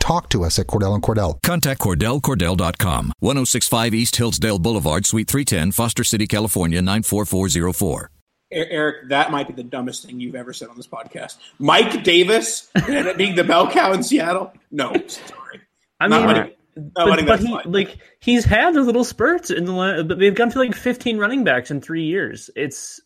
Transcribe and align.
talk 0.00 0.28
to 0.30 0.42
us 0.44 0.58
at 0.58 0.66
Cordell 0.66 0.94
and 0.94 1.02
Cordell. 1.02 1.40
Contact 1.42 1.80
CordellCordell.com, 1.80 3.12
1065 3.20 3.94
East 3.94 4.16
Hillsdale 4.16 4.58
Boulevard, 4.58 5.06
Suite 5.06 5.28
310, 5.28 5.72
Foster 5.72 6.02
City, 6.02 6.26
California, 6.26 6.82
94404. 6.82 8.10
Eric, 8.52 9.08
that 9.10 9.30
might 9.30 9.46
be 9.46 9.52
the 9.54 9.62
dumbest 9.62 10.04
thing 10.04 10.18
you've 10.18 10.34
ever 10.34 10.52
said 10.52 10.68
on 10.68 10.76
this 10.76 10.88
podcast. 10.88 11.36
Mike 11.60 12.02
Davis 12.02 12.68
and 12.74 13.06
it 13.06 13.16
being 13.16 13.36
the 13.36 13.44
bell 13.44 13.70
cow 13.70 13.92
in 13.92 14.02
Seattle? 14.02 14.52
No, 14.72 14.92
sorry. 15.06 15.60
I 16.00 16.08
Not 16.08 16.18
mean, 16.26 16.26
letting- 16.26 16.52
not 16.76 16.92
but, 16.94 17.26
but 17.26 17.40
he, 17.40 17.46
slide. 17.46 17.66
like 17.66 17.98
he's 18.20 18.44
had 18.44 18.74
those 18.74 18.86
little 18.86 19.04
spurts 19.04 19.50
in 19.50 19.66
the 19.66 19.72
la- 19.72 20.02
but 20.02 20.18
they've 20.18 20.34
gone 20.34 20.50
to 20.50 20.58
like 20.58 20.74
15 20.74 21.18
running 21.18 21.44
backs 21.44 21.70
in 21.70 21.80
three 21.80 22.04
years. 22.04 22.48
It's 22.56 23.00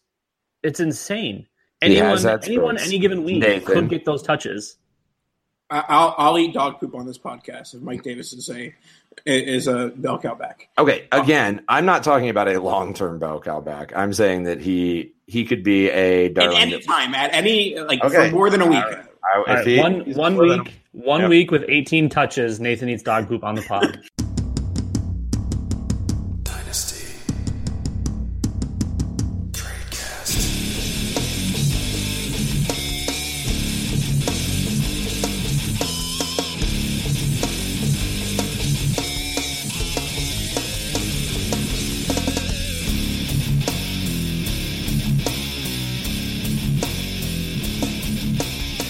it's 0.63 0.81
insane. 0.81 1.47
Anyone, 1.83 2.19
anyone, 2.45 2.79
any 2.79 2.99
given 2.99 3.25
week 3.25 3.41
Nathan. 3.41 3.65
could 3.75 3.89
get 3.91 4.05
those 4.05 4.23
touches. 4.23 4.77
I- 5.71 5.85
I'll, 5.89 6.15
I'll 6.19 6.39
eat 6.39 6.53
dog 6.55 6.79
poop 6.81 6.95
on 6.95 7.07
this 7.07 7.19
podcast 7.19 7.75
if 7.75 7.81
Mike 7.83 8.03
Davis 8.03 8.33
is 8.33 8.51
a 8.51 8.75
is 9.27 9.69
a 9.69 9.89
bell 9.95 10.19
cow 10.19 10.35
back. 10.35 10.69
Okay, 10.77 11.07
again, 11.13 11.63
I'm 11.69 11.87
not 11.87 12.03
talking 12.05 12.29
about 12.31 12.49
a 12.49 12.61
long-term 12.61 13.19
bell 13.21 13.41
cow 13.41 13.61
back. 13.61 13.93
I'm 13.97 14.13
saying 14.13 14.45
that 14.45 14.61
he 14.61 15.13
he 15.27 15.45
could 15.45 15.63
be 15.65 15.89
a 15.89 16.27
At 16.27 16.39
any 16.39 16.81
time, 16.81 17.15
at 17.15 17.33
any 17.33 17.79
like 17.79 18.03
Okay. 18.05 18.29
for 18.31 18.35
more 18.35 18.51
than 18.51 18.61
a 18.61 18.67
week. 18.67 18.85
All 18.85 18.91
right. 18.91 19.07
I- 19.49 19.55
right, 19.55 19.67
he- 19.67 19.79
one 19.81 20.01
one 20.13 20.35
more 20.35 20.49
than 20.49 20.65
week, 20.65 20.81
one 20.93 21.21
Yep. 21.23 21.31
week 21.31 21.51
with 21.51 21.65
18 21.69 22.09
touches. 22.11 22.61
Nathan 22.61 22.89
eats 22.91 23.03
dog 23.03 23.27
poop 23.29 23.43
on 23.45 23.55
the 23.55 23.63
pod. 23.63 24.01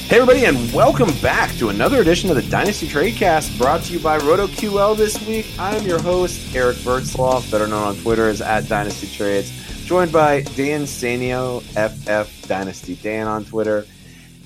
Hey, 0.06 0.16
everybody, 0.20 0.44
and 0.44 0.70
welcome 0.74 1.08
back 1.22 1.50
to 1.56 1.70
another 1.70 2.02
edition 2.02 2.28
of 2.28 2.36
the 2.36 2.42
Dynasty 2.42 2.86
Tradecast 2.86 3.56
brought 3.56 3.80
to 3.84 3.94
you 3.94 3.98
by 3.98 4.18
RotoQL 4.18 4.98
this 4.98 5.26
week. 5.26 5.46
I'm 5.58 5.82
your 5.86 5.98
host, 6.00 6.54
Eric 6.54 6.76
Bertzloff, 6.76 7.50
better 7.50 7.66
known 7.66 7.82
on 7.82 7.96
Twitter 7.96 8.28
as 8.28 8.42
at 8.42 8.68
Dynasty 8.68 9.06
Trades, 9.06 9.50
joined 9.86 10.12
by 10.12 10.42
Dan 10.42 10.82
Sanio, 10.82 11.62
FF 11.62 12.46
Dynasty 12.46 12.96
Dan 12.96 13.26
on 13.26 13.46
Twitter, 13.46 13.86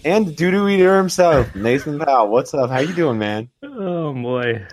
and 0.04 0.36
doo 0.36 0.52
doo 0.52 0.68
eater 0.68 0.96
himself, 0.96 1.52
Nathan 1.56 1.98
Powell. 1.98 2.28
What's 2.28 2.54
up? 2.54 2.70
How 2.70 2.78
you 2.78 2.94
doing, 2.94 3.18
man? 3.18 3.50
oh 3.64 4.12
boy. 4.14 4.64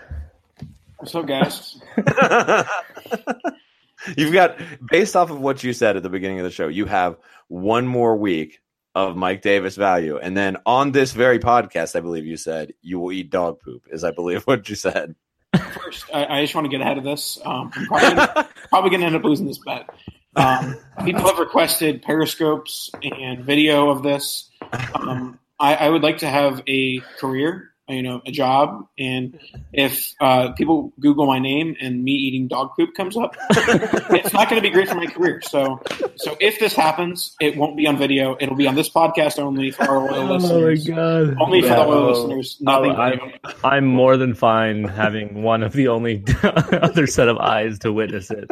What's 0.99 1.15
up, 1.15 1.25
guys, 1.25 1.81
You've 4.15 4.33
got, 4.33 4.59
based 4.87 5.15
off 5.15 5.31
of 5.31 5.41
what 5.41 5.63
you 5.63 5.73
said 5.73 5.97
at 5.97 6.03
the 6.03 6.09
beginning 6.09 6.37
of 6.39 6.43
the 6.43 6.51
show, 6.51 6.67
you 6.67 6.85
have 6.85 7.17
one 7.47 7.87
more 7.87 8.15
week 8.15 8.59
of 8.95 9.17
Mike 9.17 9.41
Davis 9.41 9.75
value. 9.75 10.17
And 10.17 10.35
then 10.35 10.57
on 10.65 10.91
this 10.91 11.11
very 11.11 11.37
podcast, 11.37 11.95
I 11.95 11.99
believe 11.99 12.25
you 12.25 12.37
said 12.37 12.73
you 12.81 12.99
will 12.99 13.11
eat 13.11 13.29
dog 13.29 13.59
poop, 13.59 13.83
is 13.91 14.03
I 14.03 14.11
believe 14.11 14.43
what 14.45 14.67
you 14.69 14.75
said. 14.75 15.15
first, 15.53 16.05
I, 16.13 16.25
I 16.25 16.41
just 16.41 16.55
want 16.55 16.65
to 16.65 16.69
get 16.69 16.81
ahead 16.81 16.97
of 16.97 17.03
this. 17.03 17.37
Um, 17.45 17.71
I'm 17.91 18.47
probably 18.69 18.89
going 18.89 18.99
to 19.01 19.05
end 19.05 19.15
up 19.15 19.23
losing 19.23 19.47
this 19.47 19.59
bet. 19.59 19.89
Um, 20.37 20.77
people 21.05 21.21
have 21.21 21.39
requested 21.39 22.01
periscopes 22.01 22.89
and 23.03 23.45
video 23.45 23.89
of 23.89 24.03
this. 24.03 24.49
Um, 24.93 25.39
I, 25.59 25.75
I 25.75 25.89
would 25.89 26.03
like 26.03 26.17
to 26.19 26.27
have 26.27 26.61
a 26.67 26.99
career, 27.19 27.71
you 27.87 28.01
know, 28.01 28.21
a 28.25 28.31
job, 28.31 28.87
and 28.97 29.39
if 29.71 30.13
uh, 30.19 30.51
people 30.53 30.91
Google 30.99 31.27
my 31.27 31.37
name 31.39 31.75
and 31.79 32.03
me 32.03 32.13
eating 32.13 32.47
dog 32.47 32.71
poop 32.77 32.95
comes 32.95 33.15
up, 33.15 33.35
it's 33.51 34.33
not 34.33 34.49
going 34.49 34.61
to 34.61 34.67
be 34.67 34.71
great 34.71 34.89
for 34.89 34.95
my 34.95 35.05
career. 35.05 35.41
So, 35.43 35.81
so 36.15 36.35
if 36.39 36.59
this 36.59 36.73
happens, 36.73 37.35
it 37.39 37.55
won't 37.57 37.77
be 37.77 37.85
on 37.85 37.97
video. 37.97 38.37
It'll 38.39 38.55
be 38.55 38.67
on 38.67 38.73
this 38.75 38.89
podcast 38.89 39.37
only 39.37 39.69
for 39.71 39.83
our 39.83 39.99
loyal 40.11 40.31
oh 40.31 40.35
listeners. 40.35 40.89
My 40.89 40.95
God. 40.95 41.35
Only 41.39 41.61
for 41.61 41.67
the 41.67 41.73
Yeah. 41.75 41.83
loyal 41.83 42.09
listeners. 42.11 42.57
Nothing. 42.61 42.91
I, 42.91 43.19
I'm 43.63 43.85
more 43.85 44.17
than 44.17 44.33
fine 44.33 44.85
having 44.85 45.43
one 45.43 45.61
of 45.61 45.73
the 45.73 45.89
only 45.89 46.23
other 46.43 47.05
set 47.07 47.27
of 47.27 47.37
eyes 47.37 47.79
to 47.79 47.93
witness 47.93 48.31
it. 48.31 48.49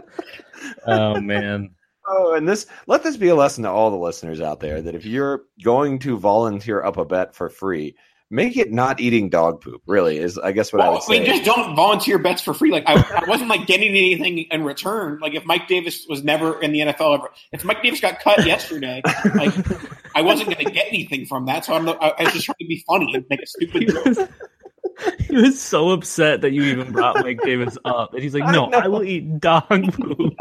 Oh 0.86 1.20
man. 1.20 1.72
Oh, 2.08 2.34
and 2.36 2.48
this 2.48 2.66
let 2.86 3.02
this 3.04 3.18
be 3.18 3.30
a 3.30 3.36
lesson 3.36 3.64
to 3.64 3.70
all 3.70 3.90
the 3.90 3.98
listeners 3.98 4.42
out 4.42 4.60
there 4.60 4.82
that 4.82 4.94
if 4.96 5.06
you're 5.06 5.44
going 5.64 6.00
to 6.00 6.18
volunteer 6.18 6.84
up 6.84 6.98
a 6.98 7.06
bet 7.06 7.34
for 7.34 7.50
free, 7.50 7.96
make 8.30 8.58
it 8.58 8.72
not 8.72 9.00
eating 9.00 9.30
dog 9.30 9.62
poop. 9.62 9.82
Really 9.86 10.18
is, 10.18 10.38
I 10.38 10.52
guess, 10.52 10.74
what 10.74 10.82
I 10.82 10.90
Well, 10.90 11.04
would 11.08 11.18
I 11.18 11.20
mean, 11.20 11.26
just 11.26 11.44
don't 11.44 11.76
volunteer 11.76 12.18
bets 12.18 12.42
for 12.42 12.54
free. 12.54 12.72
Like 12.72 12.84
I, 12.88 12.96
I 12.96 13.30
wasn't 13.30 13.50
like 13.50 13.68
getting 13.68 13.90
anything 13.90 14.40
in 14.40 14.64
return. 14.64 15.20
Like 15.22 15.36
if 15.36 15.46
Mike 15.46 15.68
Davis 15.68 16.06
was 16.10 16.24
never 16.24 16.62
in 16.62 16.72
the 16.72 16.80
NFL 16.80 17.20
ever, 17.20 17.30
if 17.52 17.64
Mike 17.64 17.84
Davis 17.84 18.00
got 18.02 18.20
cut 18.20 18.46
yesterday, 18.46 19.02
like 19.36 19.54
I 20.16 20.22
wasn't 20.22 20.50
going 20.50 20.66
to 20.66 20.72
get 20.72 20.88
anything 20.88 21.26
from 21.26 21.46
that. 21.46 21.66
So 21.66 21.74
I'm, 21.74 21.88
I, 21.88 22.14
I 22.18 22.24
was 22.24 22.34
just 22.34 22.46
trying 22.46 22.56
to 22.60 22.68
be 22.68 22.84
funny 22.88 23.14
and 23.14 23.26
make 23.30 23.42
a 23.42 23.48
stupid 23.48 23.90
joke. 23.90 24.30
he 25.20 25.36
was 25.36 25.60
so 25.60 25.90
upset 25.90 26.42
that 26.42 26.52
you 26.52 26.64
even 26.64 26.92
brought 26.92 27.24
Mike 27.24 27.42
Davis 27.44 27.78
up, 27.86 28.14
and 28.14 28.22
he's 28.22 28.34
like, 28.34 28.46
"No, 28.54 28.66
I, 28.66 28.86
I 28.86 28.88
will 28.88 29.04
eat 29.04 29.40
dog 29.40 29.92
poop." 29.94 30.34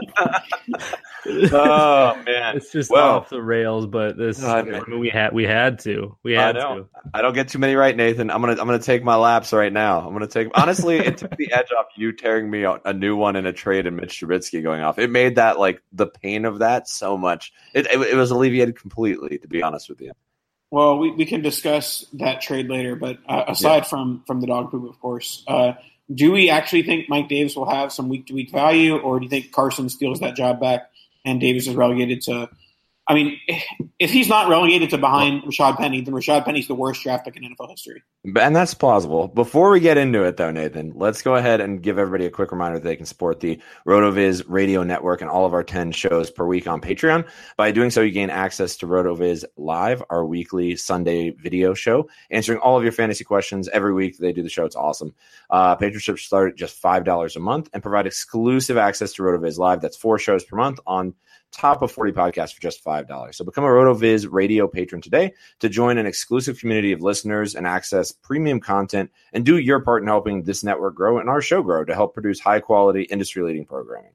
oh 1.52 2.22
man, 2.26 2.56
it's 2.56 2.72
just 2.72 2.90
well, 2.90 3.16
off 3.16 3.30
the 3.30 3.42
rails. 3.42 3.86
But 3.86 4.16
this, 4.16 4.42
I 4.42 4.62
mean, 4.62 5.00
we 5.00 5.08
had 5.08 5.32
we 5.32 5.44
had 5.44 5.78
to, 5.80 6.16
we 6.22 6.32
had 6.32 6.56
I 6.56 6.74
to. 6.76 6.86
I 7.14 7.22
don't 7.22 7.34
get 7.34 7.48
too 7.48 7.58
many 7.58 7.74
right, 7.74 7.96
Nathan. 7.96 8.30
I'm 8.30 8.40
gonna 8.40 8.52
I'm 8.52 8.66
gonna 8.66 8.78
take 8.78 9.04
my 9.04 9.16
laps 9.16 9.52
right 9.52 9.72
now. 9.72 10.00
I'm 10.00 10.12
gonna 10.12 10.26
take 10.26 10.48
honestly, 10.54 10.98
it 10.98 11.18
took 11.18 11.36
the 11.36 11.52
edge 11.52 11.72
off 11.76 11.86
you 11.96 12.12
tearing 12.12 12.50
me 12.50 12.64
a 12.64 12.92
new 12.92 13.16
one 13.16 13.36
in 13.36 13.46
a 13.46 13.52
trade 13.52 13.86
and 13.86 13.96
Mitch 13.96 14.20
Trubisky 14.20 14.62
going 14.62 14.82
off. 14.82 14.98
It 14.98 15.10
made 15.10 15.36
that 15.36 15.58
like 15.58 15.82
the 15.92 16.06
pain 16.06 16.44
of 16.44 16.58
that 16.60 16.88
so 16.88 17.16
much. 17.16 17.52
It 17.74 17.86
it, 17.86 18.00
it 18.00 18.16
was 18.16 18.30
alleviated 18.30 18.78
completely, 18.78 19.38
to 19.38 19.48
be 19.48 19.62
honest 19.62 19.88
with 19.88 20.00
you. 20.00 20.12
Well, 20.72 20.96
we, 20.96 21.10
we 21.10 21.26
can 21.26 21.42
discuss 21.42 22.06
that 22.14 22.40
trade 22.40 22.70
later, 22.70 22.96
but 22.96 23.18
uh, 23.28 23.44
aside 23.48 23.76
yeah. 23.76 23.82
from 23.82 24.24
from 24.26 24.40
the 24.40 24.46
dog 24.46 24.70
poop, 24.70 24.88
of 24.88 24.98
course, 25.00 25.44
uh, 25.46 25.74
do 26.12 26.32
we 26.32 26.48
actually 26.48 26.82
think 26.82 27.10
Mike 27.10 27.28
Davis 27.28 27.54
will 27.54 27.68
have 27.68 27.92
some 27.92 28.08
week 28.08 28.28
to 28.28 28.32
week 28.32 28.50
value, 28.50 28.96
or 28.96 29.20
do 29.20 29.24
you 29.24 29.28
think 29.28 29.52
Carson 29.52 29.90
steals 29.90 30.20
that 30.20 30.34
job 30.34 30.60
back 30.60 30.90
and 31.26 31.42
Davis 31.42 31.66
is 31.66 31.74
relegated 31.74 32.22
to 32.22 32.48
I 33.08 33.14
mean, 33.14 33.40
if 33.98 34.10
he's 34.10 34.28
not 34.28 34.48
relegated 34.48 34.90
to 34.90 34.98
behind 34.98 35.42
Rashad 35.42 35.76
Penny, 35.76 36.00
then 36.02 36.14
Rashad 36.14 36.44
Penny's 36.44 36.68
the 36.68 36.74
worst 36.74 37.02
draft 37.02 37.24
pick 37.24 37.36
in 37.36 37.42
NFL 37.42 37.70
history. 37.70 38.02
And 38.24 38.54
that's 38.54 38.74
plausible. 38.74 39.26
Before 39.26 39.70
we 39.70 39.80
get 39.80 39.98
into 39.98 40.22
it, 40.22 40.36
though, 40.36 40.52
Nathan, 40.52 40.92
let's 40.94 41.20
go 41.20 41.34
ahead 41.34 41.60
and 41.60 41.82
give 41.82 41.98
everybody 41.98 42.26
a 42.26 42.30
quick 42.30 42.52
reminder 42.52 42.78
that 42.78 42.84
they 42.84 42.94
can 42.94 43.04
support 43.04 43.40
the 43.40 43.60
RotoViz 43.88 44.44
radio 44.46 44.84
network 44.84 45.20
and 45.20 45.28
all 45.28 45.44
of 45.44 45.52
our 45.52 45.64
10 45.64 45.90
shows 45.90 46.30
per 46.30 46.46
week 46.46 46.68
on 46.68 46.80
Patreon. 46.80 47.26
By 47.56 47.72
doing 47.72 47.90
so, 47.90 48.02
you 48.02 48.12
gain 48.12 48.30
access 48.30 48.76
to 48.76 48.86
RotoViz 48.86 49.44
Live, 49.56 50.04
our 50.08 50.24
weekly 50.24 50.76
Sunday 50.76 51.30
video 51.30 51.74
show, 51.74 52.08
answering 52.30 52.60
all 52.60 52.76
of 52.76 52.84
your 52.84 52.92
fantasy 52.92 53.24
questions 53.24 53.68
every 53.68 53.92
week. 53.92 54.18
They 54.18 54.32
do 54.32 54.44
the 54.44 54.48
show. 54.48 54.64
It's 54.64 54.76
awesome. 54.76 55.12
Uh, 55.50 55.76
start 56.16 56.52
at 56.52 56.56
just 56.56 56.80
$5 56.80 57.36
a 57.36 57.40
month 57.40 57.68
and 57.72 57.82
provide 57.82 58.06
exclusive 58.06 58.76
access 58.76 59.12
to 59.14 59.22
RotoViz 59.22 59.58
Live. 59.58 59.80
That's 59.80 59.96
four 59.96 60.20
shows 60.20 60.44
per 60.44 60.56
month 60.56 60.78
on 60.86 61.14
top 61.52 61.82
of 61.82 61.92
40 61.92 62.12
podcasts 62.12 62.54
for 62.54 62.60
just 62.60 62.84
$5. 62.84 63.34
So 63.34 63.44
become 63.44 63.64
a 63.64 63.68
RotoViz 63.68 64.26
radio 64.30 64.66
patron 64.66 65.00
today 65.00 65.34
to 65.60 65.68
join 65.68 65.98
an 65.98 66.06
exclusive 66.06 66.58
community 66.58 66.92
of 66.92 67.02
listeners 67.02 67.54
and 67.54 67.66
access 67.66 68.10
premium 68.10 68.58
content 68.58 69.10
and 69.32 69.44
do 69.44 69.58
your 69.58 69.80
part 69.80 70.02
in 70.02 70.08
helping 70.08 70.42
this 70.42 70.64
network 70.64 70.94
grow 70.94 71.18
and 71.18 71.28
our 71.28 71.40
show 71.40 71.62
grow 71.62 71.84
to 71.84 71.94
help 71.94 72.14
produce 72.14 72.40
high 72.40 72.60
quality, 72.60 73.02
industry 73.02 73.42
leading 73.42 73.64
programming. 73.64 74.12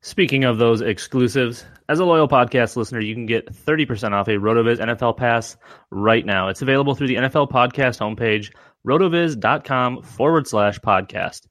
Speaking 0.00 0.44
of 0.44 0.58
those 0.58 0.82
exclusives, 0.82 1.64
as 1.88 1.98
a 1.98 2.04
loyal 2.04 2.28
podcast 2.28 2.76
listener, 2.76 3.00
you 3.00 3.14
can 3.14 3.26
get 3.26 3.52
30% 3.52 4.12
off 4.12 4.28
a 4.28 4.32
RotoViz 4.32 4.78
NFL 4.78 5.16
Pass 5.16 5.56
right 5.90 6.24
now. 6.24 6.48
It's 6.48 6.60
available 6.60 6.94
through 6.94 7.08
the 7.08 7.16
NFL 7.16 7.50
Podcast 7.50 7.98
homepage, 8.00 8.54
rotoviz.com 8.86 10.02
forward 10.02 10.46
slash 10.46 10.78
podcast 10.80 11.46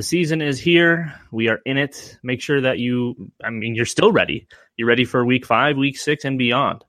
the 0.00 0.04
season 0.04 0.40
is 0.40 0.58
here. 0.58 1.12
We 1.30 1.48
are 1.48 1.60
in 1.66 1.76
it. 1.76 2.16
Make 2.22 2.40
sure 2.40 2.58
that 2.62 2.78
you, 2.78 3.30
I 3.44 3.50
mean, 3.50 3.74
you're 3.74 3.84
still 3.84 4.12
ready. 4.12 4.46
You're 4.78 4.88
ready 4.88 5.04
for 5.04 5.26
week 5.26 5.44
five, 5.44 5.76
week 5.76 5.98
six, 5.98 6.24
and 6.24 6.38
beyond. 6.38 6.86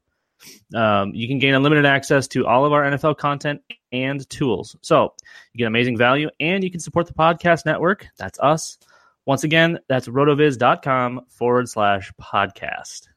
Um, 0.73 1.11
you 1.13 1.27
can 1.27 1.37
gain 1.37 1.53
unlimited 1.53 1.85
access 1.85 2.29
to 2.29 2.47
all 2.47 2.65
of 2.65 2.71
our 2.71 2.83
NFL 2.83 3.17
content 3.17 3.63
and 3.91 4.27
tools. 4.29 4.77
So 4.81 5.13
you 5.51 5.57
get 5.57 5.67
amazing 5.67 5.97
value 5.97 6.29
and 6.39 6.63
you 6.63 6.71
can 6.71 6.79
support 6.79 7.05
the 7.05 7.13
podcast 7.13 7.65
network. 7.65 8.07
That's 8.17 8.39
us. 8.39 8.77
Once 9.25 9.43
again, 9.43 9.79
that's 9.89 10.07
rotoviz.com 10.07 11.25
forward 11.27 11.67
slash 11.67 12.13
podcast. 12.13 13.09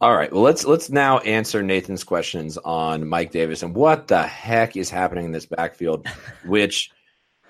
All 0.00 0.14
right. 0.14 0.32
Well, 0.32 0.42
let's 0.42 0.64
let's 0.64 0.88
now 0.88 1.18
answer 1.18 1.64
Nathan's 1.64 2.04
questions 2.04 2.58
on 2.58 3.08
Mike 3.08 3.32
Davis 3.32 3.64
and 3.64 3.74
what 3.74 4.06
the 4.06 4.22
heck 4.22 4.76
is 4.76 4.88
happening 4.88 5.24
in 5.24 5.32
this 5.32 5.46
backfield. 5.46 6.06
Which, 6.46 6.92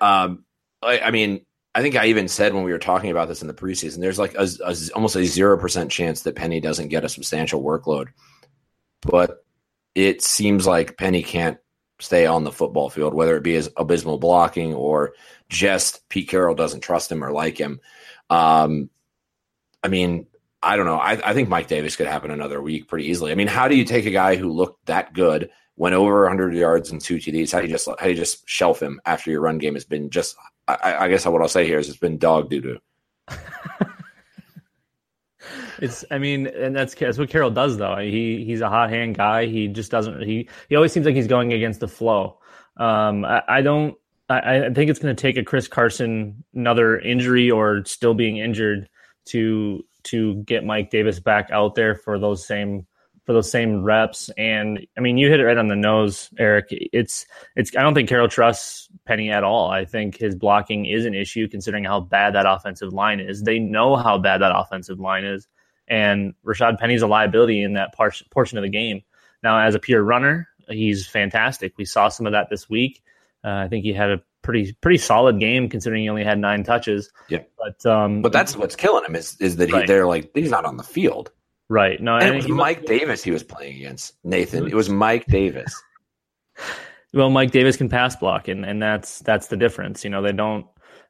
um, 0.01 0.43
I, 0.81 0.99
I 0.99 1.11
mean, 1.11 1.45
I 1.75 1.81
think 1.81 1.95
I 1.95 2.07
even 2.07 2.27
said 2.27 2.53
when 2.53 2.63
we 2.63 2.71
were 2.71 2.79
talking 2.79 3.09
about 3.09 3.27
this 3.27 3.41
in 3.41 3.47
the 3.47 3.53
preseason, 3.53 3.99
there's 3.99 4.19
like 4.19 4.35
a, 4.35 4.47
a, 4.63 4.75
almost 4.93 5.15
a 5.15 5.25
zero 5.25 5.57
percent 5.57 5.91
chance 5.91 6.21
that 6.21 6.35
Penny 6.35 6.59
doesn't 6.59 6.89
get 6.89 7.03
a 7.03 7.09
substantial 7.09 7.63
workload, 7.63 8.09
but 9.01 9.43
it 9.95 10.21
seems 10.21 10.67
like 10.67 10.97
Penny 10.97 11.23
can't 11.23 11.57
stay 11.99 12.25
on 12.25 12.43
the 12.43 12.51
football 12.51 12.89
field, 12.89 13.13
whether 13.13 13.37
it 13.37 13.43
be 13.43 13.55
as 13.55 13.69
abysmal 13.77 14.19
blocking 14.19 14.73
or 14.73 15.13
just 15.49 16.07
Pete 16.09 16.29
Carroll 16.29 16.55
doesn't 16.55 16.81
trust 16.81 17.11
him 17.11 17.23
or 17.23 17.31
like 17.31 17.57
him. 17.57 17.79
Um, 18.29 18.89
I 19.83 19.87
mean, 19.87 20.27
I 20.61 20.75
don't 20.75 20.85
know. 20.85 20.97
I, 20.97 21.11
I 21.23 21.33
think 21.33 21.49
Mike 21.49 21.67
Davis 21.67 21.95
could 21.95 22.07
happen 22.07 22.31
another 22.31 22.61
week 22.61 22.87
pretty 22.87 23.07
easily. 23.07 23.31
I 23.31 23.35
mean, 23.35 23.47
how 23.47 23.67
do 23.67 23.75
you 23.75 23.83
take 23.83 24.05
a 24.05 24.11
guy 24.11 24.35
who 24.35 24.51
looked 24.51 24.85
that 24.85 25.13
good, 25.13 25.49
went 25.75 25.95
over 25.95 26.21
100 26.21 26.53
yards 26.55 26.91
and 26.91 27.01
two 27.01 27.17
TDs? 27.17 27.51
How 27.51 27.59
do 27.59 27.67
you 27.67 27.73
just 27.73 27.87
how 27.87 27.95
do 27.95 28.09
you 28.09 28.15
just 28.15 28.47
shelf 28.47 28.81
him 28.81 29.01
after 29.05 29.29
your 29.29 29.41
run 29.41 29.57
game 29.57 29.73
has 29.73 29.85
been 29.85 30.09
just 30.09 30.35
I, 30.67 31.05
I 31.05 31.07
guess 31.09 31.25
what 31.25 31.41
I'll 31.41 31.47
say 31.47 31.65
here 31.65 31.79
is 31.79 31.89
it's 31.89 31.97
been 31.97 32.17
dog 32.17 32.49
doo 32.49 32.61
doo. 32.61 32.79
it's 35.79 36.05
I 36.09 36.17
mean, 36.17 36.47
and 36.47 36.75
that's 36.75 36.95
that's 36.95 37.17
what 37.17 37.29
Carroll 37.29 37.51
does 37.51 37.77
though. 37.77 37.97
He 37.97 38.43
he's 38.45 38.61
a 38.61 38.69
hot 38.69 38.89
hand 38.89 39.15
guy. 39.15 39.45
He 39.45 39.67
just 39.67 39.91
doesn't 39.91 40.21
he 40.23 40.47
he 40.69 40.75
always 40.75 40.91
seems 40.91 41.05
like 41.05 41.15
he's 41.15 41.27
going 41.27 41.53
against 41.53 41.79
the 41.79 41.87
flow. 41.87 42.39
Um, 42.77 43.25
I, 43.25 43.43
I 43.47 43.61
don't. 43.61 43.95
I, 44.29 44.65
I 44.65 44.73
think 44.73 44.89
it's 44.89 44.99
going 44.99 45.13
to 45.15 45.21
take 45.21 45.37
a 45.37 45.43
Chris 45.43 45.67
Carson 45.67 46.43
another 46.53 46.97
injury 46.97 47.51
or 47.51 47.83
still 47.85 48.13
being 48.13 48.37
injured 48.37 48.87
to 49.25 49.83
to 50.03 50.35
get 50.43 50.65
Mike 50.65 50.89
Davis 50.89 51.19
back 51.19 51.49
out 51.51 51.75
there 51.75 51.95
for 51.95 52.17
those 52.17 52.45
same 52.45 52.87
for 53.25 53.33
those 53.33 53.49
same 53.49 53.83
reps. 53.83 54.29
And 54.37 54.85
I 54.97 55.01
mean, 55.01 55.17
you 55.17 55.29
hit 55.29 55.39
it 55.39 55.45
right 55.45 55.57
on 55.57 55.67
the 55.67 55.75
nose, 55.75 56.29
Eric. 56.37 56.67
It's 56.69 57.25
it's. 57.55 57.75
I 57.75 57.81
don't 57.81 57.93
think 57.93 58.09
Carroll 58.09 58.27
trusts 58.27 58.89
Penny 59.05 59.29
at 59.31 59.43
all. 59.43 59.69
I 59.69 59.85
think 59.85 60.17
his 60.17 60.35
blocking 60.35 60.85
is 60.85 61.05
an 61.05 61.13
issue 61.13 61.47
considering 61.47 61.83
how 61.83 61.99
bad 61.99 62.35
that 62.35 62.45
offensive 62.45 62.93
line 62.93 63.19
is. 63.19 63.43
They 63.43 63.59
know 63.59 63.95
how 63.95 64.17
bad 64.17 64.41
that 64.41 64.53
offensive 64.55 64.99
line 64.99 65.25
is, 65.25 65.47
and 65.87 66.33
Rashad 66.45 66.79
Penny's 66.79 67.01
a 67.01 67.07
liability 67.07 67.61
in 67.61 67.73
that 67.73 67.93
par- 67.93 68.13
portion 68.31 68.57
of 68.57 68.63
the 68.63 68.69
game. 68.69 69.01
Now, 69.41 69.59
as 69.59 69.75
a 69.75 69.79
pure 69.79 70.01
runner, 70.01 70.47
he's 70.69 71.05
fantastic. 71.05 71.73
We 71.77 71.85
saw 71.85 72.07
some 72.07 72.25
of 72.25 72.31
that 72.31 72.49
this 72.49 72.69
week. 72.69 73.03
Uh, 73.43 73.49
I 73.49 73.67
think 73.67 73.83
he 73.83 73.91
had 73.91 74.09
a 74.09 74.21
pretty 74.41 74.73
pretty 74.81 74.97
solid 74.97 75.39
game 75.39 75.67
considering 75.67 76.03
he 76.03 76.09
only 76.09 76.23
had 76.23 76.39
nine 76.39 76.63
touches. 76.63 77.11
Yeah, 77.29 77.43
but 77.57 77.85
um, 77.85 78.21
but 78.21 78.31
that's 78.31 78.55
what's 78.55 78.75
killing 78.75 79.03
him 79.03 79.15
is 79.15 79.35
is 79.39 79.57
that 79.57 79.69
he, 79.69 79.73
right. 79.73 79.87
they're 79.87 80.07
like 80.07 80.31
he's 80.33 80.51
not 80.51 80.65
on 80.65 80.77
the 80.77 80.83
field. 80.83 81.31
Right. 81.69 81.99
No, 81.99 82.17
and 82.17 82.29
it 82.29 82.35
was 82.35 82.47
Mike 82.47 82.85
Davis 82.85 83.23
he 83.23 83.31
was 83.31 83.43
playing 83.43 83.77
against. 83.77 84.13
Nathan. 84.23 84.67
It 84.67 84.75
was 84.75 84.89
Mike 84.89 85.25
Davis. 85.25 85.73
Well, 87.13 87.29
Mike 87.29 87.51
Davis 87.51 87.77
can 87.77 87.89
pass 87.89 88.15
block, 88.15 88.47
and, 88.47 88.65
and 88.65 88.81
that's 88.81 89.19
that's 89.19 89.47
the 89.47 89.57
difference. 89.57 90.03
You 90.03 90.09
know, 90.09 90.21
they 90.21 90.31
don't 90.31 90.65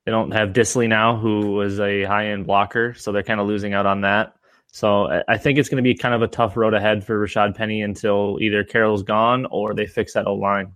they 0.05 0.11
don't 0.11 0.31
have 0.31 0.49
Disley 0.49 0.87
now, 0.87 1.17
who 1.17 1.51
was 1.53 1.79
a 1.79 2.03
high 2.03 2.27
end 2.27 2.45
blocker, 2.45 2.93
so 2.93 3.11
they're 3.11 3.23
kind 3.23 3.39
of 3.39 3.47
losing 3.47 3.73
out 3.73 3.85
on 3.85 4.01
that. 4.01 4.35
So 4.67 5.21
I 5.27 5.37
think 5.37 5.59
it's 5.59 5.69
going 5.69 5.83
to 5.83 5.87
be 5.87 5.95
kind 5.95 6.15
of 6.15 6.23
a 6.23 6.27
tough 6.27 6.57
road 6.57 6.73
ahead 6.73 7.05
for 7.05 7.23
Rashad 7.23 7.55
Penny 7.55 7.83
until 7.83 8.39
either 8.41 8.63
Carroll's 8.63 9.03
gone 9.03 9.45
or 9.45 9.75
they 9.75 9.85
fix 9.85 10.13
that 10.13 10.25
O 10.25 10.33
line. 10.33 10.75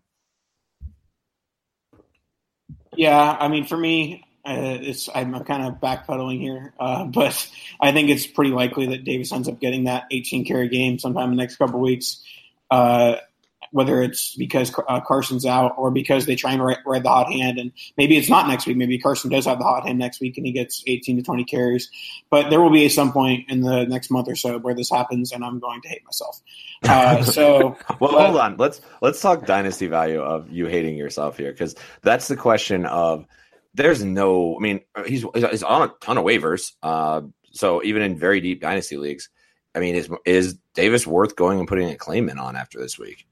Yeah, 2.95 3.35
I 3.39 3.47
mean, 3.47 3.65
for 3.65 3.75
me, 3.75 4.23
uh, 4.45 4.77
it's 4.81 5.09
I'm 5.13 5.33
kind 5.43 5.65
of 5.65 5.81
backpedaling 5.81 6.39
here, 6.39 6.73
uh, 6.79 7.05
but 7.13 7.49
I 7.81 7.91
think 7.91 8.09
it's 8.09 8.27
pretty 8.27 8.51
likely 8.51 8.87
that 8.87 9.03
Davis 9.03 9.31
ends 9.33 9.49
up 9.49 9.59
getting 9.59 9.85
that 9.85 10.05
18 10.11 10.45
carry 10.45 10.69
game 10.69 10.99
sometime 10.99 11.31
in 11.31 11.35
the 11.35 11.41
next 11.41 11.57
couple 11.57 11.79
weeks. 11.79 12.23
Uh, 12.69 13.15
whether 13.71 14.01
it's 14.01 14.35
because 14.35 14.73
uh, 14.87 15.01
Carson's 15.01 15.45
out 15.45 15.73
or 15.77 15.91
because 15.91 16.25
they 16.25 16.35
try 16.35 16.53
and 16.53 16.63
ride, 16.63 16.79
ride, 16.85 17.03
the 17.03 17.09
hot 17.09 17.31
hand, 17.31 17.57
and 17.57 17.71
maybe 17.97 18.17
it's 18.17 18.29
not 18.29 18.47
next 18.47 18.65
week. 18.65 18.77
Maybe 18.77 18.97
Carson 18.97 19.29
does 19.29 19.45
have 19.45 19.57
the 19.59 19.63
hot 19.63 19.85
hand 19.85 19.99
next 19.99 20.19
week 20.19 20.37
and 20.37 20.45
he 20.45 20.51
gets 20.51 20.83
18 20.87 21.17
to 21.17 21.23
20 21.23 21.43
carries. 21.45 21.89
But 22.29 22.49
there 22.49 22.61
will 22.61 22.71
be 22.71 22.87
some 22.89 23.11
point 23.11 23.49
in 23.49 23.61
the 23.61 23.85
next 23.85 24.11
month 24.11 24.27
or 24.27 24.35
so 24.35 24.57
where 24.59 24.75
this 24.75 24.89
happens, 24.89 25.31
and 25.31 25.43
I'm 25.43 25.59
going 25.59 25.81
to 25.81 25.89
hate 25.89 26.03
myself. 26.05 26.41
Uh, 26.83 27.23
so, 27.23 27.77
well, 27.99 28.11
but, 28.11 28.25
hold 28.25 28.37
on. 28.37 28.57
Let's 28.57 28.81
let's 29.01 29.21
talk 29.21 29.45
dynasty 29.45 29.87
value 29.87 30.21
of 30.21 30.49
you 30.51 30.67
hating 30.67 30.97
yourself 30.97 31.37
here 31.37 31.51
because 31.51 31.75
that's 32.01 32.27
the 32.27 32.35
question 32.35 32.85
of 32.85 33.25
there's 33.73 34.03
no. 34.03 34.55
I 34.57 34.59
mean, 34.59 34.81
he's 35.05 35.25
he's 35.33 35.63
on 35.63 35.89
a 35.89 35.93
ton 36.01 36.17
of 36.17 36.25
waivers. 36.25 36.73
Uh, 36.81 37.21
so 37.51 37.83
even 37.83 38.01
in 38.01 38.17
very 38.17 38.41
deep 38.41 38.61
dynasty 38.61 38.97
leagues, 38.97 39.29
I 39.75 39.79
mean, 39.79 39.95
is 39.95 40.09
is 40.25 40.57
Davis 40.73 41.05
worth 41.07 41.35
going 41.35 41.59
and 41.59 41.67
putting 41.67 41.89
a 41.89 41.95
claim 41.95 42.29
in 42.29 42.39
on 42.39 42.55
after 42.55 42.79
this 42.79 42.97
week? 42.97 43.27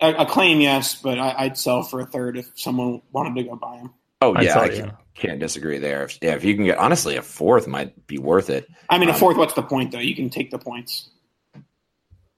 A, 0.00 0.22
a 0.22 0.26
claim, 0.26 0.60
yes, 0.60 0.94
but 0.94 1.18
I, 1.18 1.44
would 1.44 1.58
sell 1.58 1.82
for 1.82 2.00
a 2.00 2.06
third 2.06 2.38
if 2.38 2.50
someone 2.54 3.02
wanted 3.12 3.34
to 3.36 3.48
go 3.48 3.56
buy 3.56 3.76
him. 3.76 3.90
Oh 4.22 4.38
yeah, 4.40 4.58
I 4.58 4.68
can't, 4.68 4.92
can't, 5.14 5.40
disagree 5.40 5.78
there. 5.78 6.04
If, 6.04 6.18
yeah, 6.22 6.34
if 6.34 6.44
you 6.44 6.54
can 6.54 6.64
get 6.64 6.78
honestly 6.78 7.16
a 7.16 7.22
fourth 7.22 7.66
might 7.66 8.06
be 8.06 8.18
worth 8.18 8.50
it. 8.50 8.68
I 8.88 8.98
mean, 8.98 9.08
um, 9.08 9.14
a 9.14 9.18
fourth. 9.18 9.36
What's 9.36 9.54
the 9.54 9.62
point 9.62 9.92
though? 9.92 9.98
You 9.98 10.14
can 10.14 10.30
take 10.30 10.50
the 10.50 10.58
points. 10.58 11.08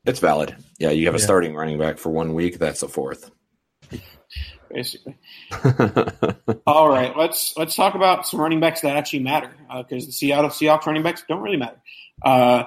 It's 0.04 0.20
valid. 0.20 0.56
Yeah, 0.78 0.90
you 0.90 1.06
have 1.06 1.14
a 1.14 1.18
yeah. 1.18 1.24
starting 1.24 1.54
running 1.54 1.78
back 1.78 1.98
for 1.98 2.10
one 2.10 2.34
week. 2.34 2.58
That's 2.58 2.82
a 2.82 2.88
fourth 2.88 3.30
basically. 4.72 5.16
All 6.66 6.88
right, 6.88 7.16
let's 7.16 7.56
let's 7.56 7.76
talk 7.76 7.94
about 7.94 8.26
some 8.26 8.40
running 8.40 8.60
backs 8.60 8.80
that 8.80 8.96
actually 8.96 9.20
matter 9.20 9.50
because 9.78 10.04
uh, 10.04 10.06
the 10.06 10.12
Seattle 10.12 10.50
Seahawks 10.50 10.86
running 10.86 11.02
backs 11.02 11.24
don't 11.28 11.42
really 11.42 11.56
matter. 11.56 11.80
Uh, 12.22 12.64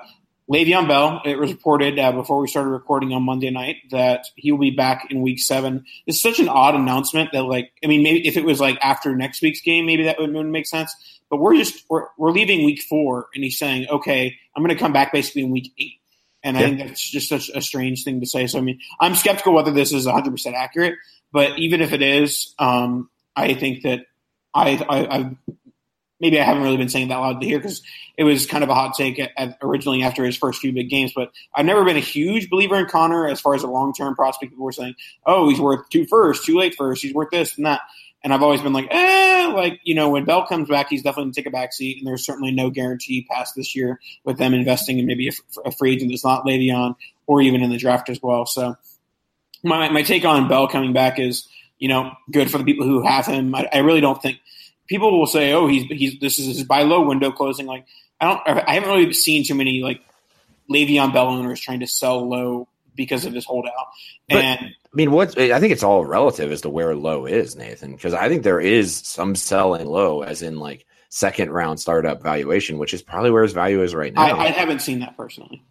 Le'Veon 0.52 0.88
Bell, 0.88 1.22
it 1.26 1.40
was 1.40 1.52
reported 1.52 1.98
uh, 1.98 2.12
before 2.12 2.40
we 2.40 2.48
started 2.48 2.70
recording 2.70 3.14
on 3.14 3.24
Monday 3.24 3.50
night 3.50 3.78
that 3.90 4.28
he 4.36 4.52
will 4.52 4.60
be 4.60 4.70
back 4.70 5.08
in 5.10 5.22
week 5.22 5.40
seven. 5.40 5.86
It's 6.06 6.22
such 6.22 6.40
an 6.40 6.50
odd 6.50 6.76
announcement 6.76 7.32
that, 7.34 7.44
like, 7.44 7.72
I 7.84 7.88
mean, 7.88 8.04
maybe 8.04 8.28
if 8.28 8.38
it 8.38 8.46
was 8.46 8.60
like 8.60 8.78
after 8.82 9.16
next 9.16 9.42
week's 9.42 9.62
game, 9.62 9.88
maybe 9.88 10.04
that 10.04 10.20
would, 10.20 10.32
would 10.32 10.46
make 10.46 10.68
sense. 10.68 10.94
But 11.32 11.38
we're 11.38 11.56
just 11.56 11.84
we're, 11.90 12.06
we're 12.18 12.32
leaving 12.32 12.64
week 12.64 12.82
four, 12.84 13.28
and 13.34 13.44
he's 13.44 13.58
saying, 13.58 13.88
"Okay, 13.90 14.38
I'm 14.56 14.62
going 14.62 14.76
to 14.76 14.80
come 14.80 14.94
back 14.94 15.12
basically 15.12 15.42
in 15.42 15.50
week 15.50 15.74
eight. 15.80 16.00
And 16.44 16.56
I 16.56 16.62
think 16.62 16.78
that's 16.78 17.02
just 17.02 17.28
such 17.28 17.50
a 17.50 17.60
strange 17.60 18.04
thing 18.04 18.20
to 18.20 18.28
say. 18.28 18.46
So 18.46 18.60
I 18.60 18.62
mean, 18.62 18.80
I'm 19.00 19.16
skeptical 19.16 19.54
whether 19.54 19.72
this 19.72 19.92
is 19.92 20.06
100 20.06 20.30
percent 20.30 20.56
accurate. 20.56 20.94
But 21.32 21.58
even 21.58 21.82
if 21.82 21.92
it 21.92 22.04
is, 22.04 22.54
um, 22.60 23.10
I 23.36 23.56
think 23.56 23.82
that 23.82 24.06
I, 24.54 24.78
I, 24.88 25.18
I 25.18 25.36
maybe 26.20 26.40
I 26.40 26.44
haven't 26.44 26.64
really 26.64 26.78
been 26.78 26.90
saying 26.90 27.10
that 27.10 27.18
loud 27.18 27.42
to 27.42 27.48
hear 27.48 27.60
because 27.60 27.82
it 28.18 28.24
was 28.24 28.46
kind 28.46 28.64
of 28.64 28.70
a 28.70 28.74
hot 28.74 28.96
take 28.96 29.20
at, 29.20 29.32
at 29.38 29.58
originally 29.62 30.04
after 30.04 30.24
his 30.24 30.38
first 30.38 30.62
few 30.62 30.72
big 30.72 30.90
games. 30.90 31.14
But 31.16 31.32
I've 31.54 31.66
never 31.66 31.84
been 31.84 31.98
a 31.98 32.02
huge 32.02 32.50
believer 32.50 32.78
in 32.78 32.86
Connor 32.86 33.28
as 33.28 33.42
far 33.42 33.56
as 33.56 33.64
a 33.64 33.68
long 33.68 33.94
term 33.94 34.16
prospect. 34.16 34.52
People 34.52 34.66
were 34.66 34.72
saying, 34.72 34.96
"Oh, 35.26 35.50
he's 35.50 35.60
worth 35.60 35.90
two 35.90 36.06
first, 36.06 36.46
too 36.46 36.58
late 36.58 36.76
first. 36.76 37.02
He's 37.02 37.14
worth 37.14 37.30
this 37.32 37.58
and 37.58 37.66
that." 37.66 37.82
And 38.24 38.34
I've 38.34 38.42
always 38.42 38.62
been 38.62 38.74
like, 38.74 38.88
eh, 38.90 39.52
like 39.54 39.80
you 39.84 39.94
know, 39.94 40.10
when 40.10 40.26
Bell 40.26 40.48
comes 40.48 40.68
back, 40.68 40.90
he's 40.90 41.04
definitely 41.04 41.26
going 41.26 41.34
to 41.34 41.42
take 41.42 41.48
a 41.48 41.52
back 41.52 41.74
seat. 41.74 42.00
And 42.00 42.08
there's 42.08 42.26
certainly 42.26 42.52
no 42.52 42.72
guarantee 42.72 43.28
past 43.30 43.54
this 43.56 43.76
year 43.76 44.00
with 44.24 44.38
them 44.38 44.54
investing 44.54 44.98
in 44.98 45.06
maybe 45.06 45.28
a, 45.28 45.32
a 45.66 45.72
free 45.72 45.94
agent 45.94 46.12
that's 46.12 46.26
not 46.26 46.44
Le'Veon 46.44 46.96
or 47.28 47.42
even 47.42 47.62
in 47.62 47.70
the 47.70 47.78
draft 47.78 48.10
as 48.10 48.20
well. 48.22 48.46
So 48.46 48.78
my 49.64 49.90
my 49.90 50.02
take 50.02 50.26
on 50.26 50.48
Bell 50.48 50.68
coming 50.68 50.94
back 50.94 51.20
is 51.20 51.48
you 51.78 51.90
know 51.90 52.14
good 52.32 52.50
for 52.50 52.58
the 52.58 52.64
people 52.64 52.86
who 52.86 53.06
have 53.06 53.26
him. 53.26 53.54
I, 53.54 53.68
I 53.72 53.78
really 53.80 54.02
don't 54.02 54.22
think 54.22 54.40
people 54.88 55.18
will 55.18 55.28
say, 55.28 55.54
"Oh, 55.54 55.68
he's 55.68 55.84
he's 55.84 56.20
this 56.20 56.40
is 56.40 56.58
his 56.58 56.64
buy 56.64 56.84
low 56.84 57.02
window 57.06 57.32
closing." 57.32 57.66
Like 57.66 57.86
I 58.20 58.26
don't, 58.26 58.68
I 58.68 58.74
haven't 58.74 58.90
really 58.90 59.14
seen 59.14 59.44
too 59.46 59.56
many 59.56 59.82
like 59.82 60.02
Le'Veon 60.70 61.14
Bell 61.14 61.28
owners 61.28 61.60
trying 61.60 61.82
to 61.82 61.88
sell 61.88 62.28
low 62.28 62.68
because 62.96 63.26
of 63.26 63.34
his 63.34 63.46
holdout. 63.46 63.74
But, 64.30 64.38
And 64.38 64.60
I 64.60 64.94
mean, 64.94 65.12
what 65.12 65.38
I 65.38 65.60
think 65.60 65.74
it's 65.74 65.84
all 65.84 66.06
relative 66.06 66.52
as 66.52 66.62
to 66.62 66.70
where 66.70 66.96
low 66.96 67.26
is, 67.26 67.56
Nathan, 67.56 67.92
because 67.92 68.14
I 68.14 68.30
think 68.30 68.44
there 68.44 68.62
is 68.62 68.96
some 68.96 69.36
selling 69.36 69.86
low, 69.86 70.22
as 70.22 70.42
in 70.42 70.60
like 70.60 70.86
second 71.10 71.52
round 71.52 71.80
startup 71.80 72.22
valuation, 72.24 72.78
which 72.78 72.94
is 72.94 73.02
probably 73.02 73.32
where 73.32 73.44
his 73.44 73.54
value 73.54 73.82
is 73.84 73.94
right 73.94 74.14
now. 74.14 74.22
I, 74.22 74.46
I 74.46 74.48
haven't 74.50 74.80
seen 74.82 75.00
that 75.00 75.18
personally. 75.18 75.64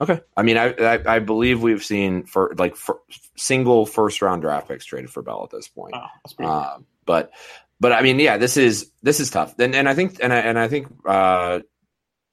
okay, 0.00 0.20
I 0.36 0.42
mean, 0.42 0.56
I, 0.56 0.72
I 0.72 1.16
I 1.16 1.18
believe 1.18 1.62
we've 1.62 1.84
seen 1.84 2.24
for 2.24 2.54
like 2.58 2.76
for 2.76 3.00
single 3.36 3.86
first 3.86 4.22
round 4.22 4.42
draft 4.42 4.68
picks 4.68 4.84
traded 4.84 5.10
for 5.10 5.22
Bell 5.22 5.44
at 5.44 5.50
this 5.50 5.68
point. 5.68 5.94
Oh, 5.94 6.06
that's 6.24 6.34
Uh, 6.38 6.78
but 7.04 7.32
but 7.80 7.92
I 7.92 8.02
mean, 8.02 8.18
yeah, 8.18 8.38
this 8.38 8.56
is 8.56 8.90
this 9.02 9.20
is 9.20 9.30
tough. 9.30 9.54
And 9.58 9.74
and 9.74 9.88
I 9.88 9.94
think 9.94 10.18
and 10.22 10.32
I, 10.32 10.38
and 10.38 10.58
I 10.58 10.68
think 10.68 10.88
uh, 11.06 11.60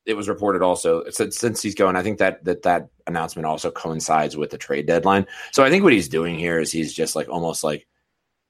it 0.06 0.16
was 0.16 0.30
reported 0.30 0.62
also 0.62 1.04
since, 1.10 1.38
since 1.38 1.62
he's 1.62 1.76
going. 1.76 1.96
I 1.96 2.04
think 2.04 2.20
that 2.20 2.44
that 2.46 2.64
that 2.64 2.90
announcement 3.08 3.46
also 3.46 3.72
coincides 3.72 4.38
with 4.38 4.52
the 4.52 4.58
trade 4.58 4.86
deadline. 4.86 5.28
So 5.52 5.64
I 5.64 5.70
think 5.70 5.84
what 5.84 5.94
he's 5.94 6.08
doing 6.08 6.38
here 6.38 6.60
is 6.60 6.72
he's 6.72 6.94
just 6.94 7.16
like 7.16 7.30
almost 7.30 7.64
like 7.64 7.88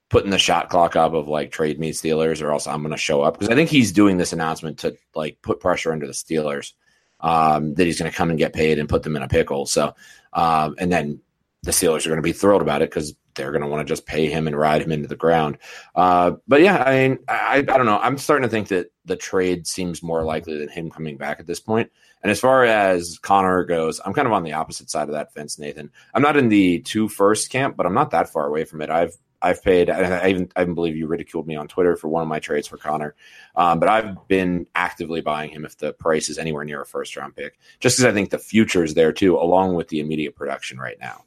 putting 0.10 0.30
the 0.30 0.38
shot 0.38 0.70
clock 0.70 0.96
up 0.96 1.14
of 1.14 1.28
like 1.28 1.52
trade 1.52 1.80
me 1.80 1.92
Steelers 1.92 2.42
or 2.44 2.52
else 2.52 2.68
I'm 2.68 2.82
going 2.82 2.92
to 2.92 2.98
show 2.98 3.22
up 3.22 3.34
because 3.34 3.50
I 3.50 3.56
think 3.56 3.70
he's 3.70 3.92
doing 3.92 4.18
this 4.18 4.34
announcement 4.34 4.80
to 4.80 4.96
like 5.16 5.42
put 5.42 5.60
pressure 5.60 5.92
under 5.92 6.06
the 6.06 6.14
Steelers 6.14 6.74
um, 7.20 7.74
that 7.76 7.86
he's 7.86 7.98
going 7.98 8.12
to 8.12 8.16
come 8.16 8.30
and 8.30 8.38
get 8.38 8.54
paid 8.54 8.78
and 8.78 8.88
put 8.88 9.02
them 9.02 9.16
in 9.16 9.24
a 9.24 9.28
pickle. 9.28 9.66
So 9.66 9.96
um, 10.34 10.76
and 10.78 10.92
then 10.92 11.22
the 11.64 11.72
Steelers 11.72 12.06
are 12.06 12.10
going 12.10 12.18
to 12.18 12.22
be 12.22 12.34
thrilled 12.34 12.62
about 12.62 12.84
it 12.84 12.90
because 12.90 13.16
they're 13.36 13.52
going 13.52 13.62
to 13.62 13.68
want 13.68 13.86
to 13.86 13.92
just 13.92 14.06
pay 14.06 14.28
him 14.28 14.48
and 14.48 14.58
ride 14.58 14.82
him 14.82 14.92
into 14.92 15.08
the 15.08 15.16
ground. 15.16 15.58
Uh, 15.96 16.34
but 16.48 16.62
yeah, 16.62 16.84
I 16.84 17.08
mean, 17.08 17.20
I, 17.28 17.58
I 17.58 17.62
don't 17.62 17.86
know. 17.86 18.00
I'm 18.00 18.18
starting 18.18 18.44
to 18.44 18.50
think 18.50 18.70
that 18.70 18.92
the 19.06 19.16
trade 19.16 19.68
seems 19.68 20.02
more 20.02 20.24
likely 20.24 20.58
than 20.58 20.70
him 20.70 20.90
coming 20.90 21.18
back 21.18 21.40
at 21.40 21.48
this 21.48 21.60
point. 21.60 21.92
And 22.22 22.32
as 22.32 22.40
far 22.40 22.64
as 22.64 23.20
Connor 23.20 23.66
goes, 23.66 24.00
I'm 24.06 24.14
kind 24.14 24.28
of 24.28 24.32
on 24.32 24.44
the 24.44 24.54
opposite 24.54 24.90
side 24.90 25.10
of 25.10 25.14
that 25.14 25.34
fence, 25.34 25.60
Nathan. 25.60 25.92
I'm 26.14 26.22
not 26.22 26.38
in 26.38 26.48
the 26.48 26.80
two 26.80 27.10
first 27.10 27.50
camp, 27.50 27.76
but 27.76 27.86
I'm 27.86 27.94
not 27.94 28.12
that 28.12 28.30
far 28.30 28.48
away 28.48 28.64
from 28.64 28.82
it. 28.82 28.90
I've 28.90 29.18
I've 29.44 29.62
paid. 29.62 29.90
I 29.90 30.30
even 30.30 30.50
I 30.56 30.62
even 30.62 30.74
believe 30.74 30.96
you 30.96 31.06
ridiculed 31.06 31.48
me 31.48 31.58
on 31.58 31.68
Twitter 31.68 31.98
for 31.98 32.08
one 32.08 32.24
of 32.24 32.30
my 32.30 32.40
trades 32.40 32.66
for 32.66 32.78
Connor, 32.78 33.14
um, 33.58 33.78
but 33.78 33.90
I've 33.90 34.26
been 34.30 34.66
actively 34.74 35.20
buying 35.20 35.52
him 35.52 35.66
if 35.66 35.78
the 35.78 35.92
price 35.92 36.30
is 36.30 36.38
anywhere 36.38 36.64
near 36.64 36.82
a 36.82 36.86
first 36.86 37.16
round 37.18 37.36
pick, 37.36 37.60
just 37.82 37.98
because 37.98 38.10
I 38.10 38.14
think 38.14 38.30
the 38.30 38.40
future 38.40 38.86
is 38.86 38.94
there 38.94 39.12
too, 39.12 39.36
along 39.38 39.76
with 39.76 39.90
the 39.90 40.00
immediate 40.00 40.34
production 40.34 40.78
right 40.78 40.98
now. 41.00 41.26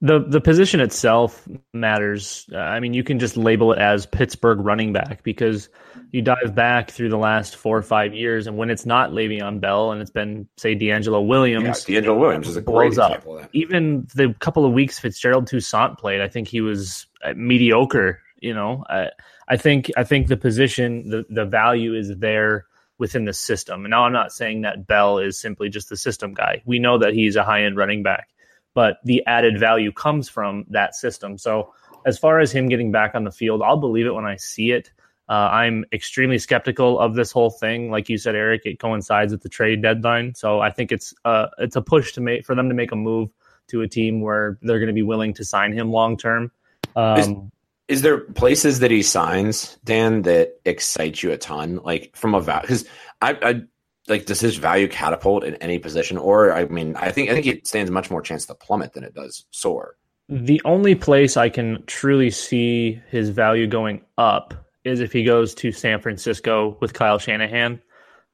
The 0.00 0.18
the 0.20 0.40
position 0.40 0.80
itself 0.80 1.46
matters. 1.72 2.46
I 2.54 2.80
mean, 2.80 2.92
you 2.92 3.02
can 3.04 3.18
just 3.18 3.36
label 3.36 3.72
it 3.72 3.78
as 3.78 4.04
Pittsburgh 4.06 4.58
running 4.60 4.92
back 4.92 5.22
because 5.22 5.68
you 6.10 6.20
dive 6.20 6.54
back 6.54 6.90
through 6.90 7.08
the 7.08 7.16
last 7.16 7.56
four 7.56 7.78
or 7.78 7.82
five 7.82 8.12
years, 8.12 8.46
and 8.46 8.56
when 8.58 8.68
it's 8.70 8.84
not 8.84 9.10
Le'Veon 9.12 9.60
Bell 9.60 9.92
and 9.92 10.02
it's 10.02 10.10
been 10.10 10.46
say 10.58 10.76
DeAngelo 10.76 11.26
Williams, 11.26 11.88
Yeah, 11.88 12.00
DeAngelo 12.00 12.18
Williams 12.18 12.48
is 12.48 12.56
a 12.56 12.60
great 12.60 12.88
blows 12.94 12.98
up. 12.98 13.10
example 13.12 13.36
of 13.36 13.42
that. 13.42 13.50
even 13.54 14.06
the 14.14 14.34
couple 14.40 14.66
of 14.66 14.72
weeks 14.72 14.98
Fitzgerald 14.98 15.46
Toussaint 15.46 15.96
played, 15.98 16.20
I 16.20 16.28
think 16.28 16.48
he 16.48 16.60
was 16.60 17.06
uh, 17.24 17.32
mediocre. 17.36 18.20
You 18.40 18.52
know, 18.52 18.84
I, 18.90 19.08
I 19.48 19.56
think 19.56 19.90
I 19.96 20.04
think 20.04 20.26
the 20.26 20.36
position, 20.36 21.08
the 21.08 21.24
the 21.30 21.46
value 21.46 21.94
is 21.94 22.14
there 22.18 22.66
within 22.98 23.24
the 23.24 23.32
system. 23.32 23.84
And 23.84 23.90
now 23.90 24.04
I'm 24.04 24.12
not 24.12 24.32
saying 24.32 24.62
that 24.62 24.86
Bell 24.86 25.18
is 25.18 25.40
simply 25.40 25.68
just 25.70 25.88
the 25.88 25.96
system 25.96 26.34
guy. 26.34 26.62
We 26.66 26.78
know 26.78 26.98
that 26.98 27.14
he's 27.14 27.36
a 27.36 27.42
high 27.42 27.64
end 27.64 27.76
running 27.76 28.02
back, 28.02 28.28
but 28.74 28.98
the 29.04 29.24
added 29.26 29.58
value 29.58 29.92
comes 29.92 30.28
from 30.28 30.64
that 30.70 30.94
system. 30.94 31.38
So 31.38 31.72
as 32.04 32.18
far 32.18 32.40
as 32.40 32.52
him 32.52 32.68
getting 32.68 32.92
back 32.92 33.14
on 33.14 33.24
the 33.24 33.30
field, 33.30 33.62
I'll 33.62 33.78
believe 33.78 34.06
it 34.06 34.14
when 34.14 34.26
I 34.26 34.36
see 34.36 34.72
it. 34.72 34.90
Uh, 35.26 35.48
I'm 35.50 35.86
extremely 35.90 36.38
skeptical 36.38 36.98
of 36.98 37.14
this 37.14 37.32
whole 37.32 37.50
thing. 37.50 37.90
Like 37.90 38.10
you 38.10 38.18
said, 38.18 38.34
Eric, 38.34 38.62
it 38.66 38.78
coincides 38.78 39.32
with 39.32 39.42
the 39.42 39.48
trade 39.48 39.80
deadline, 39.80 40.34
so 40.34 40.60
I 40.60 40.70
think 40.70 40.92
it's 40.92 41.14
uh, 41.24 41.46
it's 41.58 41.76
a 41.76 41.80
push 41.82 42.12
to 42.12 42.20
make 42.20 42.44
for 42.44 42.54
them 42.54 42.68
to 42.68 42.74
make 42.74 42.92
a 42.92 42.96
move 42.96 43.30
to 43.68 43.80
a 43.80 43.88
team 43.88 44.20
where 44.20 44.58
they're 44.60 44.78
going 44.78 44.88
to 44.88 44.92
be 44.92 45.02
willing 45.02 45.32
to 45.34 45.44
sign 45.44 45.72
him 45.72 45.90
long 45.90 46.18
term. 46.18 46.52
Um, 46.94 47.50
Is 47.88 48.02
there 48.02 48.18
places 48.18 48.80
that 48.80 48.90
he 48.90 49.02
signs, 49.02 49.78
Dan, 49.84 50.22
that 50.22 50.60
excite 50.66 51.22
you 51.22 51.32
a 51.32 51.38
ton? 51.38 51.80
Like 51.82 52.14
from 52.14 52.34
a 52.34 52.40
value, 52.42 52.62
because 52.62 52.84
I, 53.22 53.38
I 53.42 53.62
like 54.08 54.26
does 54.26 54.40
his 54.40 54.56
value 54.56 54.88
catapult 54.88 55.44
in 55.44 55.54
any 55.56 55.78
position, 55.78 56.18
or 56.18 56.52
I 56.52 56.66
mean, 56.66 56.96
I 56.96 57.10
think 57.10 57.30
I 57.30 57.34
think 57.34 57.46
it 57.46 57.66
stands 57.66 57.90
much 57.90 58.10
more 58.10 58.22
chance 58.22 58.46
to 58.46 58.54
plummet 58.54 58.92
than 58.92 59.04
it 59.04 59.14
does 59.14 59.46
soar. 59.50 59.96
The 60.28 60.60
only 60.64 60.94
place 60.94 61.36
I 61.36 61.48
can 61.48 61.84
truly 61.86 62.30
see 62.30 63.00
his 63.10 63.28
value 63.28 63.66
going 63.66 64.02
up 64.16 64.54
is 64.84 65.00
if 65.00 65.12
he 65.12 65.24
goes 65.24 65.54
to 65.56 65.72
San 65.72 66.00
Francisco 66.00 66.76
with 66.80 66.94
Kyle 66.94 67.18
Shanahan. 67.18 67.80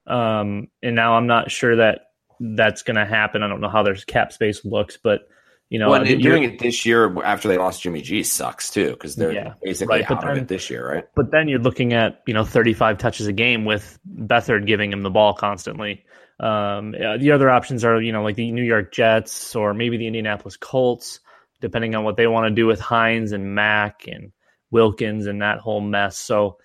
Um, 0.06 0.68
and 0.82 0.96
now 0.96 1.14
I'm 1.14 1.26
not 1.26 1.50
sure 1.50 1.76
that 1.76 2.02
that's 2.40 2.82
going 2.82 2.96
to 2.96 3.04
happen. 3.04 3.42
I 3.42 3.48
don't 3.48 3.60
know 3.60 3.68
how 3.68 3.82
their 3.82 3.94
cap 3.94 4.32
space 4.32 4.64
looks, 4.64 4.96
but 4.96 5.28
you 5.70 5.78
know, 5.78 5.88
well, 5.88 6.04
doing 6.04 6.42
it 6.42 6.58
this 6.58 6.84
year 6.84 7.22
after 7.22 7.46
they 7.46 7.56
lost 7.56 7.82
Jimmy 7.82 8.02
G 8.02 8.24
sucks 8.24 8.70
too 8.70 8.90
because 8.90 9.14
they're 9.14 9.32
Yeah, 9.32 9.54
basically 9.62 10.00
right, 10.00 10.10
out 10.10 10.28
of 10.28 10.36
it 10.36 10.48
this 10.48 10.68
year, 10.68 10.86
right? 10.86 11.04
but 11.14 11.30
then 11.30 11.46
you're 11.46 11.60
looking 11.60 11.92
at 11.92 12.22
you 12.26 12.34
know 12.34 12.44
35 12.44 12.98
touches 12.98 13.28
a 13.28 13.32
game 13.32 13.64
with 13.64 13.98
Beathard 14.18 14.66
giving 14.66 14.92
him 14.92 15.02
the 15.02 15.10
ball 15.10 15.32
constantly. 15.32 16.04
Um, 16.40 16.90
the 16.90 17.30
other 17.32 17.48
options 17.48 17.84
are 17.84 18.02
you 18.02 18.10
know 18.10 18.24
like 18.24 18.34
the 18.34 18.50
New 18.50 18.64
York 18.64 18.92
Jets 18.92 19.54
or 19.54 19.72
maybe 19.72 19.96
the 19.96 20.08
Indianapolis 20.08 20.56
Colts, 20.56 21.20
depending 21.60 21.94
on 21.94 22.02
what 22.02 22.16
they 22.16 22.26
want 22.26 22.48
to 22.48 22.54
do 22.54 22.66
with 22.66 22.80
Hines 22.80 23.30
and 23.30 23.54
Mack 23.54 24.08
and 24.08 24.32
Wilkins 24.72 25.26
and 25.26 25.40
that 25.40 25.58
whole 25.60 25.80
mess. 25.80 26.18
So 26.18 26.58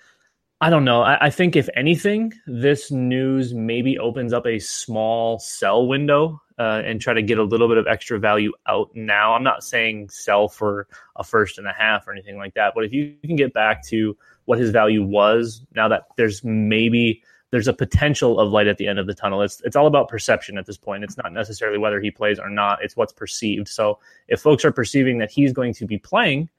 I 0.61 0.71
don't 0.71 0.85
know. 0.85 1.03
I, 1.03 1.27
I 1.27 1.29
think 1.29 1.55
if 1.55 1.69
anything, 1.75 2.33
this 2.47 2.89
news 2.89 3.53
maybe 3.53 3.99
opens 3.99 4.33
up 4.33 4.47
a 4.47 4.57
small 4.57 5.37
sell 5.37 5.85
window 5.87 6.41
uh, 6.57 6.81
and 6.85 7.01
try 7.01 7.13
to 7.13 7.21
get 7.21 7.37
a 7.37 7.43
little 7.43 7.67
bit 7.67 7.77
of 7.77 7.87
extra 7.87 8.19
value 8.19 8.51
out 8.67 8.89
now. 8.95 9.33
I'm 9.33 9.43
not 9.43 9.63
saying 9.63 10.09
sell 10.09 10.47
for 10.47 10.87
a 11.15 11.23
first 11.23 11.57
and 11.57 11.67
a 11.67 11.73
half 11.73 12.07
or 12.07 12.11
anything 12.11 12.37
like 12.37 12.53
that, 12.53 12.73
but 12.75 12.85
if 12.85 12.93
you 12.93 13.15
can 13.23 13.35
get 13.35 13.53
back 13.53 13.85
to 13.87 14.17
what 14.45 14.59
his 14.59 14.69
value 14.69 15.03
was 15.03 15.65
now 15.75 15.87
that 15.87 16.03
there's 16.17 16.43
maybe 16.43 17.21
there's 17.51 17.67
a 17.67 17.73
potential 17.73 18.39
of 18.39 18.51
light 18.51 18.67
at 18.67 18.77
the 18.77 18.87
end 18.87 18.99
of 18.99 19.07
the 19.07 19.13
tunnel. 19.13 19.41
It's 19.41 19.61
it's 19.63 19.75
all 19.75 19.87
about 19.87 20.09
perception 20.09 20.57
at 20.57 20.65
this 20.65 20.77
point. 20.77 21.03
It's 21.03 21.17
not 21.17 21.31
necessarily 21.31 21.77
whether 21.77 21.99
he 21.99 22.11
plays 22.11 22.39
or 22.39 22.49
not. 22.49 22.83
It's 22.83 22.97
what's 22.97 23.13
perceived. 23.13 23.67
So 23.67 23.99
if 24.27 24.41
folks 24.41 24.65
are 24.65 24.71
perceiving 24.71 25.19
that 25.19 25.31
he's 25.31 25.53
going 25.53 25.73
to 25.75 25.85
be 25.85 25.97
playing, 25.97 26.49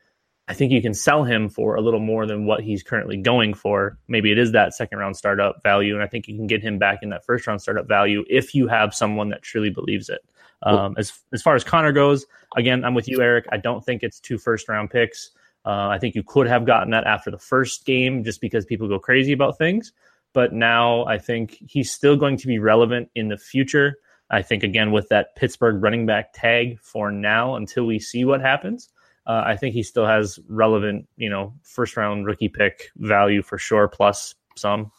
I 0.49 0.55
think 0.55 0.71
you 0.71 0.81
can 0.81 0.95
sell 0.95 1.25
him 1.25 1.49
for 1.49 1.75
a 1.75 1.81
little 1.81 2.01
more 2.01 2.25
than 2.25 2.47
what 2.47 2.63
he's 2.63 2.83
currently 2.83 3.17
going 3.17 3.53
for. 3.53 3.99
Maybe 4.07 4.31
it 4.31 4.39
is 4.39 4.53
that 4.53 4.75
second 4.75 4.99
round 4.99 5.17
startup 5.17 5.61
value, 5.63 5.95
and 5.95 6.03
I 6.05 6.07
think 6.07 6.29
you 6.29 6.37
can 6.37 6.47
get 6.47 6.63
him 6.63 6.79
back 6.79 7.01
in 7.03 7.09
that 7.11 7.25
first 7.25 7.47
round 7.47 7.61
startup 7.61 7.89
value 7.89 8.25
if 8.29 8.55
you 8.55 8.69
have 8.69 8.95
someone 8.95 9.29
that 9.31 9.43
truly 9.43 9.71
believes 9.71 10.09
it. 10.09 10.25
Um, 10.63 10.95
as 10.99 11.13
as 11.33 11.43
far 11.43 11.55
as 11.57 11.65
Connor 11.65 11.93
goes, 11.93 12.27
again, 12.57 12.85
I'm 12.85 12.95
with 12.95 13.09
you, 13.09 13.21
Eric. 13.21 13.47
I 13.51 13.57
don't 13.57 13.85
think 13.85 14.03
it's 14.03 14.21
two 14.21 14.39
first 14.39 14.69
round 14.69 14.91
picks. 14.91 15.33
Uh, 15.65 15.89
I 15.89 15.99
think 15.99 16.15
you 16.15 16.23
could 16.23 16.47
have 16.47 16.65
gotten 16.65 16.91
that 16.91 17.05
after 17.05 17.31
the 17.31 17.39
first 17.39 17.85
game, 17.85 18.23
just 18.23 18.41
because 18.41 18.65
people 18.65 18.89
go 18.89 19.01
crazy 19.01 19.33
about 19.33 19.59
things. 19.59 19.93
But 20.33 20.53
now 20.53 21.05
I 21.07 21.19
think 21.19 21.57
he's 21.67 21.91
still 21.91 22.17
going 22.17 22.37
to 22.37 22.47
be 22.47 22.61
relevant 22.61 23.11
in 23.17 23.29
the 23.29 23.37
future. 23.37 23.99
I 24.31 24.43
think 24.43 24.63
again 24.63 24.93
with 24.93 25.09
that 25.09 25.35
Pittsburgh 25.35 25.83
running 25.83 26.07
back 26.07 26.33
tag 26.33 26.79
for 26.81 27.11
now 27.11 27.57
until 27.57 27.85
we 27.85 27.99
see 27.99 28.25
what 28.25 28.41
happens 28.41 28.91
uh, 29.27 29.43
I 29.45 29.57
think 29.57 29.75
he 29.75 29.83
still 29.83 30.07
has 30.07 30.39
relevant, 30.49 31.09
you 31.17 31.31
know, 31.31 31.55
first 31.63 31.97
round 31.97 32.27
rookie 32.27 32.49
pick 32.49 32.91
value 32.97 33.43
for 33.43 33.59
sure, 33.59 33.89
plus 33.89 34.35
some. 34.57 34.93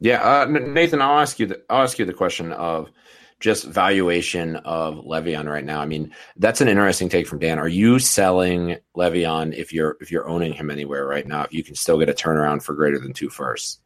Yeah, 0.00 0.20
uh, 0.22 0.46
Nathan, 0.46 1.00
I'll 1.00 1.20
ask 1.20 1.38
you. 1.38 1.46
The, 1.46 1.62
I'll 1.70 1.84
ask 1.84 1.98
you 1.98 2.04
the 2.04 2.12
question 2.12 2.52
of 2.52 2.90
just 3.38 3.64
valuation 3.64 4.56
of 4.56 4.96
Le'Veon 4.96 5.50
right 5.50 5.64
now. 5.64 5.80
I 5.80 5.86
mean, 5.86 6.14
that's 6.36 6.60
an 6.60 6.68
interesting 6.68 7.08
take 7.08 7.26
from 7.26 7.38
Dan. 7.38 7.58
Are 7.58 7.68
you 7.68 7.98
selling 7.98 8.76
Le'Veon 8.96 9.54
if 9.54 9.72
you're 9.72 9.96
if 10.00 10.10
you're 10.10 10.28
owning 10.28 10.52
him 10.52 10.70
anywhere 10.70 11.06
right 11.06 11.26
now? 11.26 11.44
If 11.44 11.54
you 11.54 11.64
can 11.64 11.74
still 11.74 11.98
get 11.98 12.08
a 12.08 12.14
turnaround 12.14 12.62
for 12.62 12.74
greater 12.74 12.98
than 12.98 13.12
two 13.12 13.30
firsts? 13.30 13.80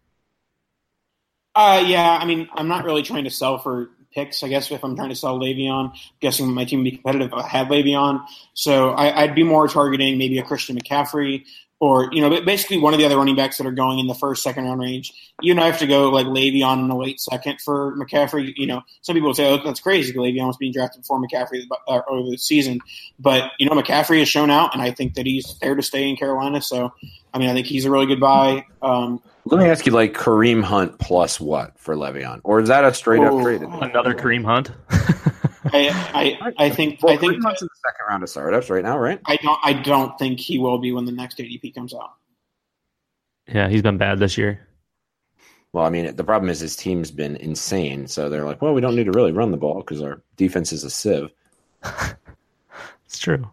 Uh, 1.54 1.82
yeah. 1.86 2.18
I 2.20 2.24
mean, 2.26 2.48
I'm 2.54 2.68
not 2.68 2.84
really 2.84 3.02
trying 3.02 3.24
to 3.24 3.30
sell 3.30 3.58
for 3.58 3.90
picks. 4.16 4.42
I 4.42 4.48
guess 4.48 4.70
if 4.70 4.82
I'm 4.82 4.96
trying 4.96 5.10
to 5.10 5.14
sell 5.14 5.38
Le'Veon, 5.38 5.90
I'm 5.90 5.92
guessing 6.20 6.52
my 6.52 6.64
team 6.64 6.80
would 6.80 6.84
be 6.84 6.92
competitive. 6.92 7.28
if 7.28 7.34
I 7.34 7.46
had 7.46 7.68
Le'Veon, 7.68 8.24
so 8.54 8.90
I, 8.90 9.22
I'd 9.22 9.34
be 9.34 9.44
more 9.44 9.68
targeting 9.68 10.18
maybe 10.18 10.38
a 10.38 10.42
Christian 10.42 10.76
McCaffrey 10.76 11.44
or 11.78 12.08
you 12.12 12.22
know, 12.22 12.40
basically 12.40 12.78
one 12.78 12.94
of 12.94 12.98
the 12.98 13.04
other 13.04 13.18
running 13.18 13.36
backs 13.36 13.58
that 13.58 13.66
are 13.66 13.72
going 13.72 13.98
in 13.98 14.06
the 14.06 14.14
first, 14.14 14.42
second 14.42 14.64
round 14.64 14.80
range. 14.80 15.12
You 15.42 15.54
know, 15.54 15.62
I 15.62 15.66
have 15.66 15.78
to 15.80 15.86
go 15.86 16.08
like 16.08 16.26
Le'Veon 16.26 16.80
in 16.80 16.88
the 16.88 16.96
late 16.96 17.20
second 17.20 17.60
for 17.60 17.94
McCaffrey. 17.96 18.54
You 18.56 18.66
know, 18.66 18.82
some 19.02 19.14
people 19.14 19.28
would 19.28 19.36
say, 19.36 19.48
"Oh, 19.48 19.62
that's 19.62 19.80
crazy." 19.80 20.14
Le'Veon 20.14 20.46
was 20.46 20.56
being 20.56 20.72
drafted 20.72 21.02
before 21.02 21.20
McCaffrey 21.20 21.64
uh, 21.86 22.00
over 22.08 22.30
the 22.30 22.38
season, 22.38 22.80
but 23.18 23.50
you 23.58 23.68
know, 23.68 23.74
McCaffrey 23.74 24.20
has 24.20 24.28
shown 24.28 24.50
out, 24.50 24.72
and 24.72 24.82
I 24.82 24.90
think 24.90 25.14
that 25.14 25.26
he's 25.26 25.58
there 25.60 25.74
to 25.74 25.82
stay 25.82 26.08
in 26.08 26.16
Carolina. 26.16 26.62
So, 26.62 26.94
I 27.34 27.38
mean, 27.38 27.50
I 27.50 27.52
think 27.52 27.66
he's 27.66 27.84
a 27.84 27.90
really 27.90 28.06
good 28.06 28.20
buy. 28.20 28.64
Um, 28.80 29.22
Let 29.46 29.60
me 29.60 29.66
ask 29.66 29.86
you, 29.86 29.92
like 29.92 30.12
Kareem 30.12 30.62
Hunt 30.62 30.98
plus 30.98 31.38
what 31.38 31.78
for 31.78 31.94
Le'Veon, 31.94 32.40
or 32.42 32.60
is 32.60 32.68
that 32.68 32.84
a 32.84 32.92
straight 32.92 33.22
up 33.22 33.32
oh, 33.32 33.42
trade? 33.42 33.62
Another 33.62 34.12
Kareem 34.12 34.44
Hunt. 34.44 34.72
I, 35.72 36.36
I, 36.42 36.52
I 36.64 36.70
think 36.70 37.00
well, 37.00 37.14
I 37.14 37.16
think 37.16 37.40
months 37.40 37.62
in 37.62 37.66
the 37.66 37.88
second 37.88 38.06
round 38.08 38.22
of 38.24 38.28
startups 38.28 38.70
right 38.70 38.82
now, 38.82 38.98
right? 38.98 39.20
I 39.26 39.36
don't 39.36 39.58
I 39.62 39.72
don't 39.72 40.18
think 40.18 40.40
he 40.40 40.58
will 40.58 40.78
be 40.78 40.90
when 40.90 41.04
the 41.04 41.12
next 41.12 41.38
ADP 41.38 41.74
comes 41.74 41.94
out. 41.94 42.14
Yeah, 43.46 43.68
he's 43.68 43.82
been 43.82 43.98
bad 43.98 44.18
this 44.18 44.36
year. 44.36 44.66
Well, 45.72 45.84
I 45.84 45.90
mean, 45.90 46.16
the 46.16 46.24
problem 46.24 46.50
is 46.50 46.58
his 46.58 46.74
team's 46.74 47.12
been 47.12 47.36
insane, 47.36 48.08
so 48.08 48.28
they're 48.28 48.44
like, 48.44 48.60
well, 48.62 48.74
we 48.74 48.80
don't 48.80 48.96
need 48.96 49.04
to 49.04 49.12
really 49.12 49.32
run 49.32 49.52
the 49.52 49.56
ball 49.56 49.76
because 49.76 50.02
our 50.02 50.22
defense 50.36 50.72
is 50.72 50.82
a 50.82 50.90
sieve. 50.90 51.30
it's 53.04 53.18
true. 53.18 53.48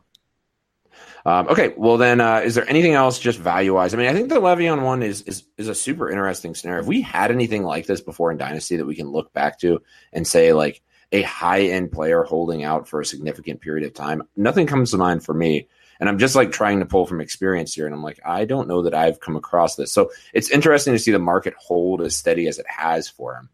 Um, 1.26 1.48
okay, 1.48 1.74
well 1.78 1.98
then, 1.98 2.20
uh, 2.20 2.42
is 2.44 2.56
there 2.56 2.70
anything 2.70 2.94
else 2.94 3.18
just 3.18 3.40
value 3.40 3.76
wise? 3.76 3.94
I 3.94 3.98
mean, 3.98 4.08
I 4.08 4.14
think 4.14 4.30
the 4.30 4.36
Le'Veon 4.36 4.84
one 4.84 5.02
is 5.02 5.22
is 5.22 5.46
is 5.58 5.70
a 5.70 5.76
super 5.76 6.10
interesting 6.10 6.54
scenario. 6.54 6.82
If 6.82 6.88
we 6.88 7.02
had 7.02 7.32
anything 7.32 7.64
like 7.64 7.86
this 7.86 8.02
before 8.02 8.32
in 8.32 8.38
Dynasty 8.38 8.76
that 8.76 8.86
we 8.86 8.96
can 8.96 9.10
look 9.10 9.32
back 9.32 9.60
to 9.60 9.82
and 10.12 10.28
say 10.28 10.52
like, 10.52 10.82
a 11.14 11.22
high 11.22 11.62
end 11.62 11.92
player 11.92 12.24
holding 12.24 12.64
out 12.64 12.88
for 12.88 13.00
a 13.00 13.06
significant 13.06 13.62
period 13.62 13.86
of 13.86 13.94
time. 13.94 14.24
Nothing 14.36 14.68
comes 14.68 14.92
to 14.92 14.98
mind 14.98 15.24
for 15.24 15.34
me. 15.34 15.68
And 16.00 16.10
I'm 16.10 16.18
just 16.18 16.36
like 16.36 16.52
trying 16.52 16.80
to 16.80 16.86
pull 16.86 17.06
from 17.06 17.22
experience 17.22 17.74
here. 17.74 17.86
And 17.86 17.94
I'm 17.94 18.04
like, 18.04 18.20
I 18.26 18.46
don't 18.46 18.68
know 18.68 18.82
that 18.82 18.96
I've 18.96 19.20
come 19.20 19.36
across 19.36 19.76
this. 19.76 19.92
So 19.92 20.12
it's 20.34 20.50
interesting 20.50 20.92
to 20.94 21.00
see 21.00 21.12
the 21.12 21.20
market 21.20 21.54
hold 21.58 22.02
as 22.02 22.16
steady 22.16 22.48
as 22.48 22.58
it 22.58 22.66
has 22.68 23.08
for 23.08 23.36
him. 23.36 23.50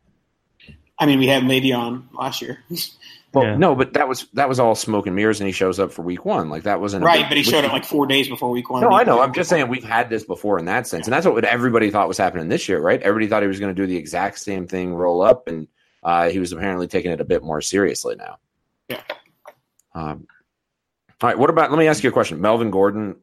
I 0.97 1.05
mean, 1.05 1.19
we 1.19 1.27
had 1.27 1.43
Le'Veon 1.43 2.05
last 2.13 2.41
year. 2.41 2.63
Well, 3.33 3.45
yeah. 3.45 3.57
no, 3.57 3.75
but 3.75 3.93
that 3.93 4.07
was 4.07 4.25
that 4.33 4.50
was 4.50 4.59
all 4.59 4.74
smoke 4.74 5.05
and 5.05 5.15
mirrors, 5.15 5.39
and 5.39 5.45
he 5.45 5.51
shows 5.53 5.79
up 5.79 5.91
for 5.91 6.01
week 6.01 6.25
one. 6.25 6.50
Like 6.50 6.63
that 6.63 6.81
wasn't 6.81 7.03
right, 7.03 7.19
big, 7.21 7.29
but 7.29 7.38
he 7.38 7.43
showed 7.43 7.63
up 7.63 7.71
like 7.71 7.86
four 7.86 8.07
days 8.07 8.27
before 8.27 8.50
week 8.50 8.69
one. 8.71 8.81
No, 8.81 8.91
I 8.91 9.03
know. 9.03 9.21
I'm 9.21 9.33
just 9.33 9.50
saying 9.50 9.67
we've 9.67 9.83
had 9.83 10.09
this 10.09 10.24
before 10.24 10.57
in 10.57 10.65
that 10.65 10.88
sense, 10.88 11.05
and 11.05 11.13
that's 11.13 11.27
what 11.27 11.45
everybody 11.45 11.91
thought 11.91 12.07
was 12.07 12.17
happening 12.17 12.50
this 12.50 12.67
year, 12.67 12.79
right? 12.79 13.00
Everybody 13.01 13.27
thought 13.27 13.43
he 13.43 13.48
was 13.48 13.59
going 13.59 13.74
to 13.74 13.79
do 13.79 13.86
the 13.86 13.95
exact 13.95 14.39
same 14.39 14.65
thing, 14.65 14.95
roll 14.95 15.21
up, 15.21 15.48
and 15.48 15.67
uh, 16.01 16.29
he 16.29 16.39
was 16.39 16.51
apparently 16.51 16.88
taking 16.88 17.12
it 17.12 17.21
a 17.21 17.25
bit 17.25 17.43
more 17.43 17.62
seriously 17.62 18.15
now. 18.15 18.38
Yeah. 18.88 19.01
Um, 19.93 20.27
all 21.21 21.29
right. 21.29 21.38
What 21.38 21.51
about? 21.51 21.69
Let 21.69 21.77
me 21.77 21.88
ask 21.88 22.03
you 22.03 22.09
a 22.09 22.13
question. 22.13 22.41
Melvin 22.41 22.71
Gordon 22.71 23.17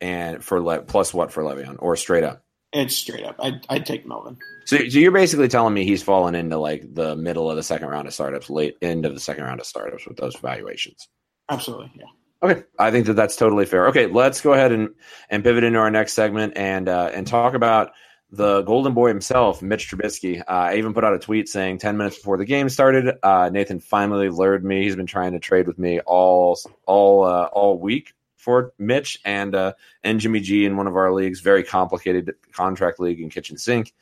and 0.00 0.42
for 0.42 0.60
Le, 0.60 0.82
plus 0.82 1.14
what 1.14 1.30
for 1.30 1.44
Le'Veon 1.44 1.76
or 1.78 1.96
straight 1.96 2.24
up? 2.24 2.42
It's 2.72 2.96
straight 2.96 3.24
up. 3.24 3.36
I'd, 3.38 3.66
I'd 3.68 3.86
take 3.86 4.06
Melvin. 4.06 4.38
So, 4.64 4.76
so 4.76 4.98
you're 4.98 5.12
basically 5.12 5.48
telling 5.48 5.74
me 5.74 5.84
he's 5.84 6.02
fallen 6.02 6.34
into 6.34 6.56
like 6.56 6.94
the 6.94 7.16
middle 7.16 7.50
of 7.50 7.56
the 7.56 7.62
second 7.62 7.88
round 7.88 8.08
of 8.08 8.14
startups, 8.14 8.48
late 8.48 8.76
end 8.80 9.04
of 9.04 9.14
the 9.14 9.20
second 9.20 9.44
round 9.44 9.60
of 9.60 9.66
startups 9.66 10.06
with 10.06 10.16
those 10.16 10.36
valuations. 10.36 11.08
Absolutely. 11.48 11.92
Yeah. 11.96 12.06
Okay, 12.42 12.64
I 12.78 12.90
think 12.90 13.06
that 13.06 13.12
that's 13.14 13.36
totally 13.36 13.66
fair. 13.66 13.88
Okay, 13.88 14.06
let's 14.06 14.40
go 14.40 14.52
ahead 14.52 14.72
and 14.72 14.88
and 15.30 15.44
pivot 15.44 15.62
into 15.62 15.78
our 15.78 15.90
next 15.90 16.14
segment 16.14 16.54
and 16.56 16.88
uh, 16.88 17.10
and 17.12 17.26
talk 17.26 17.54
about 17.54 17.92
the 18.30 18.62
golden 18.62 18.94
boy 18.94 19.08
himself, 19.08 19.60
Mitch 19.62 19.90
Trubisky. 19.90 20.40
Uh, 20.40 20.44
I 20.48 20.76
even 20.76 20.94
put 20.94 21.04
out 21.04 21.14
a 21.14 21.18
tweet 21.18 21.48
saying 21.48 21.78
10 21.78 21.98
minutes 21.98 22.16
before 22.16 22.38
the 22.38 22.46
game 22.46 22.70
started, 22.70 23.14
uh, 23.22 23.50
Nathan 23.52 23.78
finally 23.78 24.30
lured 24.30 24.64
me. 24.64 24.82
He's 24.82 24.96
been 24.96 25.06
trying 25.06 25.32
to 25.32 25.38
trade 25.38 25.66
with 25.66 25.78
me 25.78 26.00
all 26.00 26.58
all 26.86 27.24
uh, 27.24 27.44
all 27.52 27.78
week 27.78 28.14
for 28.42 28.72
Mitch 28.78 29.20
and 29.24 29.54
uh, 29.54 29.72
and 30.02 30.20
Jimmy 30.20 30.40
G 30.40 30.64
in 30.64 30.76
one 30.76 30.86
of 30.86 30.96
our 30.96 31.12
leagues, 31.12 31.40
very 31.40 31.62
complicated 31.62 32.34
contract 32.52 32.98
league 32.98 33.20
in 33.20 33.30
kitchen 33.30 33.56
sink. 33.56 33.94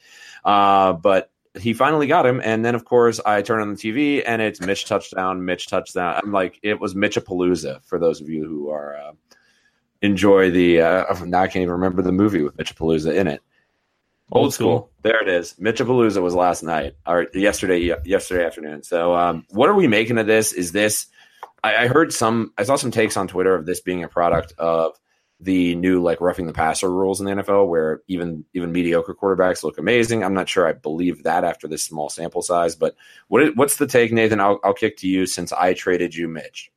Uh, 0.45 0.95
but 0.95 1.31
he 1.59 1.75
finally 1.75 2.07
got 2.07 2.25
him, 2.27 2.41
and 2.43 2.65
then 2.65 2.75
of 2.75 2.85
course 2.85 3.21
I 3.25 3.43
turn 3.43 3.61
on 3.61 3.75
the 3.75 3.77
TV 3.77 4.23
and 4.27 4.41
it's 4.41 4.61
Mitch 4.61 4.87
touchdown, 4.87 5.45
Mitch 5.45 5.67
touchdown. 5.67 6.21
I'm 6.23 6.33
like, 6.33 6.59
it 6.63 6.81
was 6.81 6.95
Mitchapalooza 6.95 7.85
for 7.85 7.99
those 7.99 8.21
of 8.21 8.29
you 8.29 8.47
who 8.47 8.71
are 8.71 8.97
uh, 8.97 9.13
enjoy 10.01 10.51
the. 10.51 10.79
now 10.79 11.41
I 11.43 11.47
can't 11.47 11.57
even 11.57 11.73
remember 11.73 12.03
the 12.03 12.13
movie 12.13 12.43
with 12.43 12.57
Mitchapalooza 12.57 13.15
in 13.15 13.27
it. 13.27 13.43
Old 14.33 14.55
school. 14.55 14.91
There 15.03 15.21
it 15.21 15.29
is. 15.29 15.55
Mitchapalooza 15.55 16.23
was 16.23 16.35
last 16.35 16.63
night 16.63 16.95
or 17.07 17.27
yesterday 17.35 17.95
yesterday 18.05 18.47
afternoon. 18.47 18.85
So 18.85 19.15
um, 19.15 19.45
what 19.51 19.69
are 19.69 19.75
we 19.75 19.89
making 19.89 20.19
of 20.19 20.27
this? 20.27 20.53
Is 20.53 20.73
this 20.73 21.07
I, 21.63 21.85
I, 21.85 21.87
heard 21.89 22.13
some 22.13 22.53
I 22.57 22.65
saw 22.65 22.77
some 22.77 22.91
takes 22.91 23.17
on 23.17 23.29
Twitter 23.29 23.55
of 23.55 23.67
this 23.67 23.81
being 23.81 24.05
a 24.05 24.09
product 24.09 24.53
of 24.59 24.99
the 25.41 25.75
new 25.75 26.03
like 26.03 26.21
roughing 26.21 26.47
the 26.47 26.53
passer 26.53 26.91
rules 26.91 27.21
in 27.21 27.27
the 27.27 27.43
NFL 27.43 27.69
where 27.69 28.03
even 28.09 28.45
even 28.53 28.73
mediocre 28.73 29.15
quarterbacks 29.15 29.63
look 29.63 29.79
amazing. 29.79 30.23
I'm 30.23 30.35
not 30.35 30.49
sure 30.49 30.67
I 30.67 30.73
believe 30.73 31.23
that 31.23 31.45
after 31.45 31.67
this 31.67 31.83
small 31.83 32.11
sample 32.11 32.43
size, 32.43 32.77
but 32.77 32.95
what 33.29 33.57
what's 33.57 33.77
the 33.77 33.87
take, 33.87 34.13
Nathan? 34.13 34.41
I'll, 34.41 34.61
I'll 34.63 34.75
kick 34.75 34.99
to 34.99 35.09
you 35.09 35.27
since 35.27 35.53
I 35.53 35.75
traded 35.75 36.15
you 36.15 36.29
Mitch. 36.29 36.71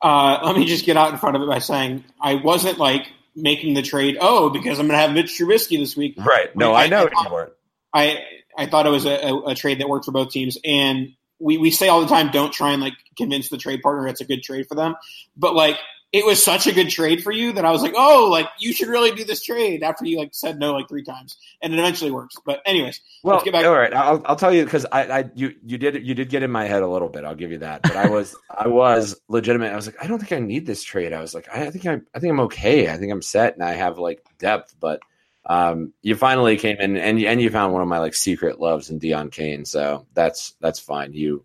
Uh, 0.00 0.38
let 0.44 0.56
me 0.56 0.64
just 0.64 0.84
get 0.84 0.96
out 0.96 1.12
in 1.12 1.18
front 1.18 1.36
of 1.36 1.42
it 1.42 1.48
by 1.48 1.58
saying 1.58 2.04
I 2.20 2.36
wasn't 2.36 2.78
like 2.78 3.12
making 3.34 3.74
the 3.74 3.82
trade. 3.82 4.16
Oh, 4.20 4.50
because 4.50 4.78
I'm 4.78 4.86
going 4.86 4.98
to 4.98 5.02
have 5.02 5.12
Mitch 5.12 5.38
Trubisky 5.38 5.78
this 5.78 5.96
week. 5.96 6.14
Right. 6.18 6.54
No, 6.54 6.72
I, 6.72 6.84
I 6.84 6.86
know 6.88 7.06
I 7.06 7.24
thought, 7.24 7.52
I 7.92 8.24
I 8.56 8.66
thought 8.66 8.86
it 8.86 8.90
was 8.90 9.06
a, 9.06 9.28
a, 9.28 9.42
a, 9.46 9.54
trade 9.54 9.80
that 9.80 9.88
worked 9.88 10.04
for 10.04 10.12
both 10.12 10.30
teams, 10.30 10.58
and 10.64 11.14
we 11.38 11.58
we 11.58 11.70
say 11.70 11.88
all 11.88 12.00
the 12.00 12.06
time, 12.06 12.30
don't 12.30 12.52
try 12.52 12.72
and 12.72 12.82
like 12.82 12.94
convince 13.16 13.48
the 13.48 13.58
trade 13.58 13.82
partner 13.82 14.06
it's 14.08 14.20
a 14.20 14.24
good 14.24 14.42
trade 14.42 14.66
for 14.68 14.74
them. 14.74 14.94
But 15.36 15.54
like 15.54 15.78
it 16.10 16.24
was 16.24 16.42
such 16.42 16.66
a 16.66 16.72
good 16.72 16.88
trade 16.88 17.22
for 17.22 17.30
you 17.30 17.52
that 17.52 17.66
I 17.66 17.70
was 17.70 17.82
like, 17.82 17.92
oh, 17.94 18.28
like 18.30 18.48
you 18.58 18.72
should 18.72 18.88
really 18.88 19.10
do 19.10 19.24
this 19.24 19.42
trade 19.42 19.82
after 19.82 20.06
you 20.06 20.16
like 20.18 20.30
said 20.32 20.58
no 20.58 20.72
like 20.72 20.88
three 20.88 21.04
times, 21.04 21.36
and 21.60 21.72
it 21.72 21.78
eventually 21.78 22.10
works. 22.10 22.34
But 22.46 22.62
anyways, 22.64 23.00
well, 23.22 23.34
let's 23.34 23.44
get 23.44 23.52
back. 23.52 23.66
All 23.66 23.74
right, 23.74 23.92
I'll, 23.92 24.22
I'll 24.24 24.36
tell 24.36 24.54
you 24.54 24.64
because 24.64 24.86
I, 24.90 25.02
I 25.02 25.30
you 25.34 25.54
you 25.66 25.76
did 25.76 26.06
you 26.06 26.14
did 26.14 26.30
get 26.30 26.42
in 26.42 26.50
my 26.50 26.64
head 26.64 26.82
a 26.82 26.88
little 26.88 27.10
bit. 27.10 27.24
I'll 27.24 27.34
give 27.34 27.50
you 27.50 27.58
that. 27.58 27.82
But 27.82 27.96
I 27.96 28.08
was 28.08 28.34
I 28.50 28.68
was 28.68 29.20
legitimate. 29.28 29.70
I 29.70 29.76
was 29.76 29.86
like, 29.86 30.02
I 30.02 30.06
don't 30.06 30.18
think 30.18 30.32
I 30.32 30.38
need 30.38 30.66
this 30.66 30.82
trade. 30.82 31.12
I 31.12 31.20
was 31.20 31.34
like, 31.34 31.48
I, 31.54 31.66
I 31.66 31.70
think 31.70 31.84
I 31.84 32.00
I 32.14 32.20
think 32.20 32.32
I'm 32.32 32.40
okay. 32.40 32.90
I 32.90 32.96
think 32.96 33.12
I'm 33.12 33.22
set, 33.22 33.54
and 33.54 33.62
I 33.62 33.74
have 33.74 33.98
like 33.98 34.24
depth. 34.38 34.74
But 34.80 35.00
um, 35.48 35.92
you 36.02 36.14
finally 36.14 36.56
came 36.56 36.76
in 36.78 36.96
and 36.96 37.20
and 37.20 37.40
you 37.40 37.50
found 37.50 37.72
one 37.72 37.82
of 37.82 37.88
my 37.88 37.98
like 37.98 38.14
secret 38.14 38.60
loves 38.60 38.90
in 38.90 39.00
Deon 39.00 39.32
Cain. 39.32 39.64
So 39.64 40.06
that's 40.14 40.54
that's 40.60 40.78
fine. 40.78 41.12
You 41.12 41.44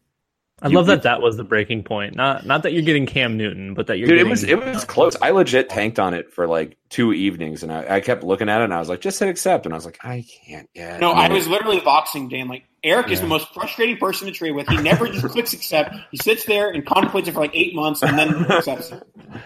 I 0.61 0.67
you, 0.67 0.75
love 0.75 0.85
that 0.87 1.03
that 1.03 1.21
was 1.21 1.35
the 1.35 1.43
breaking 1.43 1.83
point. 1.83 2.15
Not 2.15 2.45
not 2.45 2.63
that 2.63 2.73
you're 2.73 2.83
getting 2.83 3.05
Cam 3.05 3.37
Newton, 3.37 3.73
but 3.73 3.87
that 3.87 3.97
you're. 3.97 4.07
Dude, 4.07 4.17
getting, 4.17 4.27
it 4.27 4.29
was 4.29 4.43
it 4.43 4.57
was 4.57 4.85
close. 4.85 5.15
I 5.21 5.31
legit 5.31 5.69
tanked 5.69 5.99
on 5.99 6.13
it 6.13 6.31
for 6.31 6.47
like 6.47 6.77
two 6.89 7.11
evenings, 7.11 7.63
and 7.63 7.71
I, 7.71 7.95
I 7.95 7.99
kept 7.99 8.23
looking 8.23 8.49
at 8.49 8.61
it, 8.61 8.65
and 8.65 8.73
I 8.73 8.79
was 8.79 8.87
like, 8.87 9.01
just 9.01 9.19
hit 9.19 9.27
accept, 9.29 9.65
and 9.65 9.73
I 9.73 9.77
was 9.77 9.85
like, 9.85 9.99
I 10.03 10.25
can't. 10.45 10.69
Yeah. 10.73 10.97
No, 10.99 11.11
I 11.11 11.27
was 11.27 11.47
literally 11.47 11.81
boxing 11.81 12.29
Dan. 12.29 12.47
Like 12.47 12.63
Eric 12.83 13.07
yeah. 13.07 13.13
is 13.13 13.21
the 13.21 13.27
most 13.27 13.53
frustrating 13.53 13.97
person 13.97 14.27
to 14.27 14.33
trade 14.33 14.51
with. 14.51 14.67
He 14.67 14.77
never 14.77 15.07
just 15.07 15.25
clicks 15.25 15.53
accept. 15.53 15.95
He 16.11 16.17
sits 16.17 16.43
there 16.45 16.69
and 16.69 16.85
contemplates 16.85 17.27
it 17.27 17.33
for 17.33 17.39
like 17.39 17.55
eight 17.55 17.73
months, 17.73 18.01
and 18.03 18.17
then 18.19 18.45
accepts. 18.51 18.91
it. 18.91 19.03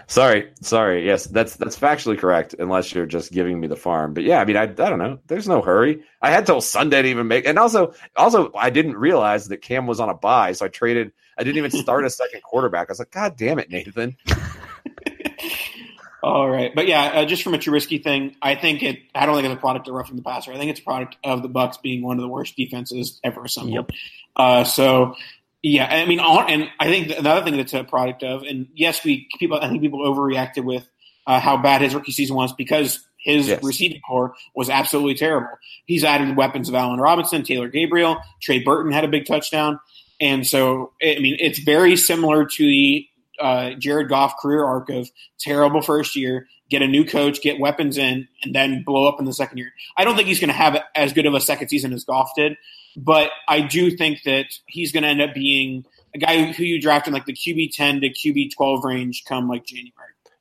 sorry, 0.08 0.50
sorry. 0.60 1.06
Yes, 1.06 1.26
that's 1.26 1.56
that's 1.56 1.78
factually 1.78 2.18
correct, 2.18 2.54
unless 2.58 2.92
you're 2.92 3.06
just 3.06 3.32
giving 3.32 3.60
me 3.60 3.68
the 3.68 3.76
farm. 3.76 4.14
But 4.14 4.24
yeah, 4.24 4.40
I 4.40 4.44
mean, 4.44 4.56
I 4.56 4.62
I 4.62 4.66
don't 4.66 4.98
know. 4.98 5.20
There's 5.26 5.46
no 5.46 5.62
hurry. 5.62 6.02
I 6.20 6.30
had 6.30 6.46
till 6.46 6.60
Sunday 6.60 7.02
to 7.02 7.08
even 7.08 7.28
make, 7.28 7.46
and 7.46 7.58
also 7.58 7.94
also 8.16 8.50
I 8.56 8.70
didn't 8.70 8.96
realize 8.96 9.48
that 9.48 9.62
Cam 9.62 9.86
was 9.86 10.00
on 10.00 10.08
a 10.08 10.14
bye, 10.14 10.52
so 10.52 10.66
I 10.66 10.68
traded 10.68 11.12
I 11.38 11.44
didn't 11.44 11.58
even 11.58 11.70
start 11.70 12.04
a 12.04 12.10
second 12.10 12.42
quarterback. 12.42 12.88
I 12.88 12.92
was 12.92 12.98
like, 12.98 13.12
God 13.12 13.36
damn 13.36 13.60
it, 13.60 13.70
Nathan. 13.70 14.16
All 16.20 16.48
right, 16.48 16.74
but 16.74 16.88
yeah, 16.88 17.02
uh, 17.04 17.24
just 17.24 17.44
from 17.44 17.54
a 17.54 17.58
Trubisky 17.58 18.02
thing, 18.02 18.34
I 18.42 18.56
think 18.56 18.82
it. 18.82 18.98
I 19.14 19.24
don't 19.24 19.36
think 19.36 19.46
it's 19.46 19.54
a 19.54 19.60
product 19.60 19.86
of 19.86 19.94
roughing 19.94 20.16
the 20.16 20.22
passer. 20.22 20.52
I 20.52 20.56
think 20.56 20.70
it's 20.70 20.80
a 20.80 20.84
product 20.84 21.16
of 21.22 21.42
the 21.42 21.48
Bucs 21.48 21.80
being 21.80 22.02
one 22.02 22.16
of 22.16 22.22
the 22.22 22.28
worst 22.28 22.56
defenses 22.56 23.20
ever 23.22 23.44
assembled. 23.44 23.74
Yep. 23.74 23.90
Uh, 24.34 24.64
so 24.64 25.14
yeah, 25.62 25.86
I 25.86 26.06
mean, 26.06 26.20
and 26.20 26.70
I 26.78 26.86
think 26.86 27.10
another 27.16 27.44
thing 27.44 27.56
that's 27.56 27.74
a 27.74 27.84
product 27.84 28.22
of, 28.22 28.42
and 28.42 28.68
yes, 28.74 29.04
we 29.04 29.28
people. 29.38 29.58
I 29.60 29.68
think 29.68 29.82
people 29.82 30.00
overreacted 30.00 30.64
with 30.64 30.88
uh, 31.26 31.40
how 31.40 31.56
bad 31.56 31.82
his 31.82 31.94
rookie 31.94 32.12
season 32.12 32.36
was 32.36 32.52
because 32.52 33.04
his 33.16 33.48
yes. 33.48 33.62
receiving 33.62 34.00
core 34.00 34.34
was 34.54 34.70
absolutely 34.70 35.14
terrible. 35.14 35.50
He's 35.86 36.04
added 36.04 36.36
weapons 36.36 36.68
of 36.68 36.74
Allen 36.74 37.00
Robinson, 37.00 37.42
Taylor 37.42 37.68
Gabriel, 37.68 38.18
Trey 38.40 38.60
Burton 38.60 38.92
had 38.92 39.04
a 39.04 39.08
big 39.08 39.26
touchdown. 39.26 39.80
And 40.20 40.46
so, 40.46 40.92
I 41.02 41.18
mean, 41.18 41.36
it's 41.38 41.58
very 41.58 41.96
similar 41.96 42.44
to 42.44 42.62
the 42.64 43.06
uh, 43.40 43.70
Jared 43.78 44.08
Goff 44.08 44.36
career 44.38 44.64
arc 44.64 44.90
of 44.90 45.10
terrible 45.38 45.82
first 45.82 46.16
year, 46.16 46.46
get 46.70 46.82
a 46.82 46.88
new 46.88 47.04
coach, 47.04 47.40
get 47.40 47.58
weapons 47.58 47.98
in, 47.98 48.28
and 48.42 48.54
then 48.54 48.82
blow 48.84 49.08
up 49.08 49.18
in 49.18 49.24
the 49.24 49.32
second 49.32 49.58
year. 49.58 49.72
I 49.96 50.04
don't 50.04 50.16
think 50.16 50.28
he's 50.28 50.40
going 50.40 50.48
to 50.48 50.54
have 50.54 50.80
as 50.94 51.12
good 51.12 51.26
of 51.26 51.34
a 51.34 51.40
second 51.40 51.68
season 51.68 51.92
as 51.92 52.04
Goff 52.04 52.30
did, 52.36 52.56
but 52.96 53.30
I 53.48 53.60
do 53.60 53.90
think 53.96 54.22
that 54.24 54.46
he's 54.66 54.92
going 54.92 55.02
to 55.02 55.08
end 55.08 55.22
up 55.22 55.34
being 55.34 55.84
a 56.14 56.18
guy 56.18 56.52
who 56.52 56.64
you 56.64 56.80
draft 56.80 57.06
in 57.06 57.12
like 57.12 57.26
the 57.26 57.32
QB 57.32 57.74
ten 57.74 58.00
to 58.00 58.10
QB 58.10 58.54
twelve 58.54 58.84
range 58.84 59.24
come 59.26 59.48
like 59.48 59.64
January. 59.64 59.92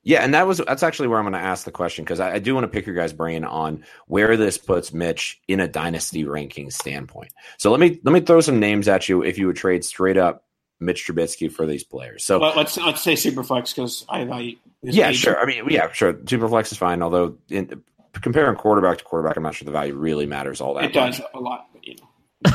Yeah, 0.08 0.24
and 0.24 0.34
that 0.36 0.48
was 0.48 0.60
that's 0.60 0.84
actually 0.84 1.10
where 1.10 1.20
I'm 1.20 1.26
going 1.26 1.34
to 1.34 1.40
ask 1.40 1.66
the 1.66 1.72
question 1.72 2.06
because 2.06 2.22
I, 2.22 2.36
I, 2.36 2.40
do 2.40 2.56
want 2.56 2.64
to 2.64 2.70
pick 2.70 2.86
your 2.86 2.96
guys' 2.96 3.12
brain 3.12 3.44
on 3.44 3.84
where 4.08 4.38
this 4.38 4.58
puts 4.58 4.94
Mitch 4.94 5.42
in 5.50 5.60
a 5.60 5.68
dynasty 5.68 6.24
ranking 6.24 6.72
standpoint. 6.72 7.34
So 7.58 7.72
let 7.72 7.82
me 7.82 8.00
let 8.06 8.14
me 8.14 8.22
throw 8.22 8.40
some 8.40 8.58
names 8.58 8.88
at 8.88 9.10
you 9.10 9.22
if 9.22 9.38
you 9.38 9.48
would 9.48 9.58
trade 9.58 9.84
straight 9.84 10.16
up 10.16 10.46
Mitch 10.80 11.06
Trubisky 11.08 11.52
for 11.52 11.66
these 11.66 11.84
players. 11.84 12.24
So 12.26 12.38
Let, 12.40 12.56
let's 12.58 12.78
let's 12.78 13.02
say 13.02 13.14
superflex 13.14 13.74
because 13.76 14.06
I 14.10 14.24
value. 14.26 14.58
his 14.84 14.96
yeah, 14.96 15.10
age. 15.10 15.18
sure. 15.18 15.40
I 15.40 15.46
mean, 15.46 15.64
yeah, 15.70 15.92
sure. 15.92 16.14
Superflex 16.14 16.72
is 16.72 16.78
fine. 16.78 17.02
Although 17.02 17.38
in, 17.50 17.82
comparing 18.14 18.56
quarterback 18.56 19.00
to 19.00 19.04
quarterback, 19.04 19.38
I'm 19.38 19.44
not 19.44 19.56
sure 19.56 19.66
the 19.66 19.72
value 19.72 19.96
really 19.96 20.26
matters 20.26 20.62
all 20.62 20.74
that. 20.76 20.86
It 20.86 20.96
much. 20.96 21.18
does 21.18 21.22
a 21.34 21.40
lot, 21.40 21.68
but 21.74 21.86
you 21.88 21.96
know. 21.96 22.52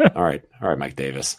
All 0.14 0.22
right, 0.22 0.42
all 0.62 0.68
right, 0.68 0.78
Mike 0.78 0.94
Davis. 0.94 1.36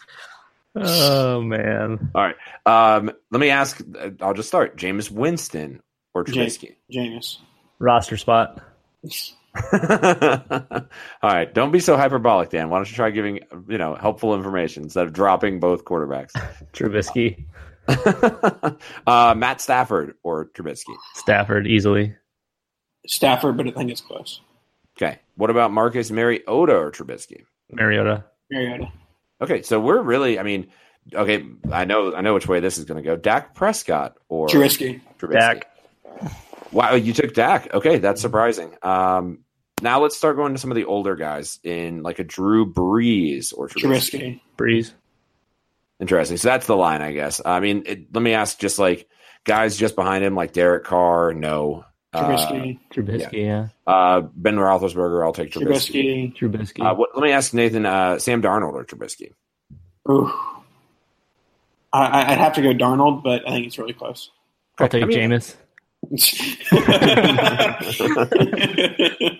Oh 0.76 1.40
man. 1.40 2.10
All 2.14 2.22
right. 2.22 2.36
Um, 2.66 3.10
let 3.30 3.40
me 3.40 3.48
ask. 3.48 3.80
I'll 4.20 4.34
just 4.34 4.48
start. 4.48 4.76
Jameis 4.76 5.10
Winston 5.10 5.80
or 6.14 6.24
Ja- 6.28 6.34
Trubisky? 6.44 6.76
Jameis. 6.92 7.38
Roster 7.78 8.18
spot. 8.18 8.62
All 9.72 11.30
right. 11.30 11.52
Don't 11.52 11.72
be 11.72 11.80
so 11.80 11.96
hyperbolic, 11.96 12.50
Dan. 12.50 12.68
Why 12.68 12.78
don't 12.78 12.88
you 12.88 12.94
try 12.94 13.10
giving 13.10 13.40
you 13.68 13.78
know 13.78 13.94
helpful 13.94 14.34
information 14.34 14.84
instead 14.84 15.06
of 15.06 15.12
dropping 15.12 15.58
both 15.60 15.84
quarterbacks? 15.84 16.30
Trubisky. 16.72 17.46
uh, 19.06 19.34
Matt 19.36 19.60
Stafford 19.60 20.14
or 20.22 20.46
Trubisky? 20.46 20.94
Stafford 21.14 21.66
easily. 21.66 22.14
Stafford, 23.06 23.56
but 23.56 23.66
I 23.66 23.70
think 23.72 23.90
it's 23.90 24.00
close. 24.00 24.40
Okay. 24.96 25.18
What 25.34 25.50
about 25.50 25.72
Marcus 25.72 26.10
Mariota 26.10 26.76
or 26.76 26.92
Trubisky? 26.92 27.44
Mariota. 27.72 28.24
Mariota. 28.50 28.92
Okay, 29.40 29.62
so 29.62 29.80
we're 29.80 30.02
really. 30.02 30.38
I 30.38 30.44
mean, 30.44 30.68
okay. 31.12 31.44
I 31.72 31.84
know. 31.84 32.14
I 32.14 32.20
know 32.20 32.34
which 32.34 32.46
way 32.46 32.60
this 32.60 32.78
is 32.78 32.84
going 32.84 33.02
to 33.02 33.08
go. 33.08 33.16
Dak 33.16 33.54
Prescott 33.54 34.16
or 34.28 34.46
Trubisky. 34.46 35.00
Trubisky? 35.18 35.32
Dak. 35.32 35.66
Wow, 36.72 36.94
you 36.94 37.12
took 37.12 37.34
Dak. 37.34 37.72
Okay, 37.74 37.98
that's 37.98 38.20
surprising. 38.20 38.74
Um, 38.82 39.40
now 39.82 40.00
let's 40.02 40.16
start 40.16 40.36
going 40.36 40.52
to 40.54 40.58
some 40.60 40.70
of 40.70 40.76
the 40.76 40.84
older 40.84 41.16
guys 41.16 41.58
in 41.64 42.02
like 42.02 42.18
a 42.18 42.24
Drew 42.24 42.72
Brees 42.72 43.52
or 43.56 43.68
Trubisky. 43.68 43.80
Trubisky. 44.20 44.40
Brees. 44.56 44.92
Interesting. 46.00 46.36
So 46.36 46.48
that's 46.48 46.66
the 46.66 46.76
line, 46.76 47.02
I 47.02 47.12
guess. 47.12 47.40
I 47.44 47.60
mean, 47.60 47.82
it, 47.86 48.14
let 48.14 48.22
me 48.22 48.32
ask, 48.32 48.58
just 48.58 48.78
like 48.78 49.08
guys 49.44 49.76
just 49.76 49.96
behind 49.96 50.24
him, 50.24 50.34
like 50.34 50.52
Derek 50.52 50.84
Carr, 50.84 51.32
no. 51.34 51.84
Uh, 52.12 52.24
Trubisky. 52.28 52.78
Trubisky, 52.92 53.44
yeah. 53.44 53.68
uh, 53.86 54.20
ben 54.34 54.56
Roethlisberger, 54.56 55.24
I'll 55.24 55.32
take 55.32 55.52
Trubisky. 55.52 56.34
Trubisky. 56.34 56.36
Trubisky. 56.36 56.84
Uh, 56.90 56.94
what, 56.94 57.10
let 57.14 57.22
me 57.22 57.32
ask 57.32 57.52
Nathan, 57.54 57.86
uh, 57.86 58.18
Sam 58.18 58.42
Darnold 58.42 58.72
or 58.74 58.84
Trubisky? 58.84 59.32
Ooh. 60.10 60.30
I, 61.92 62.04
I- 62.06 62.32
I'd 62.32 62.38
have 62.38 62.54
to 62.54 62.62
go 62.62 62.72
Darnold, 62.72 63.22
but 63.22 63.46
I 63.46 63.50
think 63.52 63.66
it's 63.66 63.78
really 63.78 63.92
close. 63.92 64.30
I'll 64.78 64.88
take 64.88 65.02
I 65.02 65.06
mean- 65.06 65.18
Jameis. 65.30 65.54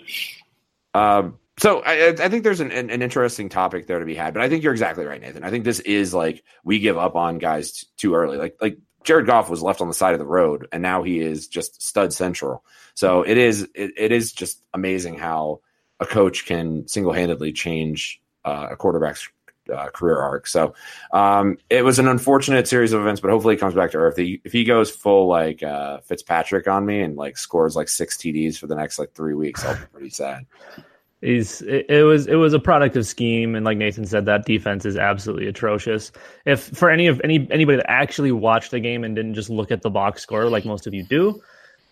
Um, 0.94 1.38
so 1.59 1.80
I, 1.80 2.09
I 2.09 2.28
think 2.28 2.42
there's 2.42 2.61
an, 2.61 2.72
an, 2.72 2.90
an 2.90 3.02
interesting 3.02 3.48
topic 3.48 3.87
there 3.87 3.98
to 3.98 4.04
be 4.04 4.14
had, 4.14 4.35
but 4.35 4.42
I 4.42 4.48
think 4.48 4.64
you're 4.64 4.72
exactly 4.72 5.04
right, 5.04 5.20
Nathan. 5.20 5.44
I 5.44 5.50
think 5.50 5.64
this 5.64 5.80
is 5.80 6.14
like 6.14 6.42
we 6.64 6.78
give 6.78 6.96
up 6.96 7.16
on 7.16 7.38
guys 7.38 7.72
t- 7.72 7.87
too 7.96 8.14
early. 8.14 8.38
Like 8.38 8.56
like 8.61 8.78
Jared 9.04 9.26
Goff 9.26 9.50
was 9.50 9.62
left 9.62 9.80
on 9.80 9.88
the 9.88 9.94
side 9.94 10.14
of 10.14 10.18
the 10.18 10.26
road, 10.26 10.66
and 10.72 10.83
now 10.83 11.02
he 11.02 11.20
is 11.20 11.48
just 11.48 11.83
stud 11.83 12.12
central. 12.12 12.64
So 12.94 13.22
it 13.22 13.37
is 13.37 13.62
it, 13.74 13.92
it 13.96 14.12
is 14.12 14.33
just 14.33 14.62
amazing 14.72 15.18
how 15.18 15.61
a 16.00 16.06
coach 16.06 16.46
can 16.46 16.88
single 16.88 17.12
handedly 17.12 17.52
change 17.52 18.20
uh, 18.44 18.68
a 18.70 18.76
quarterback's 18.76 19.28
uh, 19.70 19.90
career 19.90 20.18
arc. 20.18 20.46
So 20.46 20.74
um, 21.12 21.59
it 21.68 21.85
was 21.85 21.98
an 21.98 22.09
unfortunate 22.09 22.68
series 22.68 22.92
of 22.92 23.00
events, 23.00 23.20
but 23.20 23.30
hopefully 23.30 23.54
he 23.54 23.59
comes 23.59 23.74
back 23.74 23.90
to 23.92 23.98
earth. 23.98 24.16
He, 24.16 24.40
if 24.44 24.52
he 24.52 24.64
goes 24.64 24.90
full 24.90 25.26
like 25.28 25.62
uh, 25.62 26.00
Fitzpatrick 26.00 26.66
on 26.68 26.87
me 26.87 27.00
and 27.00 27.16
like 27.16 27.38
scores 27.38 27.76
like 27.76 27.88
six 27.88 28.16
TDs 28.16 28.59
for 28.59 28.66
the 28.66 28.74
next 28.74 28.98
like 28.98 29.12
three 29.12 29.35
weeks, 29.35 29.64
I'll 29.64 29.76
be 29.76 29.85
pretty 29.92 30.11
sad. 30.11 30.46
He's 31.22 31.61
it, 31.62 31.85
it 31.90 32.02
was 32.04 32.26
it 32.26 32.37
was 32.37 32.54
a 32.54 32.59
product 32.59 32.96
of 32.96 33.06
scheme, 33.06 33.54
and 33.54 33.64
like 33.64 33.76
Nathan 33.76 34.06
said, 34.06 34.24
that 34.24 34.46
defense 34.46 34.87
is 34.87 34.96
absolutely 34.96 35.48
atrocious. 35.48 36.12
If 36.46 36.62
for 36.68 36.88
any 36.88 37.09
of 37.09 37.20
any 37.22 37.46
anybody 37.50 37.76
that 37.76 37.90
actually 37.90 38.33
watched 38.33 38.70
the 38.70 38.80
game 38.80 39.04
and 39.04 39.14
didn't 39.14 39.35
just 39.35 39.50
look 39.50 39.70
at 39.70 39.83
the 39.83 39.90
box 39.90 40.22
score 40.22 40.48
like 40.48 40.64
most 40.64 40.87
of 40.87 40.94
you 40.94 41.02
do, 41.02 41.42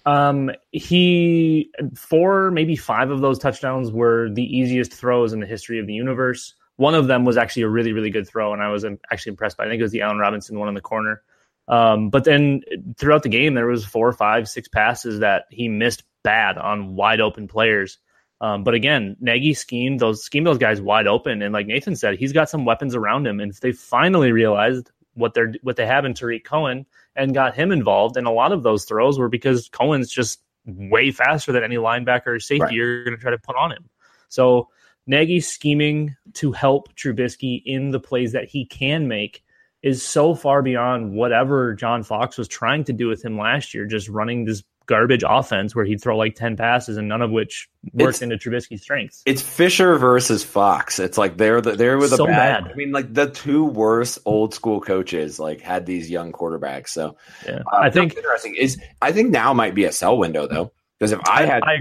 um, 0.07 0.51
he 0.73 1.71
four 1.95 2.51
maybe 2.51 2.75
five 2.75 3.11
of 3.11 3.21
those 3.21 3.39
touchdowns 3.39 3.93
were 3.93 4.31
the 4.31 4.45
easiest 4.45 4.95
throws 4.95 5.35
in 5.35 5.41
the 5.41 5.47
history 5.47 5.79
of 5.79 5.87
the 5.87 5.93
universe. 5.93 6.55
One 6.79 6.95
of 6.95 7.07
them 7.09 7.25
was 7.25 7.37
actually 7.37 7.63
a 7.63 7.69
really 7.69 7.93
really 7.93 8.11
good 8.11 8.27
throw, 8.27 8.53
and 8.53 8.63
I 8.63 8.71
was 8.71 8.85
actually 9.11 9.31
impressed 9.31 9.57
by. 9.57 9.65
It. 9.65 9.67
I 9.67 9.71
think 9.71 9.81
it 9.81 9.83
was 9.83 9.93
the 9.93 10.01
Allen 10.01 10.19
Robinson 10.19 10.59
one 10.59 10.69
in 10.69 10.75
the 10.75 10.81
corner. 10.81 11.23
Um, 11.69 12.09
but 12.09 12.25
then 12.25 12.63
throughout 12.97 13.23
the 13.23 13.29
game, 13.29 13.53
there 13.55 13.67
was 13.67 13.85
four, 13.85 14.11
five, 14.13 14.49
six 14.49 14.69
passes 14.69 15.21
that 15.21 15.45
he 15.51 15.69
missed 15.69 16.03
bad 16.23 16.57
on 16.57 16.97
wide 16.97 17.21
open 17.21 17.47
players. 17.47 17.99
Um, 18.41 18.65
but 18.65 18.75
again, 18.75 19.17
Nagy 19.21 19.53
schemed 19.55 20.01
those 20.01 20.23
schemed 20.25 20.47
those 20.47 20.59
guys 20.59 20.81
wide 20.81 21.07
open, 21.07 21.43
and 21.43 21.53
like 21.53 21.67
Nathan 21.67 21.97
said, 21.97 22.17
he's 22.17 22.33
got 22.33 22.49
some 22.49 22.65
weapons 22.65 22.95
around 22.95 23.27
him. 23.27 23.41
And 23.41 23.51
if 23.53 23.61
they 23.61 23.73
finally 23.73 24.33
realized 24.33 24.91
what 25.15 25.35
they're 25.35 25.53
what 25.63 25.77
they 25.77 25.87
have 25.87 26.05
in 26.05 26.15
Tarik 26.15 26.45
Cohen 26.45 26.87
and 27.17 27.35
got 27.35 27.55
him 27.55 27.73
involved, 27.73 28.17
and 28.17 28.27
a 28.27 28.31
lot 28.31 28.53
of 28.53 28.63
those 28.63 28.85
throws 28.85 29.19
were 29.19 29.29
because 29.29 29.69
Cohen's 29.69 30.11
just 30.11 30.41
way 30.65 31.11
faster 31.11 31.51
than 31.51 31.65
any 31.65 31.77
linebacker 31.77 32.29
or 32.29 32.41
safety 32.41 32.63
Right. 32.63 32.73
you're 32.73 33.05
going 33.05 33.17
to 33.17 33.21
try 33.21 33.33
to 33.33 33.39
put 33.39 33.57
on 33.57 33.73
him. 33.73 33.89
So 34.29 34.69
Nagy 35.09 35.41
scheming 35.41 36.15
to 36.35 36.53
help 36.53 36.95
Trubisky 36.95 37.61
in 37.65 37.91
the 37.91 37.99
plays 38.01 38.31
that 38.33 38.49
he 38.49 38.65
can 38.67 39.09
make 39.09 39.43
is 39.83 40.05
so 40.05 40.35
far 40.35 40.63
beyond 40.63 41.15
whatever 41.15 41.75
John 41.75 42.03
Fox 42.05 42.37
was 42.39 42.47
trying 42.47 42.85
to 42.85 42.93
do 42.93 43.09
with 43.09 43.25
him 43.25 43.37
last 43.39 43.75
year, 43.75 43.87
just 43.87 44.09
running 44.09 44.45
this 44.45 44.63
garbage 44.87 45.23
offense 45.27 45.75
where 45.75 45.85
he'd 45.85 46.01
throw 46.01 46.17
like 46.17 46.35
10 46.35 46.57
passes 46.57 46.97
and 46.97 47.09
none 47.09 47.21
of 47.23 47.31
which 47.31 47.69
worked 47.93 48.17
It's- 48.17 48.23
into 48.23 48.37
Trubisky's 48.37 48.83
strengths. 48.83 49.23
It's 49.27 49.43
Fisher 49.43 49.97
versus 49.99 50.43
Fox. 50.43 50.99
It's 50.99 51.19
like 51.19 51.37
they're 51.37 51.61
the, 51.61 51.73
they're 51.73 51.99
with 51.99 52.11
So 52.11 52.25
a 52.25 52.27
bad, 52.27 52.65
bad. 52.65 52.73
I 52.73 52.75
mean, 52.75 52.93
like 52.93 53.13
the 53.13 53.29
two 53.31 53.65
worst 53.67 54.19
old 54.25 54.55
school 54.55 54.81
coaches 54.81 55.39
like 55.39 55.61
had 55.61 55.85
these 55.87 56.11
young 56.11 56.33
quarterbacks. 56.33 56.89
So 56.89 57.17
Yeah. 57.47 57.61
uh, 57.73 57.77
I 57.81 57.91
think 57.91 58.17
interesting 58.17 58.55
is 58.57 58.79
I 59.03 59.13
think 59.13 59.31
now 59.31 59.53
might 59.53 59.75
be 59.75 59.85
a 59.85 59.93
sell 59.93 60.17
window 60.19 60.47
though 60.47 60.73
because 60.99 61.13
if 61.13 61.21
I 61.29 61.43
I- 61.43 61.47
had 61.47 61.63
I. 61.65 61.77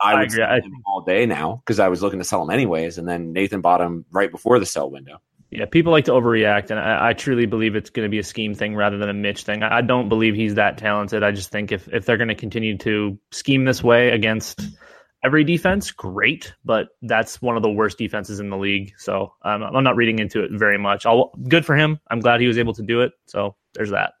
I 0.00 0.12
I 0.12 0.14
would 0.14 0.24
agree. 0.24 0.36
sell 0.36 0.50
I 0.50 0.60
all 0.86 1.02
day 1.02 1.26
now 1.26 1.62
because 1.64 1.80
I 1.80 1.88
was 1.88 2.02
looking 2.02 2.18
to 2.18 2.24
sell 2.24 2.42
him 2.42 2.50
anyways, 2.50 2.98
and 2.98 3.08
then 3.08 3.32
Nathan 3.32 3.60
bought 3.60 3.80
him 3.80 4.04
right 4.10 4.30
before 4.30 4.58
the 4.58 4.66
sell 4.66 4.90
window. 4.90 5.20
Yeah, 5.50 5.64
people 5.64 5.92
like 5.92 6.04
to 6.04 6.12
overreact, 6.12 6.70
and 6.70 6.78
I, 6.78 7.08
I 7.08 7.12
truly 7.14 7.46
believe 7.46 7.74
it's 7.74 7.88
going 7.88 8.04
to 8.04 8.10
be 8.10 8.18
a 8.18 8.24
scheme 8.24 8.54
thing 8.54 8.74
rather 8.74 8.98
than 8.98 9.08
a 9.08 9.14
Mitch 9.14 9.44
thing. 9.44 9.62
I, 9.62 9.78
I 9.78 9.80
don't 9.80 10.10
believe 10.10 10.34
he's 10.34 10.56
that 10.56 10.76
talented. 10.76 11.22
I 11.22 11.30
just 11.30 11.50
think 11.50 11.72
if 11.72 11.88
if 11.88 12.04
they're 12.04 12.18
going 12.18 12.28
to 12.28 12.34
continue 12.34 12.76
to 12.78 13.18
scheme 13.30 13.64
this 13.64 13.82
way 13.82 14.10
against 14.10 14.60
every 15.24 15.44
defense, 15.44 15.90
great, 15.90 16.54
but 16.64 16.88
that's 17.02 17.40
one 17.40 17.56
of 17.56 17.62
the 17.62 17.70
worst 17.70 17.98
defenses 17.98 18.40
in 18.40 18.50
the 18.50 18.56
league. 18.56 18.92
So 18.98 19.32
um, 19.42 19.62
I'm 19.62 19.84
not 19.84 19.96
reading 19.96 20.18
into 20.18 20.44
it 20.44 20.50
very 20.52 20.78
much. 20.78 21.06
I'll, 21.06 21.32
good 21.48 21.64
for 21.64 21.74
him. 21.76 21.98
I'm 22.10 22.20
glad 22.20 22.40
he 22.40 22.46
was 22.46 22.58
able 22.58 22.74
to 22.74 22.82
do 22.82 23.00
it. 23.00 23.12
So 23.26 23.56
there's 23.74 23.90
that. 23.90 24.12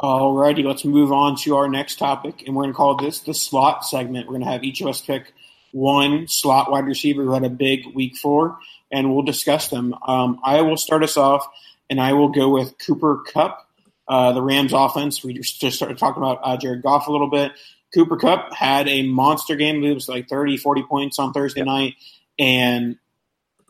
Alrighty, 0.00 0.64
let's 0.64 0.84
move 0.84 1.10
on 1.10 1.34
to 1.38 1.56
our 1.56 1.68
next 1.68 1.98
topic, 1.98 2.44
and 2.46 2.54
we're 2.54 2.62
going 2.62 2.72
to 2.72 2.76
call 2.76 2.94
this 2.94 3.18
the 3.18 3.34
slot 3.34 3.84
segment. 3.84 4.26
We're 4.26 4.34
going 4.34 4.44
to 4.44 4.50
have 4.50 4.62
each 4.62 4.80
of 4.80 4.86
us 4.86 5.00
pick 5.00 5.34
one 5.72 6.28
slot 6.28 6.70
wide 6.70 6.86
receiver 6.86 7.24
who 7.24 7.32
had 7.32 7.42
a 7.42 7.50
big 7.50 7.84
week 7.96 8.16
four, 8.16 8.58
and 8.92 9.12
we'll 9.12 9.24
discuss 9.24 9.66
them. 9.70 9.96
Um, 10.06 10.38
I 10.44 10.60
will 10.60 10.76
start 10.76 11.02
us 11.02 11.16
off, 11.16 11.48
and 11.90 12.00
I 12.00 12.12
will 12.12 12.28
go 12.28 12.48
with 12.48 12.78
Cooper 12.78 13.24
Kupp, 13.26 13.66
uh, 14.06 14.30
the 14.34 14.42
Rams 14.42 14.72
offense. 14.72 15.24
We 15.24 15.34
just, 15.34 15.60
started 15.74 15.98
talking 15.98 16.22
about 16.22 16.38
uh, 16.44 16.56
Jared 16.56 16.82
Goff 16.82 17.08
a 17.08 17.12
little 17.12 17.28
bit. 17.28 17.50
Cooper 17.92 18.18
Kupp 18.18 18.54
had 18.54 18.86
a 18.86 19.02
monster 19.02 19.56
game. 19.56 19.82
It 19.82 19.94
was 19.94 20.08
like 20.08 20.28
30, 20.28 20.58
40 20.58 20.84
points 20.84 21.18
on 21.18 21.32
Thursday 21.32 21.64
night, 21.64 21.96
and 22.38 22.98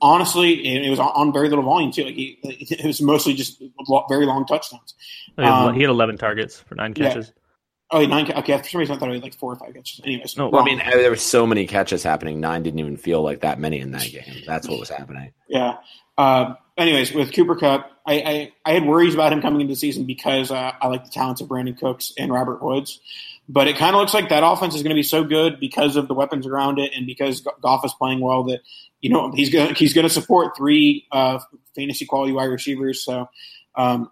honestly, 0.00 0.66
it, 0.66 0.86
it 0.86 0.90
was 0.90 0.98
on, 0.98 1.08
on 1.08 1.32
very 1.32 1.48
little 1.48 1.64
volume 1.64 1.92
too. 1.92 2.04
Like 2.04 2.14
he, 2.14 2.38
it 2.42 2.84
was 2.84 3.00
mostly 3.00 3.34
just 3.34 3.62
very 4.08 4.26
long 4.26 4.46
touchdowns. 4.46 4.94
He 5.36 5.42
had, 5.42 5.50
Um, 5.52 5.74
he 5.74 5.82
had 5.82 5.90
11 5.90 6.18
targets 6.18 6.60
for 6.60 6.74
nine 6.74 6.94
yeah. 6.96 7.08
catches. 7.08 7.32
Oh, 7.90 8.04
nine. 8.04 8.30
Okay, 8.30 8.58
for 8.58 8.64
some 8.68 8.78
reason 8.80 8.96
I 8.96 8.98
thought 8.98 9.08
it 9.08 9.12
was 9.12 9.22
like 9.22 9.38
four 9.38 9.52
or 9.52 9.56
five 9.56 9.74
catches. 9.74 10.00
Anyways, 10.04 10.36
No, 10.36 10.48
Well, 10.50 10.62
I 10.62 10.64
mean, 10.64 10.78
there 10.78 11.08
were 11.10 11.16
so 11.16 11.46
many 11.46 11.66
catches 11.66 12.02
happening. 12.02 12.38
Nine 12.40 12.62
didn't 12.62 12.80
even 12.80 12.96
feel 12.98 13.22
like 13.22 13.40
that 13.40 13.58
many 13.58 13.80
in 13.80 13.92
that 13.92 14.10
game. 14.10 14.42
That's 14.46 14.68
what 14.68 14.78
was 14.78 14.90
happening. 14.90 15.32
yeah. 15.48 15.76
Uh, 16.18 16.54
anyways, 16.76 17.14
with 17.14 17.32
Cooper 17.32 17.54
Kupp, 17.54 17.92
I, 18.04 18.14
I, 18.14 18.52
I 18.64 18.72
had 18.72 18.84
worries 18.84 19.14
about 19.14 19.32
him 19.32 19.40
coming 19.40 19.60
into 19.60 19.72
the 19.72 19.76
season 19.76 20.04
because 20.04 20.50
uh, 20.50 20.72
I 20.80 20.88
like 20.88 21.04
the 21.04 21.10
talents 21.10 21.40
of 21.40 21.46
Brandin 21.48 21.78
Cooks 21.78 22.12
and 22.18 22.32
Robert 22.32 22.60
Woods. 22.60 23.00
But 23.48 23.68
it 23.68 23.76
kind 23.78 23.94
of 23.94 24.00
looks 24.00 24.12
like 24.12 24.28
that 24.30 24.42
offense 24.44 24.74
is 24.74 24.82
going 24.82 24.90
to 24.90 24.98
be 24.98 25.02
so 25.04 25.22
good 25.24 25.60
because 25.60 25.94
of 25.96 26.08
the 26.08 26.14
weapons 26.14 26.44
around 26.46 26.78
it 26.80 26.92
and 26.94 27.06
because 27.06 27.40
Go- 27.40 27.54
Goff 27.62 27.84
is 27.84 27.94
playing 27.94 28.18
well 28.20 28.42
that 28.44 28.60
you 29.00 29.10
know 29.10 29.32
he's 29.32 29.50
going 29.50 29.68
to 29.68 29.74
he's 29.74 29.94
going 29.94 30.06
to 30.06 30.12
support 30.12 30.56
three 30.56 31.06
uh, 31.12 31.38
fantasy 31.74 32.06
quality 32.06 32.32
wide 32.32 32.46
receivers. 32.46 33.04
So, 33.04 33.28
um, 33.74 34.10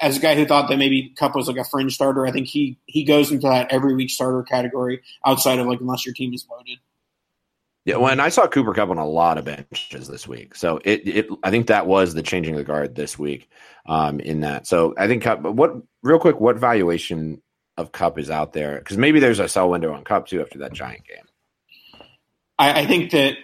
as 0.00 0.16
a 0.16 0.20
guy 0.20 0.34
who 0.34 0.46
thought 0.46 0.68
that 0.68 0.78
maybe 0.78 1.12
Kupp 1.16 1.34
was 1.34 1.48
like 1.48 1.56
a 1.56 1.64
fringe 1.64 1.94
starter, 1.94 2.26
I 2.26 2.30
think 2.30 2.46
he 2.46 2.78
he 2.86 3.04
goes 3.04 3.30
into 3.30 3.48
that 3.48 3.72
every 3.72 3.94
week 3.94 4.10
starter 4.10 4.42
category 4.42 5.02
outside 5.24 5.58
of 5.58 5.66
like 5.66 5.80
unless 5.80 6.06
your 6.06 6.14
team 6.14 6.32
is 6.34 6.46
loaded. 6.50 6.78
Yeah, 7.84 7.96
when 7.96 8.20
I 8.20 8.28
saw 8.28 8.46
Cooper 8.46 8.74
Kupp 8.74 8.90
on 8.90 8.98
a 8.98 9.06
lot 9.06 9.38
of 9.38 9.46
benches 9.46 10.08
this 10.08 10.28
week, 10.28 10.54
so 10.54 10.78
it, 10.84 11.08
it 11.08 11.26
I 11.42 11.50
think 11.50 11.68
that 11.68 11.86
was 11.86 12.12
the 12.12 12.22
changing 12.22 12.54
of 12.54 12.58
the 12.58 12.64
guard 12.64 12.94
this 12.94 13.18
week. 13.18 13.48
Um, 13.86 14.20
in 14.20 14.40
that, 14.40 14.66
so 14.66 14.94
I 14.98 15.06
think 15.06 15.22
Kupp. 15.22 15.40
What 15.40 15.74
real 16.02 16.18
quick, 16.18 16.38
what 16.38 16.58
valuation 16.58 17.40
of 17.78 17.92
Kupp 17.92 18.18
is 18.18 18.28
out 18.28 18.52
there? 18.52 18.78
Because 18.78 18.98
maybe 18.98 19.20
there's 19.20 19.38
a 19.38 19.48
sell 19.48 19.70
window 19.70 19.94
on 19.94 20.04
Kupp 20.04 20.26
too 20.26 20.42
after 20.42 20.58
that 20.58 20.74
Giant 20.74 21.06
game. 21.06 21.24
I, 22.58 22.80
I 22.80 22.86
think 22.86 23.12
that 23.12 23.36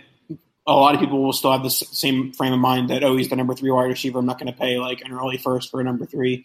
a 0.67 0.73
lot 0.73 0.95
of 0.95 1.01
people 1.01 1.23
will 1.23 1.33
still 1.33 1.53
have 1.53 1.63
the 1.63 1.71
same 1.71 2.33
frame 2.33 2.53
of 2.53 2.59
mind 2.59 2.91
that 2.91 3.05
oh 3.05 3.17
he's 3.17 3.29
the 3.29 3.37
number 3.37 3.55
three 3.55 3.71
wide 3.71 3.85
receiver. 3.85 4.19
I'm 4.19 4.27
not 4.27 4.39
going 4.39 4.53
to 4.53 4.59
pay 4.59 4.79
like 4.79 5.03
an 5.03 5.13
early 5.13 5.37
first 5.37 5.71
for 5.71 5.81
a 5.81 5.85
number 5.85 6.07
three, 6.07 6.45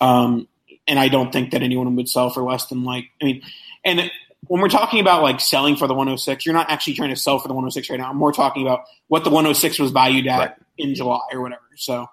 um, 0.00 0.48
and 0.86 0.98
I 0.98 1.08
don't 1.08 1.32
think 1.32 1.50
that 1.50 1.62
anyone 1.62 1.94
would 1.96 2.08
sell 2.08 2.30
for 2.30 2.42
less 2.42 2.66
than 2.66 2.84
like 2.84 3.06
I 3.20 3.24
mean, 3.24 3.42
and 3.84 4.10
when 4.46 4.60
we're 4.60 4.68
talking 4.68 5.00
about 5.00 5.22
like 5.22 5.40
selling 5.40 5.76
for 5.76 5.86
the 5.86 5.94
106, 5.94 6.46
you're 6.46 6.54
not 6.54 6.70
actually 6.70 6.94
trying 6.94 7.10
to 7.10 7.16
sell 7.16 7.38
for 7.38 7.48
the 7.48 7.54
106 7.54 7.90
right 7.90 7.98
now. 7.98 8.08
I'm 8.08 8.16
more 8.16 8.32
talking 8.32 8.62
about 8.62 8.84
what 9.08 9.24
the 9.24 9.30
106 9.30 9.78
was 9.78 9.90
valued 9.90 10.26
at 10.26 10.38
right. 10.38 10.54
in 10.78 10.94
July 10.94 11.20
or 11.32 11.42
whatever. 11.42 11.62
So, 11.76 12.06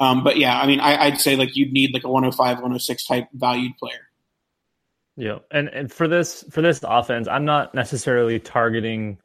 um, 0.00 0.24
but 0.24 0.36
yeah, 0.36 0.58
I 0.58 0.66
mean, 0.66 0.80
I, 0.80 1.10
would 1.10 1.20
say 1.20 1.36
like 1.36 1.56
you'd 1.56 1.72
need 1.72 1.92
like 1.92 2.04
a 2.04 2.08
105, 2.08 2.56
106 2.56 3.06
type 3.06 3.28
valued 3.34 3.76
player. 3.78 4.08
Yeah, 5.16 5.38
and 5.50 5.68
and 5.68 5.92
for 5.92 6.08
this 6.08 6.42
for 6.50 6.62
this 6.62 6.80
offense, 6.82 7.28
I'm 7.28 7.44
not 7.44 7.74
necessarily 7.74 8.38
targeting 8.40 9.18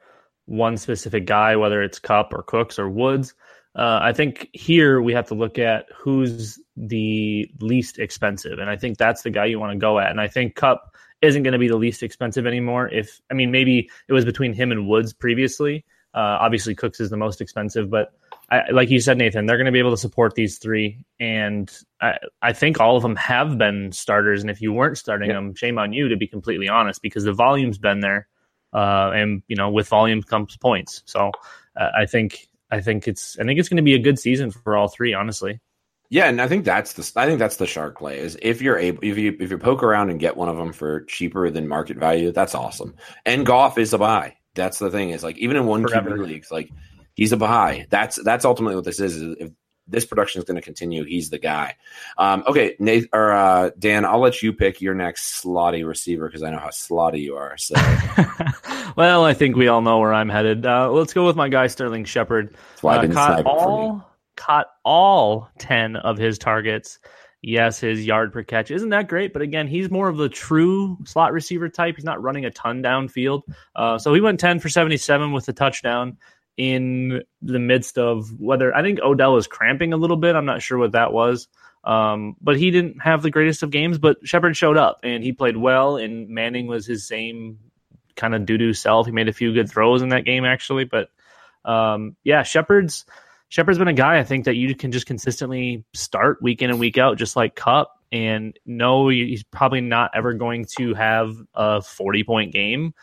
one 0.47 0.77
specific 0.77 1.25
guy, 1.25 1.55
whether 1.55 1.83
it's 1.83 1.99
Kupp 1.99 2.33
or 2.33 2.41
Cooks 2.41 2.79
or 2.79 2.89
Woods. 2.89 3.33
Uh, 3.75 3.99
I 4.01 4.12
think 4.12 4.49
here 4.53 5.01
we 5.01 5.13
have 5.13 5.27
to 5.27 5.36
look 5.36 5.60
at 5.60 5.86
who's 5.95 6.60
the 6.75 7.47
least 7.62 7.99
expensive, 7.99 8.57
and 8.57 8.69
I 8.69 8.75
think 8.75 8.97
that's 8.97 9.21
the 9.21 9.29
guy 9.29 9.45
you 9.45 9.60
want 9.60 9.73
to 9.73 9.77
go 9.77 9.99
at. 9.99 10.10
And 10.10 10.19
I 10.19 10.27
think 10.27 10.55
Kupp 10.55 10.95
isn't 11.21 11.43
going 11.43 11.53
to 11.53 11.60
be 11.60 11.67
the 11.67 11.77
least 11.77 12.01
expensive 12.01 12.47
anymore. 12.47 12.88
If 12.88 13.21
I 13.29 13.36
mean, 13.36 13.51
maybe 13.51 13.89
it 14.07 14.13
was 14.13 14.25
between 14.25 14.53
him 14.53 14.71
and 14.71 14.88
Woods 14.88 15.13
previously. 15.13 15.86
Uh, 16.13 16.38
obviously, 16.39 16.73
Cooks 16.73 16.99
is 16.99 17.12
the 17.12 17.17
most 17.17 17.41
expensive, 17.41 17.91
but 17.91 18.13
I, 18.49 18.71
like 18.71 18.89
you 18.89 18.99
said, 18.99 19.17
Nathan, 19.17 19.45
they're 19.45 19.57
going 19.57 19.65
to 19.65 19.71
be 19.71 19.79
able 19.79 19.91
to 19.91 19.97
support 19.97 20.33
these 20.33 20.57
three, 20.57 21.03
and 21.19 21.71
I, 22.01 22.13
I 22.41 22.53
think 22.53 22.79
all 22.79 22.95
of 22.95 23.03
them 23.03 23.15
have 23.17 23.57
been 23.57 23.91
starters. 23.91 24.41
And 24.41 24.49
if 24.49 24.62
you 24.62 24.73
weren't 24.73 24.97
starting 24.97 25.29
them, 25.29 25.53
shame 25.53 25.77
on 25.77 25.93
you, 25.93 26.07
to 26.07 26.17
be 26.17 26.25
completely 26.25 26.69
honest, 26.69 27.01
because 27.01 27.25
the 27.25 27.33
volume's 27.33 27.77
been 27.77 27.99
there, 27.99 28.27
uh, 28.73 29.12
and 29.13 29.43
you 29.47 29.56
know, 29.56 29.69
with 29.69 29.88
volume 29.88 30.21
comes 30.23 30.58
points. 30.58 31.03
So 31.06 31.32
uh, 31.75 31.89
I 31.97 32.06
think 32.06 32.47
I 32.71 32.82
think 32.82 33.08
it's 33.08 33.38
I 33.39 33.43
think 33.43 33.60
it's 33.60 33.69
going 33.69 33.77
to 33.77 33.84
be 33.84 33.95
a 33.95 33.99
good 33.99 34.19
season 34.19 34.51
for 34.51 34.75
all 34.75 34.88
three, 34.88 35.13
honestly. 35.13 35.60
Yeah, 36.10 36.30
and 36.30 36.41
I 36.41 36.47
think 36.47 36.63
that's 36.63 36.93
the 36.93 37.19
I 37.19 37.25
think 37.25 37.39
that's 37.39 37.58
the 37.58 37.67
shark 37.67 37.97
play 37.97 38.19
is 38.19 38.38
if 38.41 38.62
you're 38.62 38.77
able 38.77 39.03
if 39.03 39.17
you 39.17 39.36
if 39.39 39.51
you 39.51 39.58
poke 39.58 39.84
around 39.84 40.10
and 40.10 40.19
get 40.19 40.38
one 40.38 40.47
of 40.47 40.58
them 40.58 40.71
for 40.71 41.01
cheaper 41.01 41.49
than 41.49 41.67
market 41.67 41.97
value, 41.97 42.32
that's 42.32 42.56
awesome. 42.56 42.95
And 43.25 43.45
Goff 43.45 43.77
is 43.77 43.93
a 43.93 43.97
buy. 43.97 44.38
That's 44.56 44.80
the 44.80 44.89
thing 44.89 45.10
is 45.10 45.23
like 45.23 45.38
even 45.38 45.58
in 45.58 45.65
one 45.65 45.84
QB 45.84 46.25
leagues, 46.25 46.49
like 46.49 46.71
he's 47.15 47.34
a 47.34 47.38
buy. 47.38 47.88
That's 47.89 48.21
that's 48.23 48.45
ultimately 48.45 48.75
what 48.75 48.86
this 48.86 48.99
is. 49.01 49.17
is 49.17 49.36
if 49.39 49.51
this 49.88 50.06
production 50.06 50.39
is 50.39 50.45
going 50.45 50.56
to 50.56 50.62
continue, 50.62 51.04
he's 51.04 51.30
the 51.30 51.38
guy. 51.38 51.76
Um, 52.17 52.43
okay, 52.47 52.76
Nate 52.80 53.10
or 53.13 53.32
uh, 53.32 53.71
Dan, 53.80 54.06
I'll 54.06 54.19
let 54.19 54.41
you 54.41 54.54
pick 54.54 54.82
your 54.82 54.93
next 54.93 55.41
slotty 55.43 55.86
receiver 55.86 56.28
because 56.28 56.43
I 56.43 56.52
know 56.52 56.60
how 56.60 56.69
slotty 56.69 57.21
you 57.21 57.36
are. 57.36 57.58
So, 57.58 57.76
well, 58.95 59.23
I 59.23 59.34
think 59.34 59.56
we 59.56 59.67
all 59.67 59.82
know 59.82 60.00
where 60.00 60.13
I'm 60.13 60.30
headed. 60.30 60.65
Uh, 60.65 60.91
let's 60.91 61.13
go 61.13 61.26
with 61.26 61.36
my 61.36 61.50
guy 61.50 61.67
Sterling 61.67 62.06
Shepard. 62.06 62.56
Uh, 62.84 62.88
uh, 62.88 63.43
all 63.45 64.08
caught 64.36 64.67
all 64.86 65.50
10 65.60 65.97
of 65.97 66.17
his 66.17 66.38
targets. 66.38 67.00
Yes, 67.41 67.80
his 67.80 68.06
yard 68.06 68.34
per 68.34 68.43
catch 68.43 68.71
isn't 68.71 68.89
that 68.89 69.08
great, 69.08 69.32
but 69.32 69.41
again, 69.41 69.67
he's 69.67 69.91
more 69.91 70.10
of 70.10 70.17
the 70.17 70.30
true 70.30 70.97
slot 71.06 71.34
receiver 71.34 71.69
type. 71.69 71.95
He's 71.95 72.04
not 72.04 72.21
running 72.21 72.45
a 72.45 72.52
ton 72.52 72.82
downfield. 72.82 73.43
Uh, 73.76 73.97
so 73.97 74.13
he 74.13 74.21
went 74.21 74.39
10 74.39 74.60
for 74.60 74.69
77 74.69 75.32
with 75.32 75.45
the 75.45 75.54
touchdown 75.54 76.17
in 76.58 77.22
the 77.41 77.60
midst 77.60 77.98
of 77.98 78.39
whether 78.39 78.76
I 78.76 78.82
think 78.82 79.00
Odell 79.00 79.34
was 79.34 79.48
cramping 79.48 79.93
a 79.93 79.98
little 79.98 80.17
bit. 80.17 80.36
I'm 80.36 80.46
not 80.46 80.62
sure 80.62 80.78
what 80.78 80.93
that 80.93 81.13
was. 81.13 81.48
Um, 81.84 82.36
but 82.41 82.58
he 82.58 82.72
didn't 82.72 83.02
have 83.02 83.22
the 83.22 83.32
greatest 83.32 83.63
of 83.63 83.72
games, 83.72 83.98
but 83.98 84.17
Shepard 84.24 84.58
showed 84.58 84.76
up 84.76 85.00
and 85.04 85.24
he 85.24 85.32
played 85.32 85.56
well, 85.56 85.96
and 85.96 86.28
Manning 86.28 86.67
was 86.67 86.86
his 86.86 87.08
same 87.08 87.60
kind 88.17 88.36
of 88.36 88.46
doo 88.46 88.58
doo 88.58 88.74
self. 88.74 89.06
He 89.06 89.13
made 89.13 89.30
a 89.30 89.34
few 89.34 89.54
good 89.54 89.70
throws 89.70 90.02
in 90.02 90.10
that 90.10 90.26
game, 90.26 90.43
actually. 90.43 90.84
But 90.84 91.10
um, 91.63 92.17
yeah, 92.24 92.43
Shepard's 92.43 93.06
Shepard's 93.50 93.78
been 93.78 93.88
a 93.88 93.93
guy 93.93 94.17
I 94.20 94.24
think 94.24 94.46
that 94.46 94.56
you 94.56 94.76
can 94.76 94.91
just 94.91 95.06
consistently 95.06 95.86
start 95.93 96.41
week 96.41 96.62
in 96.62 96.70
and 96.70 96.80
week 96.80 96.98
out, 96.98 97.17
just 97.17 97.36
like 97.36 97.56
Kupp. 97.56 97.93
And 98.12 98.58
no, 98.65 99.08
he's 99.10 99.43
probably 99.43 99.82
not 99.82 100.12
ever 100.13 100.34
going 100.34 100.65
to 100.78 100.93
have 100.93 101.36
a 101.54 101.82
40 101.82 102.24
point 102.24 102.54
game, 102.54 102.93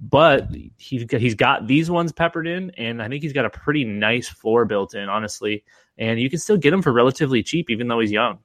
but 0.00 0.48
he's 0.76 1.10
he's 1.10 1.34
got 1.34 1.66
these 1.66 1.90
ones 1.90 2.12
peppered 2.12 2.46
in, 2.46 2.70
and 2.76 3.02
I 3.02 3.08
think 3.08 3.22
he's 3.22 3.32
got 3.32 3.44
a 3.44 3.50
pretty 3.50 3.84
nice 3.84 4.28
floor 4.28 4.64
built 4.64 4.94
in, 4.94 5.08
honestly. 5.08 5.64
And 5.98 6.20
you 6.20 6.28
can 6.28 6.38
still 6.38 6.56
get 6.56 6.72
him 6.72 6.82
for 6.82 6.92
relatively 6.92 7.42
cheap, 7.42 7.70
even 7.70 7.88
though 7.88 8.00
he's 8.00 8.10
young. 8.10 8.38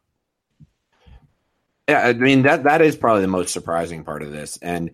Yeah, 1.89 2.08
I 2.08 2.13
mean 2.13 2.43
that 2.43 2.63
that 2.63 2.82
is 2.82 2.95
probably 2.95 3.21
the 3.21 3.27
most 3.27 3.51
surprising 3.51 4.04
part 4.04 4.23
of 4.23 4.32
this, 4.32 4.58
and 4.58 4.91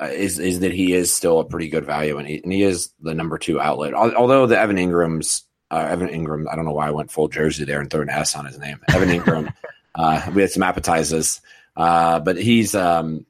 uh, 0.00 0.06
is 0.06 0.38
is 0.38 0.60
that 0.60 0.72
he 0.72 0.92
is 0.92 1.12
still 1.12 1.40
a 1.40 1.44
pretty 1.44 1.68
good 1.68 1.84
value, 1.84 2.18
and 2.18 2.28
he, 2.28 2.40
and 2.42 2.52
he 2.52 2.62
is 2.62 2.92
the 3.00 3.14
number 3.14 3.38
two 3.38 3.60
outlet. 3.60 3.94
Although 3.94 4.46
the 4.46 4.58
Evan 4.58 4.76
Engram's 4.76 5.44
uh, 5.70 5.86
Evan 5.90 6.08
Engram, 6.08 6.44
I 6.50 6.54
don't 6.54 6.64
know 6.64 6.72
why 6.72 6.88
I 6.88 6.92
went 6.92 7.10
full 7.10 7.28
jersey 7.28 7.64
there 7.64 7.80
and 7.80 7.90
threw 7.90 8.02
an 8.02 8.10
S 8.10 8.36
on 8.36 8.44
his 8.44 8.58
name. 8.58 8.78
Evan 8.88 9.08
Engram, 9.08 9.52
uh, 9.94 10.30
we 10.34 10.42
had 10.42 10.50
some 10.50 10.62
appetizers, 10.62 11.40
uh, 11.76 12.20
but 12.20 12.36
he's. 12.36 12.74
Um, 12.74 13.26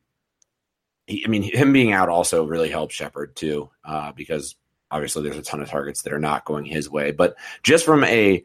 he, 1.06 1.24
I 1.24 1.28
mean, 1.28 1.42
him 1.42 1.72
being 1.72 1.92
out 1.92 2.08
also 2.08 2.44
really 2.44 2.68
helps 2.68 2.94
Shepard 2.94 3.36
too, 3.36 3.70
uh, 3.84 4.12
because 4.12 4.56
obviously 4.90 5.22
there's 5.22 5.38
a 5.38 5.42
ton 5.42 5.60
of 5.60 5.68
targets 5.68 6.02
that 6.02 6.12
are 6.12 6.18
not 6.18 6.44
going 6.44 6.64
his 6.64 6.90
way. 6.90 7.10
But 7.12 7.36
just 7.62 7.84
from 7.84 8.04
a 8.04 8.44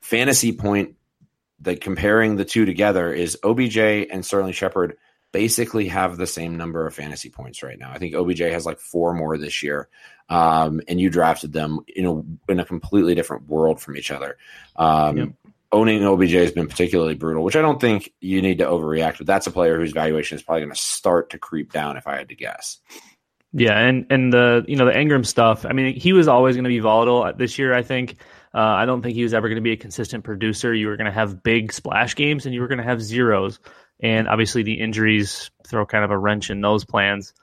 fantasy 0.00 0.52
point, 0.52 0.96
that 1.62 1.80
comparing 1.80 2.36
the 2.36 2.44
two 2.44 2.64
together 2.64 3.12
is 3.12 3.38
OBJ 3.44 3.76
and 3.76 4.24
Sterling 4.24 4.52
Shepard 4.52 4.96
basically 5.32 5.88
have 5.88 6.16
the 6.16 6.26
same 6.26 6.56
number 6.56 6.86
of 6.86 6.94
fantasy 6.94 7.30
points 7.30 7.62
right 7.62 7.78
now. 7.78 7.90
I 7.92 7.98
think 7.98 8.14
OBJ 8.14 8.40
has 8.40 8.66
like 8.66 8.80
four 8.80 9.14
more 9.14 9.38
this 9.38 9.62
year, 9.62 9.88
um, 10.28 10.80
and 10.88 11.00
you 11.00 11.10
drafted 11.10 11.52
them 11.52 11.80
in 11.86 12.06
a 12.06 12.50
in 12.50 12.60
a 12.60 12.64
completely 12.64 13.14
different 13.14 13.46
world 13.46 13.80
from 13.80 13.96
each 13.96 14.10
other. 14.10 14.36
Um, 14.76 15.16
yep. 15.16 15.28
Owning 15.72 16.04
OBJ 16.04 16.32
has 16.32 16.52
been 16.52 16.66
particularly 16.66 17.14
brutal, 17.14 17.44
which 17.44 17.56
I 17.56 17.62
don't 17.62 17.80
think 17.80 18.12
you 18.20 18.42
need 18.42 18.58
to 18.58 18.64
overreact. 18.64 19.18
But 19.18 19.26
that's 19.26 19.46
a 19.46 19.52
player 19.52 19.78
whose 19.78 19.92
valuation 19.92 20.36
is 20.36 20.42
probably 20.42 20.62
going 20.62 20.74
to 20.74 20.80
start 20.80 21.30
to 21.30 21.38
creep 21.38 21.72
down, 21.72 21.96
if 21.96 22.06
I 22.06 22.16
had 22.16 22.28
to 22.30 22.34
guess. 22.34 22.78
Yeah, 23.52 23.78
and 23.78 24.06
and 24.10 24.32
the 24.32 24.64
you 24.66 24.76
know 24.76 24.86
the 24.86 24.92
Engram 24.92 25.24
stuff. 25.24 25.64
I 25.64 25.72
mean, 25.72 25.94
he 25.94 26.12
was 26.12 26.28
always 26.28 26.56
going 26.56 26.64
to 26.64 26.70
be 26.70 26.80
volatile 26.80 27.32
this 27.36 27.58
year. 27.58 27.74
I 27.74 27.82
think. 27.82 28.16
Uh, 28.52 28.58
I 28.58 28.84
don't 28.84 29.00
think 29.00 29.14
he 29.14 29.22
was 29.22 29.32
ever 29.32 29.46
going 29.46 29.56
to 29.58 29.62
be 29.62 29.70
a 29.70 29.76
consistent 29.76 30.24
producer. 30.24 30.74
You 30.74 30.88
were 30.88 30.96
going 30.96 31.06
to 31.06 31.12
have 31.12 31.40
big 31.40 31.72
splash 31.72 32.16
games, 32.16 32.46
and 32.46 32.54
you 32.54 32.60
were 32.60 32.66
going 32.66 32.78
to 32.78 32.84
have 32.84 33.00
zeros 33.00 33.60
and 34.02 34.28
obviously 34.28 34.62
the 34.62 34.80
injuries 34.80 35.50
throw 35.66 35.86
kind 35.86 36.04
of 36.04 36.10
a 36.10 36.18
wrench 36.18 36.50
in 36.50 36.60
those 36.60 36.84
plans. 36.84 37.34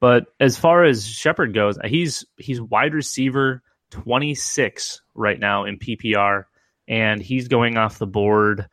But 0.00 0.26
as 0.40 0.58
far 0.58 0.84
as 0.84 1.06
Shepard 1.06 1.54
goes, 1.54 1.78
he's 1.84 2.24
he's 2.36 2.60
wide 2.60 2.94
receiver 2.94 3.62
26 3.90 5.02
right 5.14 5.38
now 5.38 5.64
in 5.64 5.78
PPR, 5.78 6.44
and 6.88 7.22
he's 7.22 7.48
going 7.48 7.76
off 7.76 7.98
the 7.98 8.06
board. 8.06 8.68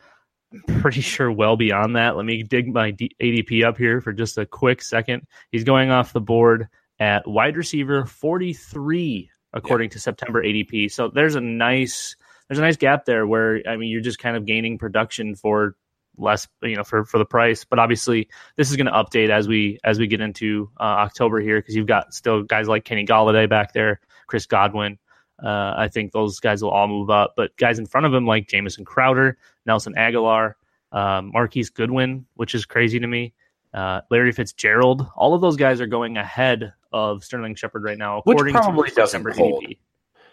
pretty 0.79 1.01
sure 1.01 1.31
well 1.31 1.57
beyond 1.57 1.95
that. 1.95 2.15
Let 2.15 2.25
me 2.25 2.43
dig 2.43 2.71
my 2.71 2.91
ADP 2.91 3.63
up 3.63 3.77
here 3.77 4.01
for 4.01 4.13
just 4.13 4.37
a 4.37 4.45
quick 4.45 4.81
second. 4.81 5.23
He's 5.51 5.63
going 5.63 5.91
off 5.91 6.13
the 6.13 6.21
board 6.21 6.67
at 6.99 7.27
wide 7.27 7.57
receiver 7.57 8.05
43 8.05 9.29
according 9.53 9.89
yeah. 9.89 9.93
to 9.93 9.99
September 9.99 10.43
ADP. 10.43 10.91
So 10.91 11.09
there's 11.09 11.35
a 11.35 11.41
nice 11.41 12.15
there's 12.47 12.59
a 12.59 12.63
nice 12.63 12.77
gap 12.77 13.05
there 13.05 13.25
where 13.25 13.61
I 13.67 13.77
mean 13.77 13.89
you're 13.89 14.01
just 14.01 14.19
kind 14.19 14.35
of 14.35 14.45
gaining 14.45 14.77
production 14.77 15.35
for 15.35 15.75
less 16.17 16.47
you 16.61 16.75
know 16.75 16.83
for 16.83 17.05
for 17.05 17.17
the 17.17 17.25
price 17.25 17.63
but 17.63 17.79
obviously 17.79 18.27
this 18.57 18.69
is 18.69 18.75
going 18.75 18.87
to 18.87 18.91
update 18.91 19.29
as 19.29 19.47
we 19.47 19.79
as 19.83 19.97
we 19.97 20.07
get 20.07 20.19
into 20.19 20.69
uh, 20.77 20.83
october 20.83 21.39
here 21.39 21.59
because 21.59 21.75
you've 21.75 21.87
got 21.87 22.13
still 22.13 22.43
guys 22.43 22.67
like 22.67 22.83
kenny 22.83 23.05
golladay 23.05 23.49
back 23.49 23.71
there 23.71 24.01
chris 24.27 24.45
godwin 24.45 24.97
uh, 25.43 25.73
i 25.77 25.87
think 25.87 26.11
those 26.11 26.39
guys 26.39 26.63
will 26.63 26.71
all 26.71 26.87
move 26.87 27.09
up 27.09 27.33
but 27.35 27.55
guys 27.57 27.79
in 27.79 27.85
front 27.85 28.05
of 28.05 28.13
him 28.13 28.25
like 28.25 28.47
jamison 28.47 28.85
crowder 28.85 29.37
nelson 29.65 29.93
Agholor, 29.95 30.55
um, 30.91 31.31
marquise 31.33 31.69
goodwin 31.69 32.25
which 32.35 32.55
is 32.55 32.65
crazy 32.65 32.99
to 32.99 33.07
me 33.07 33.33
uh, 33.73 34.01
larry 34.09 34.31
fitzgerald 34.31 35.07
all 35.15 35.33
of 35.33 35.41
those 35.41 35.55
guys 35.55 35.79
are 35.79 35.87
going 35.87 36.17
ahead 36.17 36.73
of 36.91 37.23
sterling 37.23 37.55
shepard 37.55 37.83
right 37.83 37.97
now 37.97 38.21
which 38.25 38.37
probably 38.37 38.89
doesn't 38.91 39.29
hold 39.35 39.65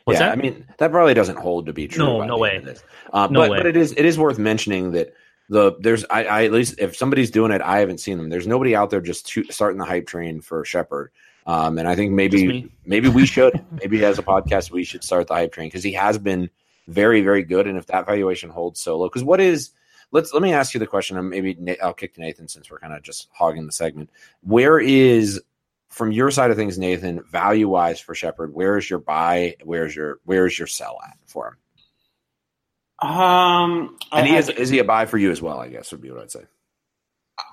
What's 0.06 0.20
yeah, 0.20 0.26
that? 0.26 0.38
I 0.38 0.40
mean 0.40 0.64
that 0.78 0.92
probably 0.92 1.14
doesn't 1.14 1.36
hold 1.36 1.66
to 1.66 1.72
be 1.72 1.88
true. 1.88 2.04
No, 2.04 2.24
no 2.24 2.38
way. 2.38 2.64
Uh, 3.12 3.26
no 3.28 3.40
but, 3.40 3.50
way. 3.50 3.56
but 3.56 3.66
it 3.66 3.76
is 3.76 3.90
it 3.90 4.04
is 4.04 4.16
worth 4.16 4.38
mentioning 4.38 4.92
that 4.92 5.12
the 5.48 5.76
there's 5.80 6.04
I, 6.10 6.24
I, 6.24 6.44
at 6.44 6.52
least 6.52 6.78
if 6.78 6.96
somebody's 6.96 7.30
doing 7.30 7.50
it, 7.50 7.60
I 7.60 7.78
haven't 7.80 7.98
seen 7.98 8.16
them. 8.16 8.28
There's 8.28 8.46
nobody 8.46 8.74
out 8.76 8.90
there 8.90 9.00
just 9.00 9.26
to, 9.30 9.44
starting 9.50 9.78
the 9.78 9.84
hype 9.84 10.06
train 10.06 10.40
for 10.40 10.64
Shepard. 10.64 11.10
Um, 11.46 11.78
and 11.78 11.86
I 11.86 11.94
think 11.94 12.12
maybe 12.12 12.72
maybe 12.84 13.08
we 13.08 13.24
should 13.24 13.64
maybe 13.70 14.04
as 14.04 14.18
a 14.18 14.22
podcast 14.22 14.70
we 14.70 14.84
should 14.84 15.04
start 15.04 15.28
the 15.28 15.34
hype 15.34 15.52
train 15.52 15.68
because 15.68 15.84
he 15.84 15.92
has 15.92 16.18
been 16.18 16.50
very 16.88 17.22
very 17.22 17.42
good. 17.42 17.66
And 17.66 17.78
if 17.78 17.86
that 17.86 18.06
valuation 18.06 18.50
holds 18.50 18.80
so 18.80 18.98
low, 18.98 19.08
because 19.08 19.22
what 19.24 19.40
is 19.40 19.70
let's 20.10 20.32
let 20.32 20.42
me 20.42 20.52
ask 20.52 20.74
you 20.74 20.80
the 20.80 20.86
question. 20.86 21.16
And 21.16 21.30
maybe 21.30 21.56
I'll 21.80 21.94
kick 21.94 22.14
to 22.14 22.20
Nathan 22.20 22.48
since 22.48 22.70
we're 22.70 22.80
kind 22.80 22.92
of 22.92 23.02
just 23.02 23.28
hogging 23.32 23.66
the 23.66 23.72
segment. 23.72 24.10
Where 24.42 24.78
is 24.78 25.40
from 25.88 26.12
your 26.12 26.30
side 26.30 26.50
of 26.50 26.56
things, 26.56 26.78
Nathan, 26.78 27.22
value 27.22 27.68
wise 27.68 28.00
for 28.00 28.14
Shepard, 28.14 28.52
where 28.52 28.76
is 28.76 28.88
your 28.88 28.98
buy? 28.98 29.56
Where's 29.64 29.94
your 29.94 30.18
where's 30.24 30.58
your 30.58 30.66
sell 30.66 30.98
at 31.06 31.16
for 31.26 31.48
him? 31.48 33.08
Um, 33.08 33.98
and 34.12 34.26
I, 34.26 34.28
he 34.28 34.36
is 34.36 34.48
is 34.48 34.68
he 34.68 34.78
a 34.78 34.84
buy 34.84 35.06
for 35.06 35.18
you 35.18 35.30
as 35.30 35.40
well? 35.40 35.58
I 35.58 35.68
guess 35.68 35.92
would 35.92 36.00
be 36.00 36.10
what 36.10 36.22
I'd 36.22 36.30
say. 36.30 36.44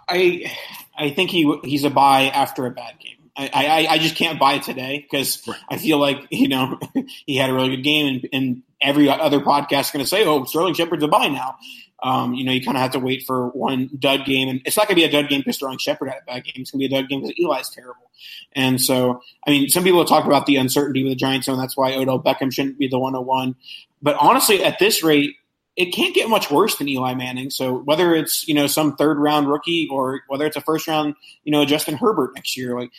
I 0.09 0.51
I 0.97 1.09
think 1.11 1.29
he 1.29 1.59
he's 1.63 1.83
a 1.83 1.89
buy 1.89 2.23
after 2.23 2.65
a 2.65 2.71
bad 2.71 2.99
game. 2.99 3.22
I, 3.35 3.49
I, 3.53 3.93
I 3.93 3.97
just 3.97 4.15
can't 4.15 4.39
buy 4.39 4.53
it 4.53 4.63
today 4.63 4.99
because 4.99 5.45
right. 5.47 5.57
I 5.69 5.77
feel 5.77 5.97
like 5.97 6.17
you 6.29 6.47
know 6.47 6.79
he 7.25 7.35
had 7.37 7.49
a 7.49 7.53
really 7.53 7.75
good 7.75 7.83
game 7.83 8.07
and, 8.07 8.29
and 8.31 8.63
every 8.81 9.09
other 9.09 9.39
podcast 9.39 9.81
is 9.81 9.91
going 9.91 10.05
to 10.05 10.09
say 10.09 10.25
oh 10.25 10.43
Sterling 10.45 10.73
Shepard's 10.73 11.03
a 11.03 11.07
buy 11.07 11.27
now. 11.27 11.57
Um, 12.01 12.33
you 12.33 12.43
know 12.43 12.51
you 12.51 12.63
kind 12.63 12.77
of 12.77 12.81
have 12.81 12.91
to 12.91 12.99
wait 12.99 13.23
for 13.25 13.47
one 13.49 13.89
dud 13.97 14.25
game 14.25 14.49
and 14.49 14.61
it's 14.65 14.77
not 14.77 14.87
going 14.87 14.95
to 14.99 15.01
be 15.01 15.05
a 15.05 15.11
dud 15.11 15.29
game 15.29 15.39
because 15.39 15.55
Sterling 15.55 15.79
Shepard 15.79 16.09
had 16.09 16.19
a 16.21 16.25
bad 16.25 16.43
game. 16.43 16.53
It's 16.57 16.71
going 16.71 16.81
to 16.81 16.89
be 16.89 16.95
a 16.95 17.01
dud 17.01 17.09
game 17.09 17.21
because 17.21 17.35
Eli's 17.39 17.69
terrible. 17.69 18.11
And 18.53 18.79
so 18.79 19.21
I 19.47 19.51
mean 19.51 19.69
some 19.69 19.83
people 19.83 20.05
talk 20.05 20.25
about 20.25 20.45
the 20.45 20.57
uncertainty 20.57 21.03
with 21.03 21.13
the 21.13 21.15
Giants 21.17 21.47
and 21.47 21.59
that's 21.59 21.75
why 21.75 21.95
Odell 21.95 22.21
Beckham 22.21 22.53
shouldn't 22.53 22.77
be 22.77 22.87
the 22.87 22.99
101. 22.99 23.55
But 24.01 24.17
honestly, 24.19 24.63
at 24.63 24.79
this 24.79 25.01
rate, 25.01 25.37
it 25.75 25.87
can't 25.87 26.13
get 26.13 26.29
much 26.29 26.51
worse 26.51 26.75
than 26.77 26.87
Eli 26.87 27.15
Manning. 27.15 27.49
So 27.49 27.79
whether 27.79 28.13
it's 28.13 28.47
you 28.47 28.53
know 28.53 28.67
some 28.67 28.95
third 28.95 29.17
round 29.17 29.49
rookie 29.49 29.87
or 29.89 30.21
whether 30.27 30.45
it's 30.45 30.57
a 30.57 30.61
first 30.61 30.87
round 30.87 31.15
you 31.43 31.51
know 31.51 31.65
Justin 31.65 31.95
Herbert 31.95 32.35
next 32.35 32.55
year, 32.55 32.79
like 32.79 32.91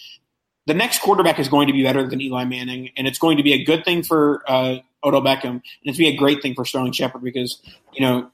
the 0.66 0.74
next 0.74 1.00
quarterback 1.02 1.38
is 1.38 1.48
going 1.48 1.66
to 1.66 1.72
be 1.72 1.82
better 1.82 2.08
than 2.08 2.20
Eli 2.20 2.44
Manning, 2.44 2.90
and 2.96 3.06
it's 3.06 3.18
going 3.18 3.36
to 3.36 3.42
be 3.42 3.52
a 3.52 3.64
good 3.64 3.84
thing 3.84 4.02
for 4.02 4.42
uh, 4.46 4.78
Odell 5.02 5.22
Beckham, 5.22 5.44
and 5.44 5.62
it's 5.84 5.98
going 5.98 6.10
to 6.10 6.12
be 6.12 6.14
a 6.14 6.16
great 6.16 6.42
thing 6.42 6.54
for 6.54 6.64
Sterling 6.64 6.92
Shepard 6.92 7.22
because 7.22 7.60
you 7.92 8.00
know 8.00 8.30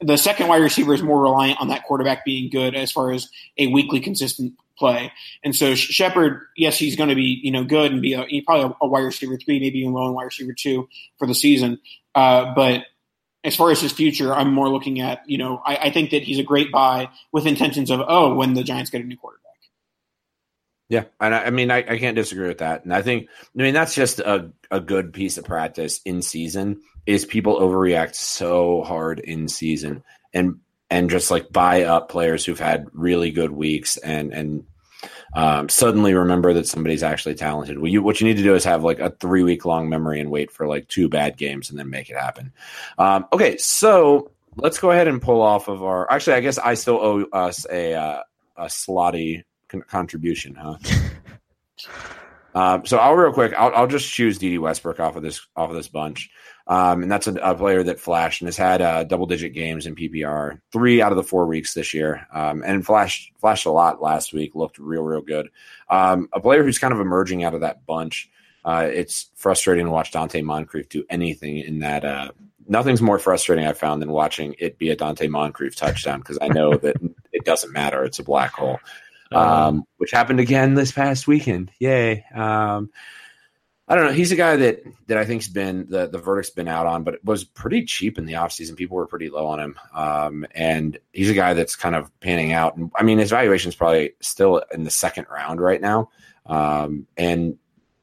the 0.00 0.16
second 0.16 0.48
wide 0.48 0.62
receiver 0.62 0.94
is 0.94 1.02
more 1.02 1.20
reliant 1.20 1.60
on 1.60 1.68
that 1.68 1.84
quarterback 1.84 2.24
being 2.24 2.50
good 2.50 2.74
as 2.74 2.92
far 2.92 3.10
as 3.10 3.28
a 3.56 3.66
weekly 3.66 4.00
consistent 4.00 4.54
play. 4.78 5.12
And 5.42 5.54
so 5.54 5.74
Shepard, 5.74 6.42
yes, 6.56 6.78
he's 6.78 6.94
going 6.94 7.08
to 7.08 7.16
be 7.16 7.40
you 7.42 7.50
know 7.50 7.64
good 7.64 7.92
and 7.92 8.00
be 8.00 8.14
a, 8.14 8.24
probably 8.42 8.76
a, 8.80 8.86
wide 8.86 9.00
receiver 9.00 9.36
three, 9.36 9.58
maybe 9.58 9.80
even 9.80 9.92
low 9.92 10.12
wide 10.12 10.24
receiver 10.24 10.52
two 10.52 10.88
for 11.18 11.26
the 11.26 11.34
season. 11.34 11.80
Uh, 12.14 12.54
but 12.54 12.84
as 13.44 13.56
far 13.56 13.70
as 13.70 13.80
his 13.80 13.92
future, 13.92 14.32
I'm 14.32 14.52
more 14.52 14.68
looking 14.68 15.00
at 15.00 15.28
you 15.28 15.38
know 15.38 15.60
I, 15.64 15.76
I 15.76 15.90
think 15.90 16.10
that 16.10 16.22
he's 16.22 16.38
a 16.38 16.44
great 16.44 16.70
buy 16.70 17.08
with 17.32 17.46
intentions 17.46 17.90
of 17.90 18.00
oh 18.06 18.34
when 18.34 18.54
the 18.54 18.62
Giants 18.62 18.90
get 18.90 19.00
a 19.00 19.04
new 19.04 19.16
quarterback. 19.16 19.47
Yeah, 20.88 21.04
and 21.20 21.34
I, 21.34 21.44
I 21.44 21.50
mean, 21.50 21.70
I, 21.70 21.78
I, 21.78 21.98
can't 21.98 22.16
disagree 22.16 22.48
with 22.48 22.58
that. 22.58 22.84
And 22.84 22.94
I 22.94 23.02
think, 23.02 23.28
I 23.58 23.62
mean, 23.62 23.74
that's 23.74 23.94
just 23.94 24.20
a, 24.20 24.50
a 24.70 24.80
good 24.80 25.12
piece 25.12 25.36
of 25.36 25.44
practice 25.44 26.00
in 26.04 26.22
season. 26.22 26.80
Is 27.04 27.24
people 27.24 27.58
overreact 27.58 28.14
so 28.14 28.82
hard 28.82 29.18
in 29.18 29.48
season 29.48 30.02
and 30.34 30.60
and 30.90 31.10
just 31.10 31.30
like 31.30 31.50
buy 31.50 31.84
up 31.84 32.08
players 32.08 32.44
who've 32.44 32.58
had 32.58 32.86
really 32.92 33.30
good 33.30 33.50
weeks 33.50 33.96
and 33.96 34.32
and 34.32 34.64
um, 35.34 35.68
suddenly 35.68 36.14
remember 36.14 36.54
that 36.54 36.66
somebody's 36.66 37.02
actually 37.02 37.34
talented. 37.34 37.78
What 37.78 37.90
you 37.90 38.02
what 38.02 38.20
you 38.20 38.26
need 38.26 38.38
to 38.38 38.42
do 38.42 38.54
is 38.54 38.64
have 38.64 38.82
like 38.82 38.98
a 38.98 39.10
three 39.10 39.42
week 39.42 39.64
long 39.64 39.88
memory 39.88 40.20
and 40.20 40.30
wait 40.30 40.50
for 40.50 40.66
like 40.66 40.88
two 40.88 41.08
bad 41.08 41.36
games 41.36 41.70
and 41.70 41.78
then 41.78 41.90
make 41.90 42.10
it 42.10 42.16
happen. 42.16 42.52
Um, 42.98 43.26
okay, 43.32 43.56
so 43.58 44.30
let's 44.56 44.78
go 44.78 44.90
ahead 44.90 45.08
and 45.08 45.20
pull 45.20 45.42
off 45.42 45.68
of 45.68 45.82
our. 45.82 46.10
Actually, 46.10 46.36
I 46.36 46.40
guess 46.40 46.58
I 46.58 46.74
still 46.74 46.96
owe 46.96 47.24
us 47.32 47.66
a 47.70 47.94
uh, 47.94 48.22
a 48.56 48.64
slotty 48.66 49.44
con- 49.68 49.82
contribution, 49.82 50.54
huh? 50.54 50.76
uh, 52.54 52.80
so 52.84 52.98
I'll 52.98 53.14
real 53.14 53.32
quick. 53.32 53.52
I'll, 53.54 53.74
I'll 53.74 53.86
just 53.86 54.12
choose 54.12 54.38
Dede 54.38 54.58
Westbrook 54.58 55.00
off 55.00 55.16
of 55.16 55.22
this 55.22 55.46
off 55.56 55.70
of 55.70 55.76
this 55.76 55.88
bunch, 55.88 56.30
um, 56.66 57.02
and 57.02 57.10
that's 57.10 57.26
a, 57.26 57.34
a, 57.34 57.54
player 57.54 57.82
that 57.82 58.00
flashed 58.00 58.40
and 58.40 58.48
has 58.48 58.56
had 58.56 58.82
uh, 58.82 59.04
double 59.04 59.26
digit 59.26 59.54
games 59.54 59.86
in 59.86 59.94
PPR 59.94 60.60
three 60.72 61.00
out 61.00 61.12
of 61.12 61.16
the 61.16 61.22
four 61.22 61.46
weeks 61.46 61.74
this 61.74 61.94
year, 61.94 62.26
um, 62.32 62.62
and 62.64 62.84
flashed 62.84 63.32
flashed 63.38 63.66
a 63.66 63.70
lot 63.70 64.02
last 64.02 64.32
week. 64.32 64.54
Looked 64.54 64.78
real 64.78 65.02
real 65.02 65.22
good. 65.22 65.50
Um, 65.88 66.28
a 66.32 66.40
player 66.40 66.62
who's 66.62 66.78
kind 66.78 66.94
of 66.94 67.00
emerging 67.00 67.44
out 67.44 67.54
of 67.54 67.60
that 67.60 67.86
bunch. 67.86 68.30
Uh, 68.64 68.88
it's 68.92 69.30
frustrating 69.36 69.86
to 69.86 69.90
watch 69.90 70.12
Donte 70.12 70.42
Moncrief 70.42 70.88
do 70.88 71.04
anything 71.08 71.58
in 71.58 71.78
that. 71.78 72.04
Uh, 72.04 72.32
nothing's 72.68 73.02
more 73.02 73.18
frustrating 73.18 73.66
I've 73.66 73.78
found 73.78 74.02
than 74.02 74.12
watching 74.12 74.54
it 74.58 74.78
be 74.78 74.90
a 74.90 74.96
Donte 74.96 75.28
Moncrief 75.28 75.74
touchdown 75.74 76.20
because 76.20 76.38
I 76.40 76.48
know 76.48 76.76
that 76.76 76.96
it 77.32 77.44
doesn't 77.44 77.72
matter. 77.72 78.04
It's 78.04 78.18
a 78.18 78.24
black 78.24 78.52
hole. 78.52 78.78
Um, 79.32 79.42
um, 79.42 79.84
which 79.98 80.10
happened 80.10 80.40
again 80.40 80.74
this 80.74 80.92
past 80.92 81.26
weekend. 81.26 81.70
Yay. 81.78 82.24
Um, 82.34 82.90
I 83.90 83.94
don't 83.94 84.04
know. 84.04 84.12
He's 84.12 84.32
a 84.32 84.36
guy 84.36 84.56
that 84.56 84.82
that 85.06 85.16
I 85.16 85.24
think's 85.24 85.48
been 85.48 85.86
the 85.88 86.08
the 86.08 86.18
verdict's 86.18 86.50
been 86.50 86.68
out 86.68 86.86
on, 86.86 87.04
but 87.04 87.14
it 87.14 87.24
was 87.24 87.44
pretty 87.44 87.86
cheap 87.86 88.18
in 88.18 88.26
the 88.26 88.34
offseason. 88.34 88.76
People 88.76 88.96
were 88.98 89.06
pretty 89.06 89.30
low 89.30 89.46
on 89.46 89.60
him, 89.60 89.78
um, 89.94 90.46
and 90.54 90.98
he's 91.12 91.30
a 91.30 91.34
guy 91.34 91.54
that's 91.54 91.74
kind 91.74 91.94
of 91.94 92.10
panning 92.20 92.52
out. 92.52 92.76
And 92.76 92.90
I 92.96 93.02
mean, 93.02 93.18
his 93.18 93.30
valuation 93.30 93.70
is 93.70 93.74
probably 93.74 94.12
still 94.20 94.62
in 94.72 94.84
the 94.84 94.90
second 94.90 95.26
round 95.30 95.60
right 95.60 95.80
now. 95.80 96.10
Um, 96.44 97.06
and 97.16 97.56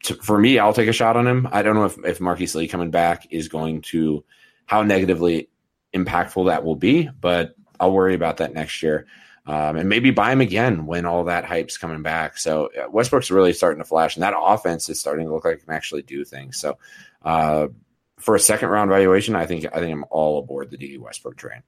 to, 0.03 0.15
for 0.15 0.39
me, 0.39 0.57
I'll 0.57 0.73
take 0.73 0.89
a 0.89 0.93
shot 0.93 1.17
on 1.17 1.27
him. 1.27 1.47
I 1.51 1.61
don't 1.61 1.75
know 1.75 1.85
if 1.85 2.03
if 2.03 2.19
Marquise 2.19 2.55
Lee 2.55 2.67
coming 2.67 2.89
back 2.89 3.27
is 3.29 3.47
going 3.47 3.81
to 3.83 4.23
how 4.65 4.81
negatively 4.81 5.49
impactful 5.93 6.47
that 6.47 6.63
will 6.63 6.75
be, 6.75 7.09
but 7.21 7.55
I'll 7.79 7.91
worry 7.91 8.15
about 8.15 8.37
that 8.37 8.55
next 8.55 8.81
year 8.81 9.05
um, 9.47 9.75
and 9.75 9.89
maybe 9.89 10.11
buy 10.11 10.31
him 10.31 10.41
again 10.41 10.85
when 10.85 11.05
all 11.05 11.25
that 11.25 11.45
hype's 11.45 11.77
coming 11.77 12.01
back. 12.01 12.37
So 12.37 12.67
uh, 12.67 12.89
Westbrook's 12.89 13.29
really 13.29 13.53
starting 13.53 13.79
to 13.79 13.87
flash, 13.87 14.15
and 14.15 14.23
that 14.23 14.33
offense 14.37 14.89
is 14.89 14.99
starting 14.99 15.27
to 15.27 15.33
look 15.33 15.45
like 15.45 15.57
it 15.57 15.65
can 15.65 15.73
actually 15.73 16.01
do 16.01 16.25
things. 16.25 16.57
So 16.59 16.77
uh, 17.23 17.67
for 18.17 18.35
a 18.35 18.39
second 18.39 18.69
round 18.69 18.89
valuation, 18.89 19.35
I 19.35 19.45
think 19.45 19.65
I 19.71 19.79
think 19.79 19.91
I'm 19.91 20.05
all 20.09 20.39
aboard 20.39 20.71
the 20.71 20.77
Dede 20.77 20.99
Westbrook 20.99 21.37
train. 21.37 21.61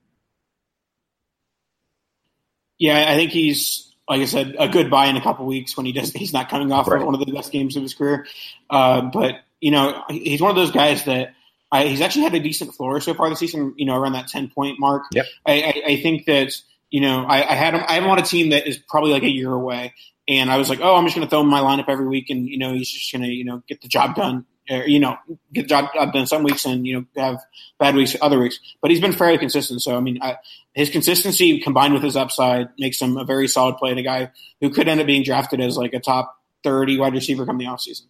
Yeah, 2.79 3.05
I 3.09 3.15
think 3.15 3.31
he's 3.31 3.93
like 4.09 4.21
I 4.21 4.25
said, 4.25 4.55
a 4.57 4.67
good 4.67 4.89
buy 4.89 5.07
in 5.07 5.17
a 5.17 5.21
couple 5.21 5.45
weeks 5.45 5.75
when 5.77 5.85
he 5.85 5.91
does. 5.91 6.11
He's 6.11 6.33
not 6.33 6.49
coming 6.49 6.71
off 6.71 6.87
right. 6.87 6.99
of 6.99 7.05
one 7.05 7.13
of 7.13 7.19
the 7.19 7.31
best 7.31 7.51
games 7.51 7.75
of 7.75 7.83
his 7.83 7.93
career, 7.93 8.25
uh, 8.69 9.01
but 9.01 9.35
you 9.61 9.69
know 9.71 10.03
he's 10.09 10.41
one 10.41 10.49
of 10.49 10.55
those 10.55 10.71
guys 10.71 11.05
that. 11.05 11.33
I, 11.69 11.87
he's 11.87 11.99
actually 11.99 12.21
had 12.21 12.33
a 12.33 12.39
decent 12.39 12.73
floor 12.75 13.01
so 13.01 13.13
far 13.13 13.29
this 13.29 13.39
season, 13.39 13.73
you 13.75 13.85
know, 13.85 13.97
around 13.97 14.13
that 14.13 14.29
10 14.29 14.51
point 14.51 14.79
mark. 14.79 15.03
Yep. 15.11 15.25
I, 15.45 15.51
I, 15.51 15.81
I 15.85 16.01
think 16.01 16.25
that 16.25 16.53
you 16.89 17.01
know, 17.01 17.25
I, 17.25 17.37
I 17.49 17.53
had. 17.53 17.75
I 17.75 17.93
have 17.93 18.03
on 18.05 18.19
a 18.19 18.23
team 18.23 18.51
that 18.51 18.67
is 18.67 18.77
probably 18.77 19.11
like 19.11 19.23
a 19.23 19.29
year 19.29 19.51
away, 19.51 19.93
and 20.27 20.49
I 20.49 20.57
was 20.57 20.69
like, 20.69 20.79
oh, 20.81 20.95
I'm 20.95 21.05
just 21.05 21.15
going 21.15 21.27
to 21.27 21.29
throw 21.29 21.41
him 21.41 21.47
my 21.47 21.61
lineup 21.61 21.89
every 21.89 22.07
week, 22.07 22.29
and 22.29 22.47
you 22.47 22.57
know, 22.57 22.73
he's 22.73 22.89
just 22.89 23.11
going 23.11 23.23
to 23.23 23.29
you 23.29 23.45
know 23.45 23.63
get 23.67 23.81
the 23.81 23.87
job 23.87 24.15
done. 24.15 24.45
Or, 24.69 24.85
you 24.85 24.99
know, 24.99 25.17
get 25.53 25.63
the 25.63 25.67
job 25.69 26.13
done 26.13 26.27
some 26.27 26.43
weeks, 26.43 26.65
and 26.65 26.85
you 26.85 26.93
know, 26.95 27.05
have 27.21 27.39
bad 27.79 27.95
weeks 27.95 28.15
other 28.21 28.39
weeks. 28.39 28.59
But 28.81 28.91
he's 28.91 28.99
been 28.99 29.13
fairly 29.13 29.37
consistent. 29.37 29.81
So 29.81 29.95
I 29.95 30.01
mean, 30.01 30.19
I, 30.21 30.37
his 30.73 30.89
consistency 30.89 31.59
combined 31.59 31.93
with 31.93 32.03
his 32.03 32.15
upside 32.15 32.69
makes 32.77 33.01
him 33.01 33.17
a 33.17 33.23
very 33.23 33.47
solid 33.47 33.77
play. 33.77 33.91
A 33.91 34.01
guy 34.01 34.31
who 34.61 34.69
could 34.69 34.87
end 34.87 34.99
up 34.99 35.07
being 35.07 35.23
drafted 35.23 35.61
as 35.61 35.77
like 35.77 35.93
a 35.93 35.99
top 35.99 36.37
thirty 36.63 36.97
wide 36.97 37.13
receiver 37.13 37.45
come 37.45 37.57
the 37.57 37.65
offseason. 37.65 38.03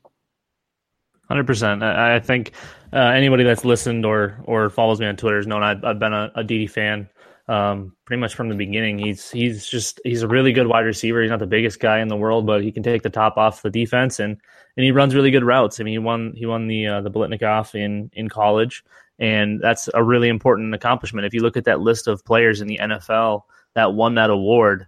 Hundred 1.28 1.46
percent. 1.46 1.84
I 1.84 2.20
think 2.20 2.54
uh, 2.94 2.98
anybody 2.98 3.44
that's 3.44 3.66
listened 3.66 4.06
or 4.06 4.40
or 4.46 4.70
follows 4.70 5.00
me 5.00 5.08
on 5.08 5.18
Twitter 5.18 5.38
has 5.38 5.46
known 5.46 5.62
I've, 5.62 5.84
I've 5.84 6.00
been 6.00 6.14
a, 6.14 6.32
a 6.36 6.44
Dede 6.44 6.72
fan 6.72 7.10
um, 7.48 7.96
pretty 8.06 8.20
much 8.20 8.36
from 8.36 8.50
the 8.50 8.56
beginning. 8.56 9.00
He's 9.00 9.32
he's 9.32 9.68
just 9.68 10.02
he's 10.04 10.22
a 10.22 10.28
really 10.28 10.52
good 10.52 10.68
wide 10.68 10.86
receiver. 10.86 11.22
He's 11.22 11.32
not 11.32 11.40
the 11.40 11.48
biggest 11.48 11.80
guy 11.80 12.00
in 12.00 12.08
the 12.08 12.18
world, 12.18 12.46
but 12.46 12.64
he 12.64 12.72
can 12.72 12.84
take 12.84 13.04
the 13.04 13.10
top 13.10 13.38
off 13.38 13.62
the 13.62 13.70
defense 13.70 14.20
and 14.20 14.38
and 14.76 14.84
he 14.84 14.92
runs 14.92 15.16
really 15.16 15.32
good 15.32 15.44
routes. 15.44 15.80
I 15.80 15.84
mean, 15.84 15.94
he 15.94 16.00
won 16.00 16.34
he 16.36 16.46
won 16.46 16.68
the 16.68 16.88
uh, 16.88 17.02
the 17.02 17.12
Biletnikoff 17.12 17.74
in 17.74 18.10
in 18.14 18.30
college, 18.30 18.84
and 19.18 19.60
that's 19.62 19.90
a 19.94 20.04
really 20.04 20.30
important 20.30 20.74
accomplishment. 20.74 21.26
If 21.26 21.34
you 21.34 21.42
look 21.42 21.58
at 21.58 21.66
that 21.66 21.82
list 21.82 22.08
of 22.08 22.24
players 22.26 22.62
in 22.62 22.68
the 22.68 22.80
NFL 22.82 23.44
that 23.76 23.94
won 23.94 24.16
that 24.16 24.30
award, 24.30 24.88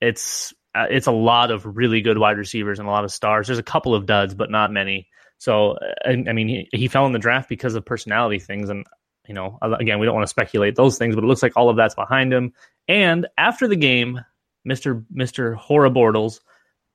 it's 0.00 0.54
uh, 0.74 0.86
it's 0.88 1.06
a 1.06 1.12
lot 1.12 1.50
of 1.50 1.64
really 1.76 2.00
good 2.00 2.18
wide 2.18 2.38
receivers 2.38 2.78
and 2.78 2.88
a 2.88 2.90
lot 2.90 3.04
of 3.04 3.12
stars. 3.12 3.48
There's 3.48 3.58
a 3.58 3.62
couple 3.62 3.94
of 3.94 4.06
duds, 4.06 4.34
but 4.34 4.50
not 4.50 4.72
many. 4.72 5.08
So, 5.38 5.78
I, 6.04 6.10
I 6.10 6.32
mean, 6.32 6.48
he, 6.48 6.68
he 6.72 6.88
fell 6.88 7.06
in 7.06 7.12
the 7.12 7.18
draft 7.18 7.48
because 7.48 7.74
of 7.74 7.84
personality 7.84 8.38
things, 8.38 8.70
and 8.70 8.84
you 9.28 9.34
know, 9.34 9.58
again, 9.62 9.98
we 9.98 10.06
don't 10.06 10.14
want 10.14 10.26
to 10.26 10.30
speculate 10.30 10.74
those 10.74 10.98
things, 10.98 11.14
but 11.14 11.22
it 11.22 11.26
looks 11.26 11.42
like 11.42 11.56
all 11.56 11.68
of 11.68 11.76
that's 11.76 11.94
behind 11.94 12.32
him. 12.32 12.52
And 12.88 13.26
after 13.36 13.68
the 13.68 13.76
game, 13.76 14.20
Mister 14.64 15.04
Mister 15.10 15.54
Horribortles 15.54 16.40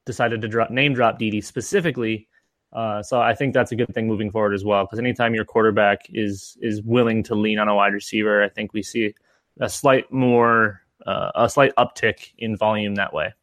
decided 0.05 0.41
to 0.41 0.47
drop, 0.47 0.69
name 0.69 0.93
drop 0.93 1.19
Dede 1.19 1.45
specifically. 1.45 2.27
Uh, 2.73 3.03
so 3.03 3.21
I 3.21 3.35
think 3.35 3.53
that's 3.53 3.71
a 3.71 3.75
good 3.75 3.93
thing 3.93 4.07
moving 4.07 4.31
forward 4.31 4.53
as 4.53 4.65
well. 4.65 4.83
Because 4.83 4.99
anytime 4.99 5.35
your 5.35 5.45
quarterback 5.45 5.99
is 6.09 6.57
is 6.61 6.81
willing 6.81 7.23
to 7.23 7.35
lean 7.35 7.59
on 7.59 7.67
a 7.67 7.75
wide 7.75 7.93
receiver, 7.93 8.43
I 8.43 8.49
think 8.49 8.73
we 8.73 8.81
see 8.81 9.13
a 9.59 9.69
slight 9.69 10.11
more 10.11 10.81
uh, 11.05 11.31
a 11.35 11.47
slight 11.47 11.73
uptick 11.75 12.31
in 12.39 12.57
volume 12.57 12.95
that 12.95 13.13
way. 13.13 13.33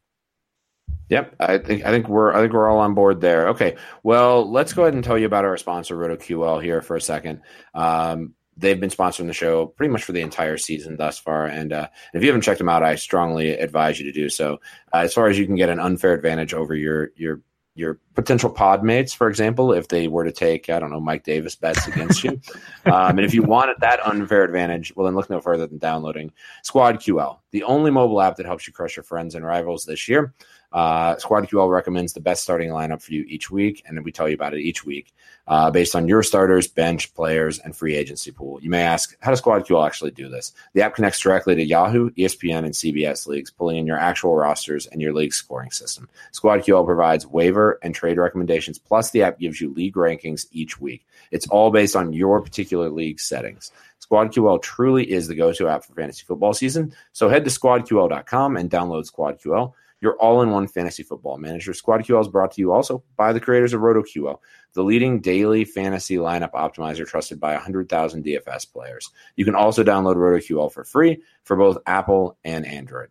Yep, 1.09 1.35
I 1.39 1.57
think 1.57 1.85
I 1.85 1.91
think 1.91 2.07
we're 2.07 2.33
I 2.33 2.41
think 2.41 2.53
we're 2.53 2.69
all 2.69 2.79
on 2.79 2.93
board 2.93 3.21
there. 3.21 3.49
Okay, 3.49 3.75
well, 4.03 4.49
let's 4.49 4.73
go 4.73 4.83
ahead 4.83 4.93
and 4.93 5.03
tell 5.03 5.17
you 5.17 5.25
about 5.25 5.45
our 5.45 5.57
sponsor, 5.57 5.95
RotoQL, 5.95 6.61
here 6.61 6.81
for 6.81 6.95
a 6.95 7.01
second. 7.01 7.41
Um, 7.73 8.33
they've 8.61 8.79
been 8.79 8.89
sponsoring 8.89 9.27
the 9.27 9.33
show 9.33 9.65
pretty 9.65 9.91
much 9.91 10.03
for 10.03 10.13
the 10.13 10.21
entire 10.21 10.57
season 10.57 10.95
thus 10.95 11.19
far. 11.19 11.45
And 11.45 11.73
uh, 11.73 11.87
if 12.13 12.21
you 12.21 12.29
haven't 12.29 12.43
checked 12.43 12.59
them 12.59 12.69
out, 12.69 12.83
I 12.83 12.95
strongly 12.95 13.49
advise 13.49 13.99
you 13.99 14.05
to 14.05 14.11
do 14.11 14.29
so. 14.29 14.59
Uh, 14.93 14.97
as 14.97 15.13
far 15.13 15.27
as 15.27 15.37
you 15.37 15.45
can 15.45 15.55
get 15.55 15.69
an 15.69 15.79
unfair 15.79 16.13
advantage 16.13 16.53
over 16.53 16.73
your 16.75 17.11
your 17.15 17.41
your 17.73 17.99
potential 18.15 18.49
pod 18.49 18.83
mates, 18.83 19.13
for 19.13 19.29
example, 19.29 19.71
if 19.71 19.87
they 19.87 20.09
were 20.09 20.25
to 20.25 20.31
take, 20.31 20.69
I 20.69 20.77
don't 20.77 20.91
know, 20.91 20.99
Mike 20.99 21.23
Davis 21.23 21.55
bets 21.55 21.87
against 21.87 22.23
you. 22.23 22.39
Um, 22.83 23.19
and 23.19 23.19
if 23.19 23.33
you 23.35 23.43
wanted 23.43 23.75
that 23.81 24.03
unfair 24.03 24.43
advantage, 24.43 24.91
well, 24.95 25.05
then 25.05 25.13
look 25.13 25.29
no 25.29 25.39
further 25.39 25.67
than 25.67 25.77
downloading 25.77 26.33
Squad 26.63 26.95
QL, 26.95 27.37
the 27.51 27.61
only 27.61 27.91
mobile 27.91 28.19
app 28.19 28.37
that 28.37 28.47
helps 28.47 28.65
you 28.65 28.73
crush 28.73 28.95
your 28.95 29.03
friends 29.03 29.35
and 29.35 29.45
rivals 29.45 29.85
this 29.85 30.07
year. 30.07 30.33
Uh, 30.71 31.17
Squad 31.17 31.49
QL 31.49 31.69
recommends 31.69 32.13
the 32.13 32.21
best 32.21 32.43
starting 32.43 32.69
lineup 32.69 33.01
for 33.01 33.13
you 33.13 33.25
each 33.27 33.51
week, 33.51 33.83
and 33.85 34.03
we 34.05 34.11
tell 34.11 34.29
you 34.29 34.35
about 34.35 34.53
it 34.53 34.61
each 34.61 34.85
week 34.85 35.13
uh, 35.47 35.69
based 35.69 35.95
on 35.95 36.07
your 36.07 36.23
starters, 36.23 36.67
bench 36.67 37.13
players, 37.13 37.59
and 37.59 37.75
free 37.75 37.95
agency 37.95 38.31
pool. 38.31 38.61
You 38.61 38.69
may 38.69 38.83
ask, 38.83 39.15
how 39.19 39.31
does 39.31 39.39
Squad 39.39 39.65
QL 39.65 39.85
actually 39.85 40.11
do 40.11 40.29
this? 40.29 40.53
The 40.73 40.81
app 40.81 40.95
connects 40.95 41.19
directly 41.19 41.55
to 41.55 41.63
Yahoo, 41.63 42.11
ESPN, 42.11 42.59
and 42.59 42.73
CBS 42.73 43.27
leagues, 43.27 43.51
pulling 43.51 43.77
in 43.77 43.85
your 43.85 43.97
actual 43.97 44.35
rosters 44.35 44.85
and 44.87 45.01
your 45.01 45.13
league 45.13 45.33
scoring 45.33 45.71
system. 45.71 46.07
Squad 46.31 46.61
QL 46.61 46.85
provides 46.85 47.27
waiver 47.27 47.79
and 47.83 47.93
trade 47.93 48.17
recommendations, 48.17 48.79
plus 48.79 49.11
the 49.11 49.23
app 49.23 49.39
gives 49.39 49.59
you 49.59 49.73
league 49.73 49.95
rankings 49.95 50.45
each 50.51 50.79
week. 50.79 51.05
It's 51.31 51.47
all 51.47 51.71
based 51.71 51.95
on 51.95 52.13
your 52.13 52.41
particular 52.41 52.89
league 52.89 53.19
settings. 53.19 53.71
SquadQL 54.01 54.61
truly 54.61 55.09
is 55.09 55.27
the 55.27 55.35
go 55.35 55.53
to 55.53 55.67
app 55.67 55.85
for 55.85 55.93
fantasy 55.93 56.23
football 56.25 56.53
season. 56.53 56.93
So 57.13 57.29
head 57.29 57.45
to 57.45 57.49
squadql.com 57.49 58.57
and 58.57 58.69
download 58.69 59.09
SquadQL 59.09 59.73
your 60.01 60.15
all-in-one 60.15 60.67
fantasy 60.67 61.03
football 61.03 61.37
manager. 61.37 61.71
SquadQL 61.71 62.21
is 62.21 62.27
brought 62.27 62.51
to 62.53 62.61
you 62.61 62.73
also 62.73 63.03
by 63.15 63.31
the 63.31 63.39
creators 63.39 63.73
of 63.73 63.81
RotoQL, 63.81 64.39
the 64.73 64.83
leading 64.83 65.21
daily 65.21 65.63
fantasy 65.63 66.17
lineup 66.17 66.51
optimizer 66.51 67.07
trusted 67.07 67.39
by 67.39 67.53
100,000 67.53 68.25
DFS 68.25 68.71
players. 68.71 69.11
You 69.35 69.45
can 69.45 69.55
also 69.55 69.83
download 69.83 70.15
RotoQL 70.15 70.71
for 70.71 70.83
free 70.83 71.21
for 71.43 71.55
both 71.55 71.77
Apple 71.85 72.37
and 72.43 72.65
Android. 72.65 73.09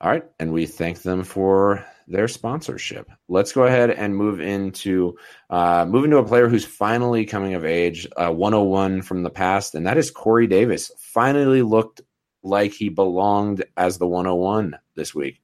All 0.00 0.10
right, 0.10 0.24
and 0.38 0.52
we 0.52 0.66
thank 0.66 1.02
them 1.02 1.22
for 1.24 1.86
their 2.06 2.28
sponsorship. 2.28 3.10
Let's 3.28 3.52
go 3.52 3.64
ahead 3.64 3.90
and 3.90 4.16
move 4.16 4.40
into 4.40 5.16
uh, 5.48 5.86
move 5.88 6.04
into 6.04 6.18
a 6.18 6.26
player 6.26 6.48
who's 6.48 6.64
finally 6.64 7.24
coming 7.24 7.54
of 7.54 7.64
age, 7.64 8.06
uh, 8.16 8.30
101 8.30 9.02
from 9.02 9.22
the 9.22 9.30
past, 9.30 9.74
and 9.74 9.86
that 9.86 9.96
is 9.96 10.10
Corey 10.10 10.46
Davis. 10.46 10.90
Finally 10.98 11.62
looked 11.62 12.02
like 12.44 12.72
he 12.72 12.90
belonged 12.90 13.64
as 13.76 13.98
the 13.98 14.06
101 14.06 14.78
this 14.94 15.14
week. 15.14 15.40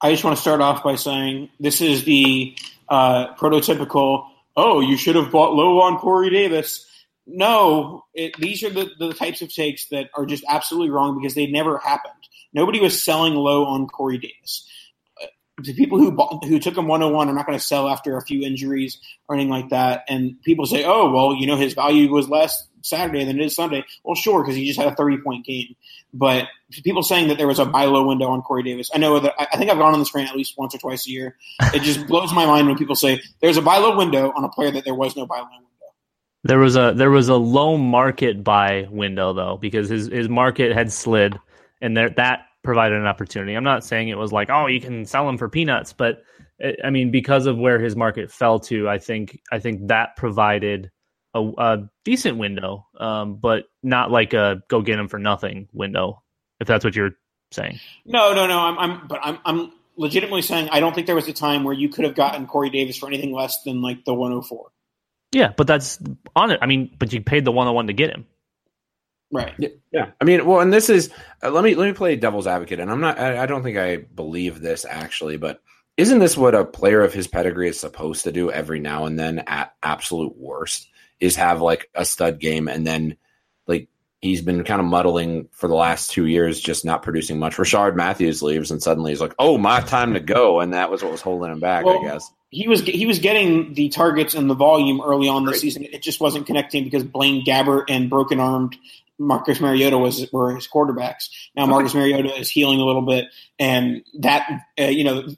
I 0.00 0.10
just 0.12 0.22
want 0.22 0.36
to 0.36 0.42
start 0.42 0.60
off 0.60 0.84
by 0.84 0.96
saying 0.96 1.48
this 1.58 1.80
is 1.80 2.04
the 2.04 2.54
uh, 2.88 3.34
prototypical. 3.36 4.28
Oh, 4.54 4.80
you 4.80 4.96
should 4.98 5.16
have 5.16 5.32
bought 5.32 5.54
low 5.54 5.80
on 5.80 5.98
Corey 5.98 6.30
Davis. 6.30 6.86
No, 7.26 8.04
it, 8.12 8.36
these 8.36 8.62
are 8.62 8.70
the, 8.70 8.90
the 8.98 9.14
types 9.14 9.40
of 9.40 9.52
takes 9.52 9.88
that 9.88 10.10
are 10.14 10.26
just 10.26 10.44
absolutely 10.48 10.90
wrong 10.90 11.18
because 11.18 11.34
they 11.34 11.46
never 11.46 11.78
happened. 11.78 12.12
Nobody 12.52 12.80
was 12.80 13.02
selling 13.02 13.34
low 13.34 13.64
on 13.64 13.88
Corey 13.88 14.18
Davis. 14.18 14.68
Uh, 15.20 15.26
the 15.62 15.72
people 15.72 15.98
who 15.98 16.12
bought, 16.12 16.44
who 16.44 16.58
took 16.58 16.76
him 16.76 16.86
101 16.86 17.30
are 17.30 17.32
not 17.32 17.46
going 17.46 17.58
to 17.58 17.64
sell 17.64 17.88
after 17.88 18.18
a 18.18 18.22
few 18.22 18.42
injuries 18.42 19.00
or 19.26 19.36
anything 19.36 19.50
like 19.50 19.70
that. 19.70 20.04
And 20.06 20.40
people 20.42 20.66
say, 20.66 20.84
"Oh, 20.84 21.10
well, 21.10 21.34
you 21.34 21.46
know, 21.46 21.56
his 21.56 21.72
value 21.72 22.10
was 22.10 22.28
less 22.28 22.68
Saturday 22.84 23.24
than 23.24 23.40
it 23.40 23.44
is 23.44 23.56
Sunday. 23.56 23.84
Well, 24.04 24.14
sure, 24.14 24.42
because 24.42 24.56
he 24.56 24.66
just 24.66 24.78
had 24.78 24.92
a 24.92 24.94
30 24.94 25.18
point 25.18 25.44
game. 25.44 25.74
But 26.12 26.46
people 26.82 27.02
saying 27.02 27.28
that 27.28 27.38
there 27.38 27.48
was 27.48 27.58
a 27.58 27.64
buy 27.64 27.84
low 27.86 28.06
window 28.06 28.28
on 28.28 28.42
Corey 28.42 28.62
Davis, 28.62 28.90
I 28.94 28.98
know 28.98 29.18
that 29.18 29.34
I 29.38 29.56
think 29.56 29.70
I've 29.70 29.78
gone 29.78 29.92
on 29.92 29.98
this 29.98 30.14
rant 30.14 30.30
at 30.30 30.36
least 30.36 30.54
once 30.56 30.74
or 30.74 30.78
twice 30.78 31.06
a 31.06 31.10
year. 31.10 31.36
It 31.72 31.82
just 31.82 32.06
blows 32.08 32.32
my 32.32 32.46
mind 32.46 32.66
when 32.66 32.76
people 32.76 32.96
say 32.96 33.20
there's 33.40 33.56
a 33.56 33.62
buy 33.62 33.78
low 33.78 33.96
window 33.96 34.32
on 34.36 34.44
a 34.44 34.48
player 34.48 34.70
that 34.70 34.84
there 34.84 34.94
was 34.94 35.16
no 35.16 35.26
buy 35.26 35.38
low 35.38 35.44
window. 35.44 35.64
There 36.44 36.58
was 36.58 36.76
a 36.76 36.92
there 36.94 37.10
was 37.10 37.28
a 37.28 37.36
low 37.36 37.78
market 37.78 38.44
buy 38.44 38.86
window 38.90 39.32
though 39.32 39.56
because 39.56 39.88
his 39.88 40.08
his 40.08 40.28
market 40.28 40.72
had 40.72 40.92
slid 40.92 41.38
and 41.80 41.96
there 41.96 42.10
that 42.10 42.46
provided 42.62 42.98
an 42.98 43.06
opportunity. 43.06 43.54
I'm 43.54 43.64
not 43.64 43.82
saying 43.82 44.08
it 44.08 44.18
was 44.18 44.30
like 44.30 44.50
oh 44.50 44.66
you 44.66 44.80
can 44.80 45.06
sell 45.06 45.26
him 45.26 45.38
for 45.38 45.48
peanuts, 45.48 45.94
but 45.94 46.22
eh, 46.60 46.74
I 46.84 46.90
mean 46.90 47.10
because 47.10 47.46
of 47.46 47.56
where 47.56 47.78
his 47.78 47.96
market 47.96 48.30
fell 48.30 48.60
to, 48.60 48.90
I 48.90 48.98
think 48.98 49.40
I 49.50 49.58
think 49.58 49.88
that 49.88 50.16
provided 50.16 50.90
a, 51.34 51.52
a 51.58 51.90
decent 52.04 52.38
window, 52.38 52.86
um, 52.98 53.36
but 53.36 53.64
not 53.82 54.10
like 54.10 54.32
a 54.32 54.62
go 54.68 54.80
get 54.80 54.98
him 54.98 55.08
for 55.08 55.18
nothing 55.18 55.68
window. 55.72 56.22
If 56.60 56.68
that's 56.68 56.84
what 56.84 56.94
you're 56.94 57.16
saying. 57.50 57.80
No, 58.04 58.32
no, 58.34 58.46
no. 58.46 58.58
I'm, 58.58 58.78
I'm 58.78 59.06
but 59.06 59.20
I'm, 59.22 59.38
I'm 59.44 59.72
legitimately 59.96 60.42
saying 60.42 60.68
I 60.70 60.80
don't 60.80 60.94
think 60.94 61.06
there 61.06 61.16
was 61.16 61.28
a 61.28 61.32
time 61.32 61.64
where 61.64 61.74
you 61.74 61.88
could 61.88 62.04
have 62.04 62.14
gotten 62.14 62.46
Corey 62.46 62.70
Davis 62.70 62.96
for 62.96 63.08
anything 63.08 63.32
less 63.32 63.62
than 63.62 63.82
like 63.82 64.04
the 64.04 64.14
104. 64.14 64.70
Yeah, 65.32 65.52
but 65.56 65.66
that's 65.66 65.98
on 66.36 66.52
it. 66.52 66.60
I 66.62 66.66
mean, 66.66 66.94
but 66.98 67.12
you 67.12 67.20
paid 67.20 67.44
the 67.44 67.50
101 67.50 67.88
to 67.88 67.92
get 67.92 68.10
him. 68.10 68.26
Right. 69.32 69.52
Yeah. 69.58 69.68
yeah. 69.90 70.10
I 70.20 70.24
mean, 70.24 70.46
well, 70.46 70.60
and 70.60 70.72
this 70.72 70.88
is 70.88 71.10
uh, 71.42 71.50
let 71.50 71.64
me 71.64 71.74
let 71.74 71.86
me 71.86 71.92
play 71.92 72.14
devil's 72.14 72.46
advocate, 72.46 72.78
and 72.78 72.90
I'm 72.90 73.00
not. 73.00 73.18
I, 73.18 73.42
I, 73.42 73.46
don't 73.46 73.64
think 73.64 73.76
I 73.76 73.96
believe 73.96 74.60
this 74.60 74.84
actually, 74.84 75.38
but 75.38 75.60
isn't 75.96 76.20
this 76.20 76.36
what 76.36 76.54
a 76.54 76.64
player 76.64 77.02
of 77.02 77.12
his 77.12 77.26
pedigree 77.26 77.68
is 77.68 77.80
supposed 77.80 78.24
to 78.24 78.32
do 78.32 78.52
every 78.52 78.78
now 78.78 79.06
and 79.06 79.18
then 79.18 79.40
at 79.40 79.74
absolute 79.82 80.36
worst? 80.36 80.88
Is 81.20 81.36
have 81.36 81.60
like 81.60 81.90
a 81.94 82.04
stud 82.04 82.38
game 82.38 82.68
and 82.68 82.86
then 82.86 83.16
like 83.66 83.88
he's 84.20 84.42
been 84.42 84.64
kind 84.64 84.80
of 84.80 84.86
muddling 84.86 85.48
for 85.52 85.68
the 85.68 85.74
last 85.74 86.10
two 86.10 86.26
years, 86.26 86.60
just 86.60 86.84
not 86.84 87.02
producing 87.02 87.38
much. 87.38 87.56
Rishard 87.56 87.94
Matthews 87.94 88.42
leaves 88.42 88.70
and 88.70 88.82
suddenly 88.82 89.12
he's 89.12 89.20
like, 89.20 89.34
"Oh, 89.38 89.58
my 89.58 89.80
time 89.80 90.14
to 90.14 90.20
go," 90.20 90.60
and 90.60 90.72
that 90.72 90.90
was 90.90 91.02
what 91.02 91.12
was 91.12 91.20
holding 91.20 91.52
him 91.52 91.60
back, 91.60 91.84
well, 91.84 92.00
I 92.00 92.02
guess. 92.02 92.32
He 92.50 92.68
was 92.68 92.82
he 92.82 93.06
was 93.06 93.18
getting 93.18 93.74
the 93.74 93.88
targets 93.88 94.34
and 94.34 94.48
the 94.48 94.54
volume 94.54 95.00
early 95.00 95.28
on 95.28 95.44
this 95.44 95.60
season. 95.60 95.84
It 95.84 96.02
just 96.02 96.20
wasn't 96.20 96.46
connecting 96.46 96.84
because 96.84 97.04
Blaine 97.04 97.44
Gabbert 97.44 97.84
and 97.88 98.08
broken 98.08 98.40
armed 98.40 98.76
Marcus 99.18 99.60
Mariota 99.60 99.98
was 99.98 100.30
were 100.32 100.54
his 100.54 100.68
quarterbacks. 100.68 101.28
Now 101.56 101.66
Marcus 101.66 101.94
Mariota 101.94 102.34
is 102.34 102.50
healing 102.50 102.80
a 102.80 102.84
little 102.84 103.02
bit, 103.02 103.26
and 103.58 104.02
that 104.20 104.48
uh, 104.78 104.84
you 104.84 105.04
know 105.04 105.28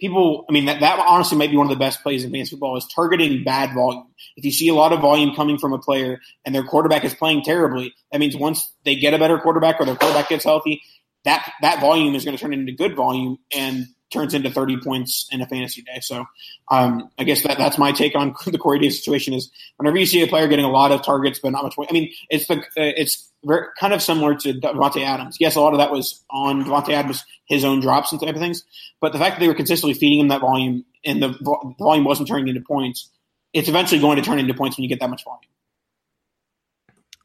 people, 0.00 0.44
I 0.48 0.52
mean, 0.52 0.66
that, 0.66 0.80
that 0.80 0.98
honestly 0.98 1.38
might 1.38 1.50
be 1.50 1.56
one 1.56 1.66
of 1.66 1.70
the 1.70 1.76
best 1.76 2.02
plays 2.02 2.24
in 2.24 2.30
fantasy 2.30 2.50
football 2.50 2.76
is 2.76 2.86
targeting 2.94 3.44
bad 3.44 3.74
volume. 3.74 4.06
If 4.36 4.44
you 4.44 4.52
see 4.52 4.68
a 4.68 4.74
lot 4.74 4.92
of 4.92 5.00
volume 5.00 5.34
coming 5.34 5.58
from 5.58 5.72
a 5.72 5.78
player 5.78 6.20
and 6.44 6.54
their 6.54 6.64
quarterback 6.64 7.04
is 7.04 7.14
playing 7.14 7.42
terribly, 7.42 7.94
that 8.12 8.18
means 8.18 8.36
once 8.36 8.72
they 8.84 8.96
get 8.96 9.14
a 9.14 9.18
better 9.18 9.38
quarterback 9.38 9.80
or 9.80 9.86
their 9.86 9.96
quarterback 9.96 10.28
gets 10.28 10.44
healthy, 10.44 10.82
that 11.24 11.50
that 11.60 11.80
volume 11.80 12.14
is 12.14 12.24
going 12.24 12.36
to 12.36 12.42
turn 12.42 12.52
into 12.52 12.72
good 12.72 12.94
volume 12.94 13.38
and 13.54 13.86
turns 14.12 14.34
into 14.34 14.50
30 14.50 14.78
points 14.78 15.28
in 15.32 15.40
a 15.40 15.46
fantasy 15.46 15.82
day. 15.82 15.98
So 16.00 16.24
um, 16.70 17.10
I 17.18 17.24
guess 17.24 17.42
that, 17.42 17.58
that's 17.58 17.78
my 17.78 17.92
take 17.92 18.14
on 18.14 18.34
the 18.46 18.58
Corey 18.58 18.78
Davis 18.78 18.98
situation 18.98 19.34
is 19.34 19.50
whenever 19.76 19.96
you 19.98 20.06
see 20.06 20.22
a 20.22 20.26
player 20.26 20.46
getting 20.48 20.64
a 20.64 20.70
lot 20.70 20.92
of 20.92 21.02
targets 21.02 21.40
but 21.40 21.50
not 21.50 21.64
much 21.64 21.74
I 21.88 21.92
mean, 21.92 22.12
it's 22.30 22.46
the 22.46 22.62
it's 22.76 23.16
very, 23.16 23.32
kind 23.78 23.92
of 23.92 24.02
similar 24.02 24.34
to 24.34 24.54
Davante 24.54 25.04
Adams. 25.04 25.36
Yes, 25.40 25.56
a 25.56 25.60
lot 25.60 25.72
of 25.72 25.78
that 25.78 25.90
was 25.90 26.24
on 26.30 26.64
Davante 26.64 26.90
Adams, 26.90 27.24
his 27.46 27.64
own 27.64 27.80
drops 27.80 28.12
and 28.12 28.20
type 28.20 28.34
of 28.34 28.40
things. 28.40 28.64
But 29.00 29.12
the 29.12 29.18
fact 29.18 29.36
that 29.36 29.40
they 29.40 29.48
were 29.48 29.54
consistently 29.54 29.94
feeding 29.94 30.20
him 30.20 30.28
that 30.28 30.40
volume 30.40 30.84
and 31.04 31.22
the 31.22 31.74
volume 31.78 32.04
wasn't 32.04 32.28
turning 32.28 32.48
into 32.48 32.60
points, 32.60 33.10
it's 33.52 33.68
eventually 33.68 34.00
going 34.00 34.16
to 34.16 34.22
turn 34.22 34.38
into 34.38 34.54
points 34.54 34.76
when 34.76 34.82
you 34.82 34.88
get 34.88 35.00
that 35.00 35.10
much 35.10 35.24
volume. 35.24 35.40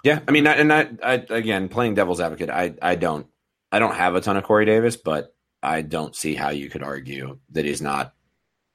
Yeah, 0.03 0.19
I 0.28 0.32
mean, 0.32 0.47
and 0.47 0.74
I, 0.74 0.89
I 1.03 1.13
again 1.30 1.69
playing 1.69 1.93
devil's 1.93 2.22
advocate, 2.22 2.49
I, 2.49 2.74
I 2.82 2.95
don't, 2.95 3.28
I 3.72 3.80
don't 3.80 3.95
have 3.95 4.15
a 4.15 4.22
ton 4.22 4.36
of 4.36 4.43
Corey 4.43 4.65
Davis, 4.65 4.97
but 4.97 5.36
I 5.61 5.82
don't 5.82 6.15
see 6.15 6.34
how 6.34 6.49
you 6.49 6.69
could 6.69 6.82
argue 6.82 7.38
that 7.51 7.65
he's 7.65 7.82
not 7.82 8.13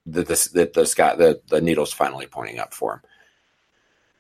that 0.07 0.29
the 0.29 0.49
that 0.55 0.73
the 0.73 0.87
sky 0.87 1.17
the 1.17 1.41
the 1.49 1.61
needle's 1.61 1.93
finally 1.93 2.27
pointing 2.27 2.59
up 2.59 2.73
for 2.73 2.95
him. 2.95 3.01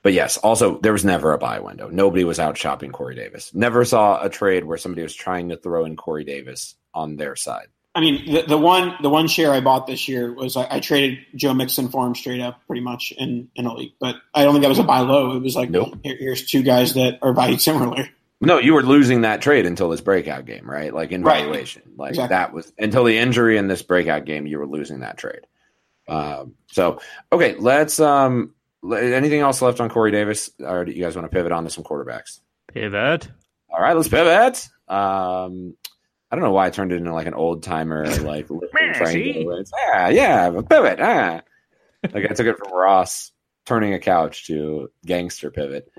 But 0.07 0.13
yes, 0.13 0.37
also 0.37 0.79
there 0.79 0.93
was 0.93 1.05
never 1.05 1.33
a 1.33 1.39
buy 1.39 1.59
window. 1.59 1.89
Nobody 1.89 2.23
was 2.23 2.39
out 2.39 2.57
shopping 2.57 2.93
Corey 2.93 3.17
Davis. 3.17 3.53
Never 3.53 3.85
saw 3.85 4.23
a 4.23 4.29
trade 4.29 4.63
where 4.63 4.79
somebody 4.79 5.03
was 5.03 5.17
trying 5.17 5.49
to 5.49 5.57
throw 5.57 5.85
in 5.85 5.97
Corey 5.97 6.23
Davis 6.23 6.77
on 6.95 7.17
their 7.17 7.35
side. 7.35 7.67
I 7.93 8.03
mean, 8.03 8.33
the, 8.33 8.43
the 8.43 8.57
one 8.57 8.95
the 9.03 9.11
one 9.11 9.27
share 9.27 9.51
I 9.51 9.61
bought 9.61 9.89
this 9.89 10.07
year 10.07 10.33
was 10.33 10.57
I, 10.57 10.69
I, 10.71 10.79
traded 10.79 11.19
Joe 11.35 11.55
Mixon 11.55 11.89
for 11.89 12.07
him 12.07 12.15
straight 12.15 12.41
up, 12.41 12.61
pretty 12.69 12.83
much 12.83 13.13
in 13.19 13.49
in 13.57 13.67
a 13.67 13.75
league. 13.75 13.95
But 13.99 14.15
I 14.33 14.45
don't 14.45 14.55
think 14.55 14.63
that 14.63 14.69
was 14.69 14.79
a 14.79 14.85
buy 14.85 15.01
low. 15.01 15.35
It 15.37 15.43
was 15.43 15.57
like, 15.57 15.71
nope. 15.71 15.99
Here, 16.05 16.17
here's 16.17 16.47
two 16.47 16.63
guys 16.63 16.95
that 16.95 17.19
are 17.21 17.33
valued 17.33 17.61
similarly. 17.61 18.09
No, 18.41 18.59
you 18.59 18.75
were 18.75 18.85
losing 18.85 19.23
that 19.23 19.43
trade 19.43 19.67
until 19.67 19.91
this 19.91 20.03
breakout 20.03 20.47
game, 20.47 20.71
right? 20.71 20.95
Like 20.95 21.11
in 21.11 21.25
right. 21.25 21.43
valuation, 21.43 21.83
like 21.97 22.11
exactly. 22.11 22.29
that 22.29 22.53
was 22.53 22.73
until 22.79 23.03
the 23.03 23.19
injury 23.19 23.59
in 23.59 23.67
this 23.67 23.83
breakout 23.83 24.25
game, 24.25 24.47
you 24.47 24.61
were 24.61 24.69
losing 24.69 25.01
that 25.01 25.19
trade. 25.19 25.41
Um, 26.07 26.55
so 26.69 27.01
okay, 27.33 27.57
let's. 27.59 27.99
Um, 27.99 28.53
anything 28.85 29.41
else 29.41 29.63
left 29.63 29.81
on 29.81 29.89
Corey 29.89 30.11
Davis, 30.11 30.51
or 30.61 30.85
do 30.85 30.93
you 30.93 31.03
guys 31.03 31.17
want 31.17 31.31
to 31.31 31.35
pivot 31.35 31.53
on 31.53 31.65
to 31.65 31.71
some 31.71 31.85
quarterbacks? 31.85 32.41
Pivot. 32.73 33.29
All 33.71 33.81
right, 33.81 33.97
let's 33.97 34.09
pivot. 34.09 34.69
Um, 34.89 35.75
I 36.31 36.37
don't 36.37 36.43
know 36.43 36.53
why 36.53 36.67
I 36.67 36.71
turned 36.71 36.93
it 36.93 36.97
into 36.97 37.13
like 37.13 37.27
an 37.27 37.35
old 37.35 37.63
timer, 37.63 38.07
like 38.21 38.49
yeah, 39.93 40.09
yeah, 40.09 40.51
pivot. 40.69 40.99
Ah. 41.01 41.41
like 42.13 42.31
I 42.31 42.35
took 42.35 42.47
it 42.47 42.59
from 42.59 42.73
Ross 42.73 43.33
turning 43.65 43.95
a 43.95 43.99
couch 43.99 44.47
to 44.47 44.91
gangster 45.05 45.51
pivot. 45.51 45.91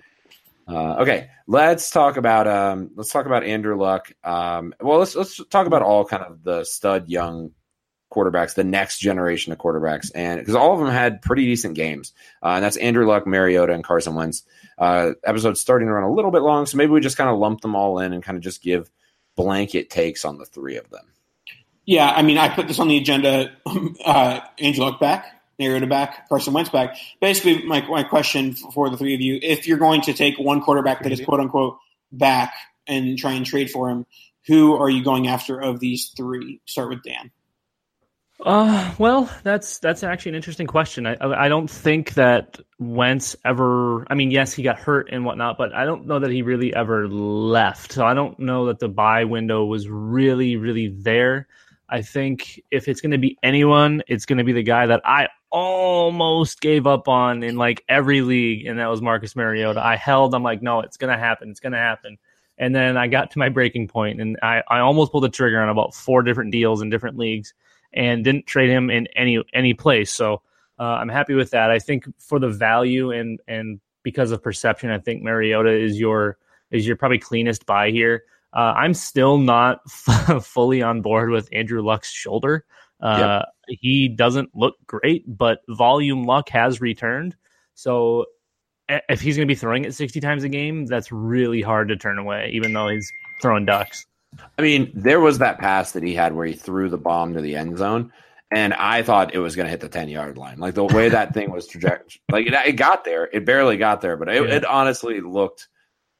Uh, 0.68 0.96
okay, 1.00 1.30
let's 1.48 1.92
talk 1.92 2.18
about 2.18 2.48
um, 2.48 2.92
let's 2.96 3.12
talk 3.12 3.26
about 3.26 3.44
Andrew 3.44 3.78
Luck. 3.78 4.12
Um, 4.24 4.74
well, 4.82 5.00
let's 5.00 5.16
let's 5.16 5.42
talk 5.46 5.68
about 5.68 5.82
all 5.82 6.04
kind 6.04 6.24
of 6.24 6.44
the 6.44 6.66
stud 6.66 7.08
young 7.10 7.52
quarterbacks, 8.12 8.56
the 8.56 8.64
next 8.64 9.00
generation 9.00 9.52
of 9.52 9.58
quarterbacks, 9.60 10.12
and 10.16 10.40
because 10.40 10.56
all 10.56 10.74
of 10.74 10.80
them 10.80 10.90
had 10.90 11.22
pretty 11.22 11.46
decent 11.46 11.76
games, 11.76 12.14
uh, 12.44 12.50
and 12.50 12.64
that's 12.64 12.78
Andrew 12.78 13.06
Luck, 13.06 13.28
Mariota, 13.28 13.74
and 13.74 13.84
Carson 13.84 14.16
Wentz. 14.16 14.44
Uh, 14.78 15.12
episode's 15.24 15.60
starting 15.60 15.88
to 15.88 15.94
run 15.94 16.04
a 16.04 16.12
little 16.12 16.32
bit 16.32 16.42
long, 16.42 16.66
so 16.66 16.78
maybe 16.78 16.92
we 16.92 17.02
just 17.02 17.18
kind 17.18 17.30
of 17.30 17.38
lump 17.38 17.62
them 17.62 17.76
all 17.76 18.00
in 18.00 18.14
and 18.14 18.24
kind 18.24 18.38
of 18.38 18.44
just 18.44 18.62
give 18.62 18.90
blanket 19.36 19.90
takes 19.90 20.26
on 20.26 20.38
the 20.38 20.46
three 20.46 20.78
of 20.78 20.90
them. 20.90 21.06
Yeah, 21.86 22.12
I 22.12 22.22
mean, 22.22 22.38
I 22.38 22.50
put 22.50 22.68
this 22.68 22.80
on 22.80 22.88
the 22.88 22.98
agenda. 22.98 23.52
Uh, 24.06 24.40
Andrew 24.60 24.86
Luck 24.86 25.00
back, 25.00 25.26
Mariota 25.60 25.86
back, 25.86 26.30
Carson 26.30 26.54
Wentz 26.54 26.70
back. 26.70 26.98
Basically, 27.20 27.64
my, 27.66 27.82
my 27.88 28.04
question 28.04 28.54
for 28.54 28.90
the 28.90 28.96
three 28.96 29.14
of 29.14 29.22
you: 29.22 29.40
If 29.42 29.68
you're 29.68 29.78
going 29.78 30.02
to 30.02 30.14
take 30.14 30.38
one 30.40 30.62
quarterback 30.62 31.04
that 31.04 31.12
is 31.12 31.20
quote 31.20 31.42
unquote 31.42 31.78
back 32.12 32.54
and 32.88 33.18
try 33.18 33.34
and 33.34 33.46
trade 33.46 33.70
for 33.70 33.90
him, 33.90 34.06
who 34.46 34.76
are 34.76 34.90
you 34.90 35.04
going 35.04 35.28
after 35.28 35.60
of 35.60 35.80
these 35.80 36.14
three? 36.16 36.62
Start 36.66 36.90
with 36.90 37.04
Dan. 37.04 37.32
Uh, 38.40 38.94
well, 39.00 39.30
that's 39.44 39.80
that's 39.80 40.04
actually 40.04 40.30
an 40.30 40.36
interesting 40.36 40.68
question. 40.68 41.08
I 41.08 41.16
I 41.20 41.48
don't 41.48 41.70
think 41.70 42.14
that 42.14 42.60
Wentz 42.78 43.36
ever. 43.44 44.06
I 44.12 44.14
mean, 44.14 44.30
yes, 44.30 44.54
he 44.54 44.62
got 44.62 44.78
hurt 44.78 45.10
and 45.12 45.26
whatnot, 45.26 45.58
but 45.58 45.74
I 45.74 45.86
don't 45.86 46.06
know 46.06 46.20
that 46.20 46.30
he 46.30 46.44
really 46.44 46.74
ever 46.74 47.08
left. 47.08 47.94
So 47.94 48.06
I 48.06 48.14
don't 48.14 48.38
know 48.38 48.68
that 48.68 48.78
the 48.80 48.90
buy 48.90 49.24
window 49.24 49.66
was 49.66 49.90
really 49.90 50.56
really 50.56 50.88
there. 50.88 51.48
I 51.90 52.04
think 52.04 52.62
if 52.70 52.88
it's 52.88 53.02
going 53.02 53.12
to 53.12 53.18
be 53.18 53.38
anyone, 53.42 54.04
it's 54.08 54.26
going 54.26 54.38
to 54.38 54.44
be 54.44 54.54
the 54.54 54.64
guy 54.64 54.86
that 54.86 55.02
I 55.04 55.30
almost 55.50 56.62
gave 56.62 56.86
up 56.86 57.08
on 57.08 57.42
in 57.42 57.56
like 57.56 57.84
every 57.90 58.22
league, 58.22 58.68
and 58.68 58.78
that 58.78 58.88
was 58.88 59.02
Marcus 59.02 59.36
Mariota. 59.36 59.84
I 59.84 59.96
held. 59.96 60.36
I'm 60.36 60.44
like, 60.44 60.62
no, 60.62 60.82
it's 60.82 60.98
going 60.98 61.12
to 61.12 61.18
happen. 61.18 61.50
It's 61.50 61.62
going 61.62 61.74
to 61.74 61.80
happen. 61.80 62.18
And 62.60 62.76
then 62.76 62.98
I 62.98 63.08
got 63.08 63.32
to 63.32 63.40
my 63.40 63.50
breaking 63.50 63.88
point, 63.88 64.20
and 64.20 64.38
I, 64.44 64.64
I 64.68 64.80
almost 64.80 65.12
pulled 65.12 65.24
the 65.24 65.30
trigger 65.30 65.62
on 65.62 65.70
about 65.70 65.96
four 65.96 66.24
different 66.24 66.52
deals 66.52 66.82
in 66.82 66.90
different 66.90 67.18
leagues 67.18 67.54
and 67.94 68.24
didn't 68.24 68.46
trade 68.46 68.70
him 68.70 68.90
in 68.90 69.08
any 69.16 69.44
any 69.54 69.74
place. 69.74 70.12
So 70.12 70.42
uh, 70.80 70.84
I'm 70.84 71.10
happy 71.10 71.34
with 71.34 71.52
that. 71.52 71.72
I 71.72 71.80
think 71.80 72.06
for 72.20 72.40
the 72.40 72.50
value 72.50 73.12
and 73.12 73.40
and 73.48 73.80
because 74.04 74.32
of 74.32 74.42
perception, 74.42 74.90
I 74.90 75.00
think 75.00 75.24
Mariota 75.24 75.72
is 75.72 76.00
your 76.00 76.38
is 76.72 76.86
your 76.86 76.96
probably 76.96 77.20
cleanest 77.20 77.66
buy 77.66 77.92
here. 77.92 78.24
Uh, 78.54 78.74
I'm 78.76 78.94
still 78.94 79.38
not 79.38 79.82
f- 79.86 80.46
fully 80.46 80.82
on 80.82 81.02
board 81.02 81.30
with 81.30 81.50
Andrew 81.52 81.82
Luck's 81.82 82.12
shoulder. 82.12 82.66
Uh, 83.02 83.44
yep. 83.68 83.80
He 83.80 84.08
doesn't 84.08 84.56
look 84.56 84.76
great, 84.88 85.24
but 85.28 85.60
volume 85.70 86.24
Luck 86.24 86.50
has 86.50 86.82
returned. 86.82 87.36
So 87.76 88.26
if 88.88 89.22
he's 89.22 89.36
going 89.36 89.48
to 89.48 89.52
be 89.52 89.60
throwing 89.60 89.86
it 89.86 89.94
60 89.94 90.20
times 90.22 90.44
a 90.44 90.50
game, 90.50 90.86
that's 90.86 91.12
really 91.12 91.62
hard 91.62 91.90
to 91.90 91.98
turn 91.98 92.18
away, 92.18 92.52
even 92.54 92.74
though 92.74 92.88
he's 92.88 93.12
throwing 93.42 93.66
ducks. 93.66 94.06
I 94.58 94.62
mean, 94.62 94.92
there 94.94 95.20
was 95.20 95.40
that 95.40 95.60
pass 95.60 95.94
that 95.94 96.04
he 96.04 96.14
had 96.14 96.34
where 96.34 96.46
he 96.46 96.54
threw 96.54 96.90
the 96.90 96.98
bomb 96.98 97.34
to 97.34 97.42
the 97.42 97.56
end 97.56 97.78
zone, 97.78 98.12
and 98.52 98.74
I 98.74 99.04
thought 99.04 99.34
it 99.34 99.40
was 99.40 99.56
going 99.56 99.66
to 99.66 99.72
hit 99.72 99.80
the 99.80 99.90
ten 99.90 100.10
yard 100.10 100.38
line. 100.38 100.60
Like 100.60 100.74
the 100.74 100.86
way 100.86 101.10
that 101.10 101.34
thing 101.34 101.52
was 101.52 101.68
trajectory, 101.68 102.22
like 102.32 102.48
it, 102.48 102.54
it, 102.54 102.74
got 102.74 103.04
there, 103.04 103.30
it 103.32 103.46
barely 103.46 103.78
got 103.78 104.02
there, 104.02 104.18
but 104.18 104.30
it, 104.30 104.48
yeah. 104.48 104.56
it, 104.56 104.66
honestly 104.66 105.22
looked 105.22 105.68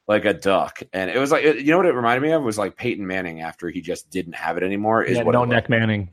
like 0.06 0.24
a 0.24 0.34
duck. 0.34 0.82
And 0.92 1.10
it 1.10 1.18
was 1.18 1.30
like, 1.30 1.44
you 1.44 1.70
know 1.70 1.76
what 1.76 1.86
it 1.86 1.94
reminded 1.94 2.22
me 2.22 2.32
of 2.32 2.42
it 2.42 2.44
was 2.44 2.58
like 2.58 2.76
Peyton 2.76 3.06
Manning 3.06 3.42
after 3.42 3.68
he 3.68 3.80
just 3.80 4.10
didn't 4.10 4.34
have 4.34 4.56
it 4.56 4.62
anymore. 4.62 5.02
Is 5.02 5.18
yeah, 5.18 5.22
what 5.22 5.32
no 5.32 5.44
neck 5.44 5.68
Manning. 5.68 6.10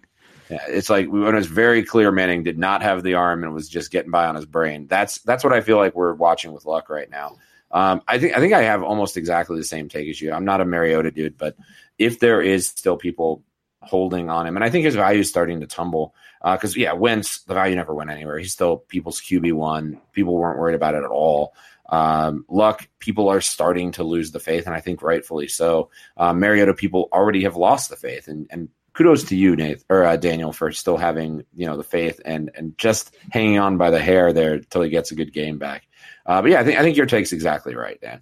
Yeah, 0.50 0.64
it's 0.68 0.90
like 0.90 1.08
when 1.08 1.24
it 1.24 1.34
was 1.34 1.48
very 1.48 1.84
clear 1.84 2.12
Manning 2.12 2.44
did 2.44 2.60
not 2.60 2.84
have 2.84 3.02
the 3.02 3.16
arm 3.16 3.44
and 3.44 3.54
was 3.54 3.68
just 3.68 3.92
getting 3.92 4.12
by 4.12 4.28
on 4.28 4.36
his 4.36 4.46
brain. 4.46 4.86
That's 4.88 5.20
that's 5.20 5.44
what 5.44 5.54
I 5.54 5.62
feel 5.62 5.78
like 5.78 5.96
we're 5.96 6.14
watching 6.14 6.52
with 6.52 6.66
Luck 6.66 6.90
right 6.90 7.10
now. 7.10 7.38
Um, 7.72 8.04
I 8.08 8.20
think 8.20 8.38
I 8.38 8.40
think 8.40 8.54
I 8.54 8.62
have 8.62 8.84
almost 8.84 9.18
exactly 9.18 9.58
the 9.58 9.64
same 9.64 9.90
take 9.90 10.08
as 10.08 10.22
you. 10.22 10.32
I'm 10.32 10.46
not 10.46 10.62
a 10.62 10.66
Mariota 10.66 11.12
dude, 11.12 11.38
but 11.38 11.56
if 11.98 12.20
there 12.20 12.42
is 12.42 12.68
still 12.68 12.98
people 12.98 13.44
holding 13.82 14.30
on 14.30 14.48
him, 14.48 14.56
and 14.56 14.64
I 14.64 14.70
think 14.70 14.86
his 14.86 14.96
value 14.96 15.20
is 15.20 15.30
starting 15.30 15.62
to 15.62 15.68
tumble 15.68 16.16
because 16.42 16.76
uh, 16.76 16.80
yeah, 16.80 16.94
Wentz 16.94 17.44
the 17.44 17.54
value 17.54 17.76
never 17.76 17.94
went 17.94 18.10
anywhere. 18.10 18.38
He's 18.38 18.54
still 18.54 18.78
people's 18.78 19.22
QB 19.22 19.54
one. 19.54 20.02
People 20.12 20.38
weren't 20.38 20.60
worried 20.60 20.76
about 20.76 20.96
it 20.96 21.04
at 21.04 21.10
all. 21.10 21.54
Um, 21.88 22.46
Luck, 22.50 22.88
people 23.00 23.30
are 23.30 23.42
starting 23.42 23.92
to 23.94 24.04
lose 24.04 24.32
the 24.32 24.40
faith, 24.40 24.66
and 24.66 24.76
I 24.76 24.80
think 24.80 25.02
rightfully 25.02 25.48
so. 25.48 25.90
Uh, 26.18 26.34
Mariota, 26.34 26.74
people 26.74 27.10
already 27.14 27.44
have 27.44 27.56
lost 27.56 27.90
the 27.90 27.96
faith, 27.96 28.28
and 28.28 28.48
and 28.50 28.70
kudos 28.94 29.26
to 29.26 29.36
you, 29.36 29.56
Nate 29.56 29.84
or 29.90 30.04
uh, 30.04 30.18
Daniel, 30.18 30.52
for 30.52 30.72
still 30.72 30.98
having 30.98 31.44
you 31.54 31.66
know 31.66 31.78
the 31.78 31.84
faith 31.84 32.20
and 32.26 32.50
and 32.56 32.78
just 32.78 33.16
hanging 33.32 33.60
on 33.60 33.78
by 33.78 33.92
the 33.92 34.02
hair 34.02 34.34
there 34.34 34.60
till 34.60 34.82
he 34.82 34.90
gets 34.90 35.12
a 35.12 35.16
good 35.16 35.34
game 35.34 35.58
back. 35.58 35.88
Uh, 36.26 36.42
but 36.42 36.52
yeah, 36.52 36.60
I 36.60 36.64
think 36.64 36.80
I 36.80 36.82
think 36.82 36.98
your 36.98 37.06
take's 37.06 37.34
exactly 37.34 37.76
right, 37.76 38.00
Dan. 38.02 38.22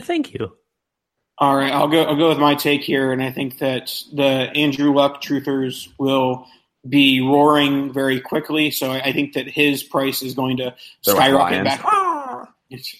Thank 0.00 0.34
you. 0.34 0.56
All 1.38 1.54
right, 1.54 1.72
I'll 1.72 1.88
go. 1.88 2.02
I'll 2.02 2.16
go 2.16 2.30
with 2.30 2.38
my 2.38 2.54
take 2.54 2.82
here, 2.82 3.12
and 3.12 3.22
I 3.22 3.30
think 3.30 3.58
that 3.58 3.92
the 4.12 4.24
Andrew 4.24 4.94
Luck 4.94 5.20
truthers 5.20 5.88
will 5.98 6.46
be 6.88 7.20
roaring 7.20 7.92
very 7.92 8.20
quickly. 8.20 8.70
So 8.70 8.90
I, 8.90 9.12
think 9.12 9.34
that 9.34 9.46
his 9.46 9.82
price 9.82 10.22
is 10.22 10.34
going 10.34 10.58
to 10.58 10.74
They're 11.04 11.14
skyrocket 11.14 11.64
like 11.64 11.82
back. 11.82 12.48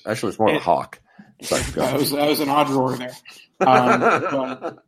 Actually, 0.06 0.30
it's 0.30 0.38
more 0.38 0.50
of 0.50 0.56
a 0.56 0.58
hawk. 0.58 1.00
Sorry, 1.42 1.62
that 1.62 1.98
was 1.98 2.10
that 2.10 2.28
was 2.28 2.40
an 2.40 2.48
odd 2.48 2.70
roar 2.70 2.96
there. 2.96 3.12
Um, 3.60 4.78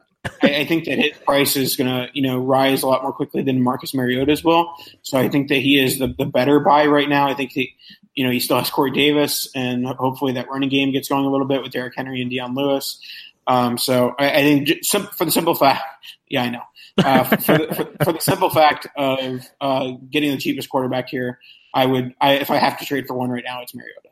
I, 0.42 0.56
I, 0.56 0.64
think 0.66 0.84
that 0.84 0.98
his 0.98 1.12
price 1.24 1.56
is 1.56 1.76
going 1.76 1.88
to 1.88 2.08
you 2.12 2.22
know 2.22 2.38
rise 2.38 2.82
a 2.82 2.86
lot 2.86 3.02
more 3.02 3.12
quickly 3.12 3.42
than 3.42 3.62
Marcus 3.62 3.94
Mariota's 3.94 4.44
will. 4.44 4.74
So 5.02 5.18
I 5.18 5.28
think 5.28 5.48
that 5.48 5.56
he 5.56 5.82
is 5.82 5.98
the, 5.98 6.08
the 6.18 6.26
better 6.26 6.60
buy 6.60 6.86
right 6.86 7.08
now. 7.08 7.28
I 7.28 7.34
think 7.34 7.52
he, 7.52 7.74
you 8.14 8.24
know 8.24 8.30
he 8.30 8.40
still 8.40 8.58
has 8.58 8.70
Corey 8.70 8.90
Davis, 8.90 9.50
and 9.54 9.86
hopefully 9.86 10.32
that 10.32 10.48
running 10.48 10.68
game 10.68 10.92
gets 10.92 11.08
going 11.08 11.24
a 11.24 11.30
little 11.30 11.46
bit 11.46 11.62
with 11.62 11.72
Derrick 11.72 11.94
Henry 11.96 12.20
and 12.20 12.30
Dion 12.30 12.54
Lewis. 12.54 13.00
Um, 13.48 13.78
so 13.78 14.14
I, 14.18 14.30
I 14.30 14.42
think 14.42 14.84
for 14.84 15.24
the 15.24 15.30
simple 15.30 15.54
fact, 15.54 15.82
yeah, 16.28 16.42
I 16.44 16.50
know. 16.50 16.62
Uh, 16.98 17.24
for, 17.24 17.58
the, 17.58 17.74
for, 17.74 18.04
for, 18.04 18.12
the 18.12 18.20
simple 18.20 18.50
fact 18.50 18.86
of 18.96 19.48
uh, 19.60 19.92
getting 20.10 20.30
the 20.32 20.36
cheapest 20.36 20.68
quarterback 20.68 21.08
here, 21.08 21.38
I 21.72 21.86
would, 21.86 22.14
I, 22.20 22.34
if 22.34 22.50
I 22.50 22.56
have 22.56 22.78
to 22.78 22.84
trade 22.84 23.06
for 23.06 23.14
one 23.14 23.30
right 23.30 23.44
now, 23.46 23.62
it's 23.62 23.74
Mariota. 23.74 24.08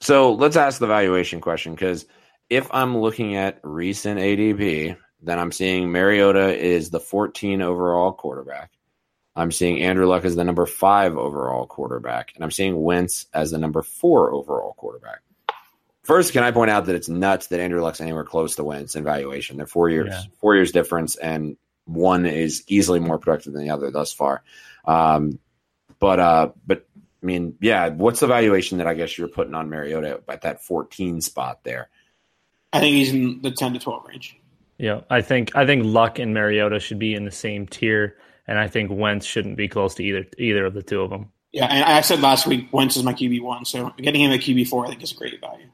So 0.00 0.32
let's 0.32 0.56
ask 0.56 0.80
the 0.80 0.86
valuation 0.86 1.40
question 1.40 1.74
because 1.74 2.06
if 2.50 2.66
I'm 2.72 2.96
looking 2.96 3.36
at 3.36 3.60
recent 3.62 4.18
ADP, 4.20 4.96
then 5.22 5.38
I'm 5.38 5.52
seeing 5.52 5.92
Mariota 5.92 6.56
is 6.58 6.90
the 6.90 7.00
14 7.00 7.62
overall 7.62 8.12
quarterback. 8.12 8.70
I'm 9.36 9.50
seeing 9.50 9.82
Andrew 9.82 10.06
Luck 10.06 10.24
as 10.24 10.36
the 10.36 10.44
number 10.44 10.66
five 10.66 11.16
overall 11.16 11.66
quarterback, 11.66 12.32
and 12.34 12.44
I'm 12.44 12.50
seeing 12.50 12.80
Wentz 12.80 13.26
as 13.34 13.50
the 13.50 13.58
number 13.58 13.82
four 13.82 14.32
overall 14.32 14.74
quarterback. 14.74 15.20
First, 16.04 16.34
can 16.34 16.44
I 16.44 16.50
point 16.50 16.70
out 16.70 16.86
that 16.86 16.94
it's 16.94 17.08
nuts 17.08 17.46
that 17.48 17.60
Andrew 17.60 17.80
Luck's 17.80 18.00
anywhere 18.00 18.24
close 18.24 18.56
to 18.56 18.64
Wentz 18.64 18.94
in 18.94 19.04
valuation? 19.04 19.56
They're 19.56 19.66
four 19.66 19.88
years, 19.88 20.10
yeah. 20.10 20.22
four 20.38 20.54
years 20.54 20.70
difference, 20.70 21.16
and 21.16 21.56
one 21.86 22.26
is 22.26 22.62
easily 22.66 23.00
more 23.00 23.18
productive 23.18 23.54
than 23.54 23.62
the 23.62 23.70
other 23.70 23.90
thus 23.90 24.12
far. 24.12 24.42
Um, 24.84 25.38
but 25.98 26.20
uh, 26.20 26.50
but 26.66 26.86
I 27.22 27.26
mean, 27.26 27.56
yeah, 27.58 27.88
what's 27.88 28.20
the 28.20 28.26
valuation 28.26 28.78
that 28.78 28.86
I 28.86 28.92
guess 28.92 29.16
you're 29.16 29.28
putting 29.28 29.54
on 29.54 29.70
Mariota 29.70 30.20
at 30.28 30.42
that 30.42 30.62
14 30.62 31.22
spot 31.22 31.64
there? 31.64 31.88
I 32.70 32.80
think 32.80 32.96
he's 32.96 33.12
in 33.14 33.40
the 33.40 33.50
10 33.50 33.72
to 33.72 33.78
12 33.78 34.06
range. 34.06 34.36
Yeah, 34.76 35.02
I 35.08 35.22
think 35.22 35.56
I 35.56 35.64
think 35.64 35.84
Luck 35.86 36.18
and 36.18 36.34
Mariota 36.34 36.80
should 36.80 36.98
be 36.98 37.14
in 37.14 37.24
the 37.24 37.30
same 37.30 37.66
tier, 37.66 38.18
and 38.46 38.58
I 38.58 38.68
think 38.68 38.90
Wentz 38.92 39.24
shouldn't 39.24 39.56
be 39.56 39.68
close 39.68 39.94
to 39.94 40.04
either 40.04 40.26
either 40.36 40.66
of 40.66 40.74
the 40.74 40.82
two 40.82 41.00
of 41.00 41.08
them. 41.08 41.30
Yeah, 41.52 41.66
and 41.66 41.84
I 41.84 42.02
said 42.02 42.20
last 42.20 42.46
week 42.46 42.70
Wentz 42.72 42.96
is 42.96 43.04
my 43.04 43.14
QB 43.14 43.40
one, 43.40 43.64
so 43.64 43.90
getting 43.96 44.20
him 44.20 44.32
at 44.32 44.40
QB 44.40 44.68
four 44.68 44.84
I 44.84 44.90
think 44.90 45.02
is 45.02 45.12
a 45.12 45.14
great 45.14 45.40
value. 45.40 45.68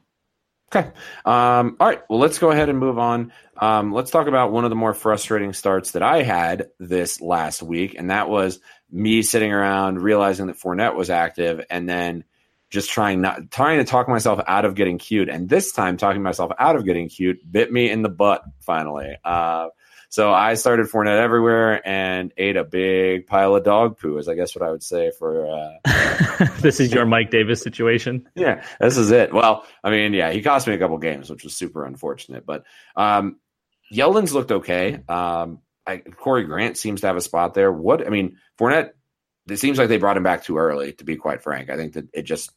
Okay. 0.73 0.87
Um, 1.25 1.75
all 1.79 1.87
right. 1.87 2.01
Well, 2.09 2.19
let's 2.19 2.39
go 2.39 2.49
ahead 2.49 2.69
and 2.69 2.79
move 2.79 2.97
on. 2.97 3.33
Um, 3.57 3.91
let's 3.91 4.09
talk 4.09 4.27
about 4.27 4.53
one 4.53 4.63
of 4.63 4.69
the 4.69 4.75
more 4.75 4.93
frustrating 4.93 5.51
starts 5.51 5.91
that 5.91 6.01
I 6.01 6.23
had 6.23 6.69
this 6.79 7.19
last 7.19 7.61
week, 7.61 7.95
and 7.97 8.09
that 8.09 8.29
was 8.29 8.59
me 8.89 9.21
sitting 9.21 9.51
around 9.51 10.01
realizing 10.01 10.47
that 10.47 10.57
Fournette 10.57 10.95
was 10.95 11.09
active, 11.09 11.65
and 11.69 11.89
then 11.89 12.23
just 12.69 12.89
trying 12.89 13.19
not 13.19 13.51
trying 13.51 13.79
to 13.79 13.83
talk 13.83 14.07
myself 14.07 14.39
out 14.47 14.63
of 14.63 14.75
getting 14.75 14.97
cute, 14.97 15.27
and 15.27 15.49
this 15.49 15.73
time 15.73 15.97
talking 15.97 16.23
myself 16.23 16.51
out 16.57 16.77
of 16.77 16.85
getting 16.85 17.09
cute 17.09 17.39
bit 17.49 17.71
me 17.71 17.89
in 17.89 18.01
the 18.01 18.09
butt. 18.09 18.41
Finally, 18.61 19.17
uh, 19.25 19.67
so 20.11 20.33
I 20.33 20.55
started 20.55 20.87
Fournette 20.87 21.19
everywhere 21.19 21.87
and 21.87 22.33
ate 22.35 22.57
a 22.57 22.65
big 22.65 23.27
pile 23.27 23.55
of 23.55 23.63
dog 23.63 23.97
poo, 23.97 24.17
is 24.17 24.27
I 24.27 24.35
guess 24.35 24.53
what 24.53 24.61
I 24.61 24.69
would 24.69 24.83
say 24.83 25.09
for. 25.17 25.47
Uh, 25.49 26.47
this 26.59 26.81
is 26.81 26.93
your 26.93 27.05
Mike 27.05 27.31
Davis 27.31 27.61
situation. 27.61 28.27
Yeah, 28.35 28.61
this 28.81 28.97
is 28.97 29.09
it. 29.11 29.33
Well, 29.33 29.65
I 29.81 29.89
mean, 29.89 30.13
yeah, 30.13 30.33
he 30.33 30.41
cost 30.41 30.67
me 30.67 30.73
a 30.73 30.77
couple 30.77 30.97
games, 30.97 31.29
which 31.29 31.45
was 31.45 31.55
super 31.55 31.85
unfortunate. 31.85 32.45
But 32.45 32.65
um, 32.93 33.39
Yeldon's 33.89 34.33
looked 34.33 34.51
okay. 34.51 34.99
Um, 35.07 35.59
I, 35.87 35.99
Corey 35.99 36.43
Grant 36.43 36.75
seems 36.75 37.01
to 37.01 37.07
have 37.07 37.15
a 37.15 37.21
spot 37.21 37.53
there. 37.53 37.71
What 37.71 38.05
I 38.05 38.09
mean, 38.09 38.37
Fournette. 38.59 38.91
It 39.49 39.57
seems 39.57 39.77
like 39.79 39.87
they 39.87 39.97
brought 39.97 40.17
him 40.17 40.23
back 40.23 40.43
too 40.43 40.57
early. 40.57 40.91
To 40.93 41.05
be 41.05 41.15
quite 41.15 41.41
frank, 41.41 41.69
I 41.69 41.77
think 41.77 41.93
that 41.93 42.09
it 42.13 42.23
just 42.23 42.51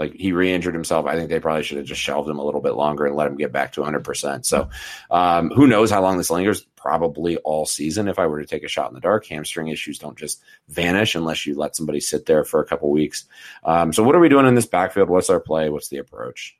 like 0.00 0.14
he 0.14 0.32
re-injured 0.32 0.74
himself. 0.74 1.04
I 1.06 1.14
think 1.14 1.28
they 1.28 1.38
probably 1.38 1.62
should 1.62 1.76
have 1.76 1.86
just 1.86 2.00
shelved 2.00 2.28
him 2.28 2.38
a 2.38 2.44
little 2.44 2.62
bit 2.62 2.72
longer 2.72 3.04
and 3.04 3.14
let 3.14 3.26
him 3.26 3.36
get 3.36 3.52
back 3.52 3.72
to 3.72 3.82
100%. 3.82 4.46
So 4.46 4.70
um, 5.10 5.50
who 5.50 5.66
knows 5.66 5.90
how 5.90 6.00
long 6.00 6.16
this 6.16 6.30
lingers? 6.30 6.66
Probably 6.80 7.36
all 7.38 7.66
season. 7.66 8.08
If 8.08 8.18
I 8.18 8.26
were 8.26 8.40
to 8.40 8.46
take 8.46 8.64
a 8.64 8.68
shot 8.68 8.88
in 8.88 8.94
the 8.94 9.00
dark, 9.00 9.26
hamstring 9.26 9.68
issues 9.68 9.98
don't 9.98 10.16
just 10.16 10.42
vanish 10.68 11.14
unless 11.14 11.44
you 11.44 11.54
let 11.54 11.76
somebody 11.76 12.00
sit 12.00 12.26
there 12.26 12.44
for 12.44 12.60
a 12.60 12.66
couple 12.66 12.90
weeks. 12.90 13.24
Um, 13.64 13.92
so 13.92 14.02
what 14.02 14.14
are 14.14 14.20
we 14.20 14.28
doing 14.28 14.46
in 14.46 14.54
this 14.54 14.66
backfield? 14.66 15.10
What's 15.10 15.30
our 15.30 15.40
play? 15.40 15.68
What's 15.68 15.88
the 15.88 15.98
approach? 15.98 16.56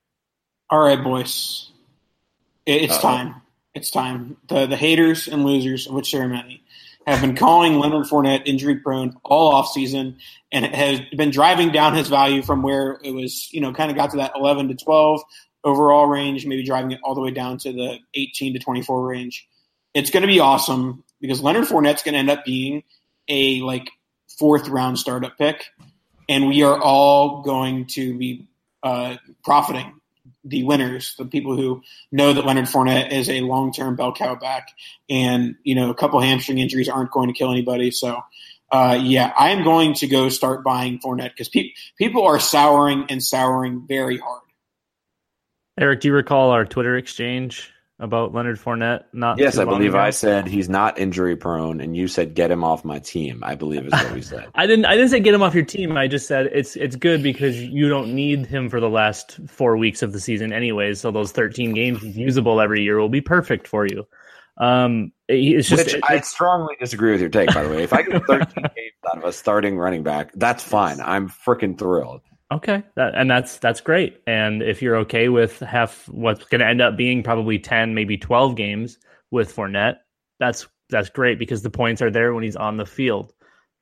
All 0.69 0.81
right, 0.81 1.03
boys. 1.03 1.71
It's 2.67 2.95
Uh-oh. 2.95 3.01
time. 3.01 3.35
It's 3.75 3.91
time. 3.91 4.37
The 4.49 4.67
the 4.67 4.77
haters 4.77 5.27
and 5.27 5.45
losers, 5.45 5.87
of 5.87 5.95
which 5.95 6.13
there 6.13 6.23
are 6.23 6.29
many, 6.29 6.63
have 7.07 7.21
been 7.21 7.37
calling 7.37 7.79
Leonard 7.79 8.07
Fournette 8.07 8.43
injury 8.45 8.77
prone 8.77 9.17
all 9.25 9.55
off 9.55 9.69
season, 9.73 10.19
and 10.53 10.65
it 10.65 10.75
has 10.75 11.01
been 11.17 11.31
driving 11.31 11.71
down 11.71 11.95
his 11.95 12.09
value 12.09 12.43
from 12.43 12.63
where 12.63 13.01
it 13.03 13.13
was, 13.13 13.53
you 13.53 13.61
know, 13.61 13.73
kind 13.73 13.91
of 13.91 13.97
got 13.97 14.11
to 14.11 14.19
that 14.19 14.33
11 14.37 14.69
to 14.69 14.75
12 14.75 15.23
overall 15.65 16.07
range, 16.07 16.47
maybe 16.47 16.65
driving 16.65 16.93
it 16.93 17.01
all 17.05 17.15
the 17.15 17.21
way 17.21 17.31
down 17.31 17.59
to 17.59 17.73
the 17.73 17.99
18 18.15 18.55
to 18.55 18.59
24 18.59 19.07
range. 19.07 19.49
It's 19.95 20.11
going 20.11 20.23
to 20.23 20.29
be 20.29 20.41
awesome 20.41 21.05
because 21.21 21.43
Leonard 21.43 21.65
Fournette's 21.65 22.03
going 22.03 22.15
to 22.15 22.19
end 22.19 22.31
up 22.31 22.45
being 22.45 22.83
a 23.29 23.61
like 23.61 23.91
fourth 24.39 24.69
round 24.69 24.99
startup 24.99 25.37
pick, 25.37 25.67
and 26.29 26.47
we 26.49 26.63
are 26.63 26.81
all 26.81 27.43
going 27.43 27.87
to 27.87 28.17
be 28.17 28.49
uh, 28.83 29.17
profiting 29.45 30.01
the 30.45 30.63
winners, 30.65 31.15
the 31.19 31.25
people 31.25 31.57
who 31.57 31.83
know 32.11 32.33
that 32.33 32.47
Leonard 32.47 32.65
Fournette 32.67 33.13
is 33.13 33.29
a 33.29 33.41
long 33.41 33.73
term 33.73 33.97
bell 33.97 34.13
cow 34.13 34.35
back, 34.35 34.69
and 35.09 35.57
you 35.65 35.75
know 35.75 35.91
a 35.91 35.95
couple 35.95 36.21
hamstring 36.21 36.59
injuries 36.59 36.89
aren't 36.89 37.11
going 37.11 37.29
to 37.29 37.35
kill 37.35 37.51
anybody. 37.51 37.91
So, 37.91 38.21
uh, 38.73 38.99
yeah, 39.01 39.33
I 39.37 39.51
am 39.51 39.63
going 39.63 39.95
to 39.95 40.07
go 40.07 40.29
start 40.29 40.65
buying 40.65 40.99
Fournette 40.99 41.31
because 41.31 41.49
pe- 41.49 41.73
people 41.99 42.27
are 42.27 42.41
souring 42.41 43.07
and 43.09 43.23
souring 43.23 43.87
very 43.87 44.19
hard. 44.19 44.43
Eric, 45.79 46.01
do 46.01 46.09
you 46.09 46.15
recall 46.15 46.51
our 46.51 46.65
Twitter 46.65 46.97
exchange 46.97 47.73
about 48.01 48.35
Leonard 48.35 48.59
Fournette? 48.59 49.05
Not 49.13 49.39
yes, 49.39 49.59
I 49.59 49.65
believe 49.65 49.95
ago? 49.95 50.03
I 50.03 50.11
said 50.11 50.49
he's 50.49 50.69
not 50.69 50.99
injury 50.99 51.37
prone, 51.37 51.81
and 51.81 51.97
you 51.97 52.09
said 52.09 52.35
get 52.35 52.51
him 52.51 52.65
off 52.65 52.85
my 52.85 52.99
team. 52.99 53.43
I 53.45 53.55
believe 53.55 53.87
is 53.87 53.93
what 53.93 54.13
we 54.13 54.23
said. 54.23 54.49
I 54.55 54.67
didn't. 54.67 54.87
I 54.87 54.97
didn't 54.97 55.11
say 55.11 55.21
get 55.21 55.35
him 55.35 55.43
off 55.43 55.55
your 55.55 55.65
team. 55.65 55.97
I 55.97 56.09
just 56.09 56.27
said 56.27 56.47
it's 56.53 56.77
it's 56.77 56.97
good 56.97 57.23
because 57.23 57.61
you 57.61 57.89
don't 57.89 58.15
need 58.15 58.47
him 58.47 58.69
for 58.69 58.81
the 58.81 58.91
last 58.91 59.39
four 59.49 59.77
weeks 59.77 60.03
of 60.03 60.13
the 60.13 60.21
season, 60.21 60.53
anyways. 60.53 61.01
So 61.01 61.11
those 61.11 61.33
thirteen 61.33 61.73
games 61.73 62.03
he's 62.03 62.17
usable 62.17 62.61
every 62.61 62.83
year 62.83 62.99
will 62.99 63.09
be 63.09 63.21
perfect 63.21 63.69
for 63.69 63.87
you. 63.87 64.07
Um, 64.61 65.13
it's 65.29 65.69
just 65.69 65.95
Which 65.95 66.03
I 66.05 66.21
strongly 66.21 66.77
disagree 66.79 67.13
with 67.13 67.21
your 67.21 67.31
take, 67.31 67.53
by 67.55 67.63
the 67.63 67.71
way. 67.71 67.83
If 67.83 67.95
I 67.95 68.03
get 68.03 68.23
13 68.27 68.47
games 68.55 68.93
out 69.09 69.19
of 69.19 69.25
a 69.25 69.33
starting 69.33 69.79
running 69.79 70.03
back, 70.03 70.33
that's 70.35 70.63
fine. 70.63 71.01
I'm 71.01 71.29
freaking 71.31 71.79
thrilled. 71.79 72.21
Okay, 72.53 72.83
that, 72.97 73.15
and 73.15 73.31
that's 73.31 73.59
that's 73.59 73.81
great. 73.81 74.21
And 74.27 74.63
if 74.63 74.83
you're 74.83 74.97
okay 74.97 75.29
with 75.29 75.61
half 75.61 76.09
what's 76.09 76.45
going 76.45 76.61
to 76.61 76.67
end 76.67 76.81
up 76.81 76.97
being 76.97 77.23
probably 77.23 77.59
ten, 77.59 77.95
maybe 77.95 78.17
twelve 78.17 78.57
games 78.57 78.99
with 79.31 79.55
Fournette, 79.55 79.99
that's 80.39 80.67
that's 80.89 81.09
great 81.09 81.39
because 81.39 81.63
the 81.63 81.71
points 81.71 82.03
are 82.03 82.11
there 82.11 82.35
when 82.35 82.45
he's 82.45 82.57
on 82.57 82.77
the 82.77 82.87
field. 82.87 83.33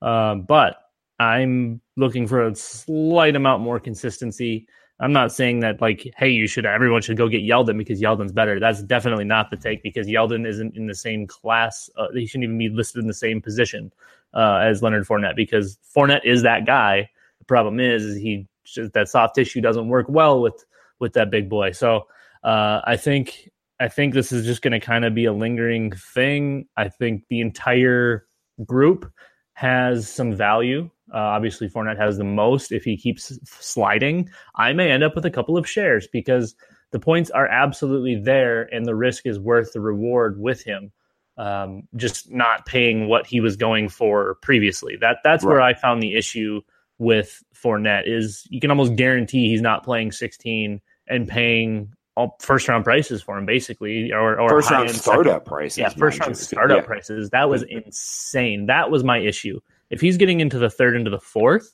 Um, 0.03 0.43
but 0.43 0.77
I'm 1.19 1.81
looking 1.97 2.27
for 2.27 2.47
a 2.47 2.55
slight 2.55 3.35
amount 3.35 3.63
more 3.63 3.81
consistency. 3.81 4.67
I'm 5.01 5.13
not 5.13 5.33
saying 5.33 5.61
that 5.61 5.81
like, 5.81 6.13
hey, 6.17 6.29
you 6.29 6.47
should 6.47 6.67
everyone 6.67 7.03
should 7.03 7.17
go 7.17 7.29
get 7.29 7.43
Yeldon 7.43 7.79
because 7.79 8.01
Yeldon's 8.01 8.33
better. 8.33 8.59
That's 8.59 8.83
definitely 8.83 9.25
not 9.25 9.51
the 9.51 9.57
take 9.57 9.83
because 9.83 10.07
Yeldon 10.07 10.47
isn't 10.47 10.77
in 10.77 10.87
the 10.87 10.95
same 10.95 11.27
class. 11.27 11.89
Uh, 11.97 12.09
he 12.13 12.27
shouldn't 12.27 12.45
even 12.45 12.59
be 12.59 12.69
listed 12.69 13.03
in 13.03 13.09
the 13.09 13.15
same 13.15 13.41
position 13.41 13.93
uh, 14.35 14.57
as 14.57 14.83
Leonard 14.83 15.07
Fournette 15.07 15.37
because 15.37 15.79
Fournette 15.97 16.25
is 16.25 16.43
that 16.43 16.67
guy. 16.67 17.09
The 17.39 17.45
problem 17.45 17.79
is, 17.79 18.05
is 18.05 18.17
he 18.17 18.49
just, 18.75 18.93
that 18.93 19.09
soft 19.09 19.35
tissue 19.35 19.61
doesn't 19.61 19.89
work 19.89 20.07
well 20.09 20.41
with 20.41 20.65
with 21.01 21.13
that 21.15 21.31
big 21.31 21.49
boy. 21.49 21.73
So 21.73 22.07
uh, 22.45 22.81
I 22.85 22.97
think 22.97 23.51
I 23.81 23.89
think 23.89 24.15
this 24.15 24.33
is 24.33 24.45
just 24.45 24.63
going 24.63 24.79
to 24.79 24.85
kind 24.85 25.05
of 25.05 25.15
be 25.15 25.25
a 25.25 25.33
lingering 25.33 25.93
thing. 25.93 26.67
I 26.77 26.89
think 26.89 27.25
the 27.29 27.41
entire 27.41 28.27
group 28.65 29.11
has 29.53 30.09
some 30.09 30.35
value. 30.35 30.91
Uh, 31.13 31.19
obviously, 31.19 31.69
Fournette 31.69 31.99
has 31.99 32.19
the 32.19 32.25
most. 32.25 32.73
If 32.73 32.85
he 32.85 32.97
keeps 32.97 33.39
sliding, 33.45 34.29
I 34.57 34.73
may 34.73 34.91
end 34.91 35.05
up 35.05 35.15
with 35.15 35.25
a 35.25 35.31
couple 35.31 35.57
of 35.57 35.69
shares 35.69 36.07
because 36.13 36.55
the 36.91 36.99
points 36.99 37.31
are 37.31 37.47
absolutely 37.47 38.17
there, 38.17 38.63
and 38.75 38.87
the 38.87 38.95
risk 38.95 39.27
is 39.27 39.39
worth 39.39 39.73
the 39.73 39.81
reward 39.81 40.39
with 40.41 40.63
him. 40.63 40.93
Um, 41.37 41.85
just 41.95 42.33
not 42.33 42.67
paying 42.67 43.07
what 43.07 43.27
he 43.27 43.41
was 43.41 43.57
going 43.57 43.89
for 43.89 44.37
previously. 44.43 44.97
That 45.01 45.19
that's 45.23 45.45
where 45.45 45.61
I 45.61 45.73
found 45.75 46.03
the 46.03 46.17
issue 46.17 46.63
with 46.99 47.43
Fournette 47.55 48.03
is 48.07 48.45
you 48.51 48.61
can 48.61 48.71
almost 48.71 48.97
guarantee 48.97 49.49
he's 49.49 49.61
not 49.63 49.85
playing 49.85 50.13
16 50.13 50.81
and 51.07 51.29
paying 51.29 51.93
all 52.17 52.37
first 52.41 52.67
round 52.69 52.83
prices 52.85 53.23
for 53.23 53.39
him, 53.39 53.47
basically, 53.47 54.13
or, 54.13 54.41
or 54.41 54.49
First 54.49 54.71
round 54.71 54.87
high-end 54.89 55.01
startup 55.01 55.45
prices. 55.45 55.79
yeah, 55.79 55.89
first 55.91 56.19
round 56.21 56.37
startup 56.37 56.79
Yeah. 56.79 56.87
prices. 56.87 57.31
That 57.31 57.49
was 57.49 57.63
insane. 57.63 58.67
That 58.67 58.91
was 58.91 59.05
my 59.05 59.19
issue. 59.19 59.61
If 59.91 60.01
he's 60.01 60.17
getting 60.17 60.41
into 60.41 60.59
the 60.59 60.69
third, 60.69 60.97
into 60.97 61.11
the 61.11 61.21
fourth, 61.21 61.73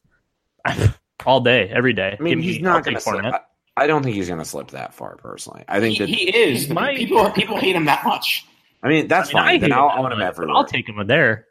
all 1.27 1.41
day, 1.41 1.69
every 1.75 1.93
day. 1.95 2.17
I 2.19 2.23
mean, 2.23 2.41
he's 2.41 2.57
me- 2.57 2.63
not 2.63 2.85
going 2.85 2.97
to 2.97 3.01
take 3.01 3.01
slip. 3.01 3.25
Fournette. 3.25 3.41
I, 3.77 3.85
I 3.85 3.87
don't 3.87 4.03
think 4.03 4.15
he's 4.17 4.29
going 4.29 4.39
to 4.39 4.45
slip 4.45 4.69
that 4.73 4.95
far, 4.95 5.17
personally. 5.17 5.65
I 5.67 5.81
think 5.81 5.95
He, 5.95 5.99
that. 6.01 6.09
he 6.09 6.37
is. 6.37 6.69
My- 6.69 6.95
people 6.95 7.31
people 7.31 7.59
hate 7.59 7.75
him 7.75 7.87
that 7.87 8.05
much. 8.05 8.45
I 8.83 8.89
mean, 8.89 9.09
that's 9.09 9.31
I 9.31 9.33
mean, 9.33 9.43
I 9.43 9.47
fine. 9.53 9.61
Then 9.61 9.73
I'll 9.73 9.91
own 10.05 10.13
him 10.13 10.19
but 10.19 10.27
everywhere. 10.27 10.55
I'll 10.57 10.65
take 10.67 10.89
him 10.89 11.05
there. 11.07 11.47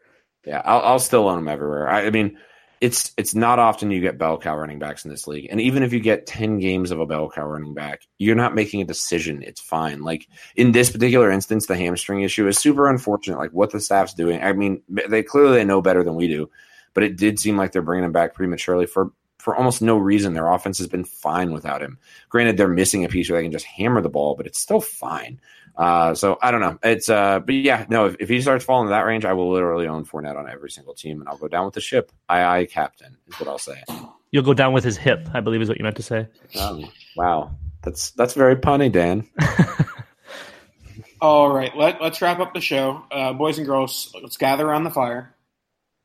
Yeah, 0.45 0.61
I'll, 0.63 0.81
I'll 0.81 0.99
still 0.99 1.27
own 1.27 1.39
him 1.39 1.47
everywhere. 1.47 1.89
I, 1.89 2.05
I 2.05 2.09
mean, 2.11 2.37
it's 2.83 3.13
it's 3.15 3.33
not 3.33 3.59
often 3.59 3.91
you 3.91 4.01
get 4.01 4.17
bell 4.17 4.37
cow 4.37 4.57
running 4.57 4.77
backs 4.77 5.05
in 5.05 5.09
this 5.09 5.25
league, 5.25 5.47
and 5.49 5.61
even 5.61 5.83
if 5.83 5.93
you 5.93 6.01
get 6.01 6.27
ten 6.27 6.59
games 6.59 6.91
of 6.91 6.99
a 6.99 7.05
bell 7.05 7.29
cow 7.29 7.47
running 7.47 7.73
back, 7.73 8.01
you're 8.17 8.35
not 8.35 8.55
making 8.55 8.81
a 8.81 8.85
decision. 8.85 9.41
It's 9.41 9.61
fine. 9.61 10.01
Like 10.01 10.27
in 10.57 10.73
this 10.73 10.89
particular 10.89 11.31
instance, 11.31 11.65
the 11.65 11.77
hamstring 11.77 12.23
issue 12.23 12.45
is 12.45 12.59
super 12.59 12.89
unfortunate. 12.89 13.39
Like 13.39 13.51
what 13.51 13.71
the 13.71 13.79
staff's 13.79 14.13
doing. 14.13 14.43
I 14.43 14.51
mean, 14.51 14.81
they 14.89 15.23
clearly 15.23 15.53
they 15.53 15.63
know 15.63 15.81
better 15.81 16.03
than 16.03 16.15
we 16.15 16.27
do, 16.27 16.49
but 16.93 17.05
it 17.05 17.15
did 17.15 17.39
seem 17.39 17.55
like 17.55 17.71
they're 17.71 17.81
bringing 17.81 18.03
him 18.03 18.11
back 18.11 18.33
prematurely 18.33 18.85
for 18.85 19.11
for 19.39 19.55
almost 19.55 19.81
no 19.81 19.97
reason. 19.97 20.33
Their 20.33 20.51
offense 20.51 20.77
has 20.79 20.87
been 20.87 21.05
fine 21.05 21.53
without 21.53 21.81
him. 21.81 21.97
Granted, 22.27 22.57
they're 22.57 22.67
missing 22.67 23.05
a 23.05 23.09
piece 23.09 23.29
where 23.29 23.39
they 23.39 23.45
can 23.45 23.53
just 23.53 23.65
hammer 23.65 24.01
the 24.01 24.09
ball, 24.09 24.35
but 24.35 24.45
it's 24.45 24.59
still 24.59 24.81
fine. 24.81 25.39
Uh, 25.75 26.13
so 26.13 26.37
I 26.41 26.51
don't 26.51 26.61
know. 26.61 26.77
It's 26.83 27.09
uh, 27.09 27.39
but 27.39 27.55
yeah, 27.55 27.85
no. 27.89 28.05
If, 28.05 28.17
if 28.19 28.29
he 28.29 28.41
starts 28.41 28.63
falling 28.63 28.87
to 28.87 28.91
that 28.91 29.01
range, 29.01 29.25
I 29.25 29.33
will 29.33 29.51
literally 29.51 29.87
own 29.87 30.05
Fournette 30.05 30.37
on 30.37 30.49
every 30.49 30.69
single 30.69 30.93
team, 30.93 31.19
and 31.19 31.27
I'll 31.27 31.37
go 31.37 31.47
down 31.47 31.65
with 31.65 31.73
the 31.73 31.81
ship. 31.81 32.11
I 32.29 32.59
I 32.59 32.65
captain 32.65 33.17
is 33.27 33.39
what 33.39 33.49
I'll 33.49 33.57
say. 33.57 33.83
You'll 34.31 34.43
go 34.43 34.53
down 34.53 34.73
with 34.73 34.83
his 34.83 34.97
hip, 34.97 35.29
I 35.33 35.39
believe 35.39 35.61
is 35.61 35.69
what 35.69 35.77
you 35.77 35.83
meant 35.83 35.95
to 35.95 36.03
say. 36.03 36.27
Um, 36.59 36.91
wow, 37.15 37.55
that's 37.81 38.11
that's 38.11 38.35
very 38.35 38.55
punny, 38.55 38.91
Dan. 38.91 39.27
All 41.21 41.53
right, 41.53 41.75
let, 41.75 42.01
let's 42.01 42.21
wrap 42.21 42.39
up 42.39 42.53
the 42.53 42.59
show. 42.59 43.01
Uh, 43.09 43.31
boys 43.33 43.57
and 43.57 43.65
girls, 43.65 44.13
let's 44.21 44.37
gather 44.37 44.67
around 44.67 44.83
the 44.83 44.91
fire. 44.91 45.33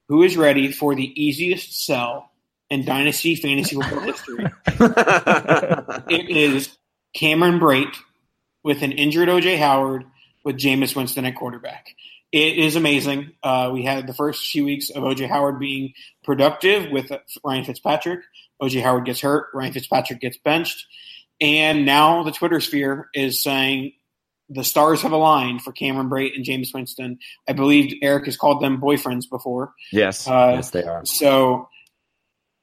Who 0.09 0.23
is 0.23 0.37
ready 0.37 0.71
for 0.71 0.95
the 0.95 1.23
easiest 1.23 1.85
sell 1.85 2.31
in 2.71 2.85
Dynasty 2.85 3.35
Fantasy 3.35 3.77
Football 3.77 4.01
history? 4.01 4.47
It 6.09 6.31
is 6.31 6.79
Cameron 7.15 7.59
Brate 7.59 7.97
with 8.69 8.83
an 8.83 8.93
injured 8.93 9.31
OJ 9.31 9.57
Howard 9.57 10.05
with 10.45 10.59
Jameis 10.59 10.95
Winston 10.95 11.25
at 11.25 11.35
quarterback. 11.35 11.95
It 12.33 12.59
is 12.59 12.77
amazing. 12.77 13.33
Uh, 13.43 13.71
we 13.73 13.83
had 13.83 14.07
the 14.07 14.13
first 14.13 14.51
few 14.51 14.67
weeks 14.67 14.91
of 14.91 15.03
OJ 15.05 15.27
Howard 15.27 15.59
being 15.59 15.95
productive 16.23 16.91
with 16.93 17.11
Ryan 17.43 17.65
Fitzpatrick. 17.65 18.21
OJ 18.61 18.83
Howard 18.83 19.07
gets 19.07 19.23
hurt. 19.23 19.47
Ryan 19.55 19.73
Fitzpatrick 19.73 20.21
gets 20.21 20.37
benched. 20.37 20.85
And 21.41 21.87
now 21.87 22.25
the 22.25 22.31
Twitter 22.31 22.61
sphere 22.61 23.09
is 23.15 23.43
saying 23.43 23.93
the 24.51 24.65
stars 24.65 25.01
have 25.01 25.13
aligned 25.13 25.63
for 25.63 25.73
Cameron 25.73 26.11
Brate 26.11 26.37
and 26.37 26.45
Jameis 26.45 26.75
Winston. 26.75 27.21
I 27.49 27.55
believe 27.55 27.95
Eric 28.03 28.27
has 28.27 28.37
called 28.37 28.61
them 28.63 28.79
boyfriends 28.83 29.31
before. 29.31 29.73
yes, 29.93 30.29
Uh, 30.29 30.53
yes, 30.57 30.69
they 30.73 30.83
are. 30.83 31.07
So 31.07 31.71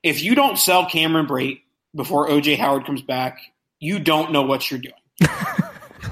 if 0.03 0.21
you 0.21 0.35
don't 0.35 0.59
sell 0.59 0.85
Cameron 0.87 1.25
Brate 1.25 1.61
before 1.95 2.29
OJ 2.29 2.59
Howard 2.59 2.85
comes 2.85 3.01
back, 3.01 3.39
you 3.79 3.97
don't 3.97 4.31
know 4.31 4.43
what 4.43 4.69
you're 4.69 4.79
doing. 4.79 4.93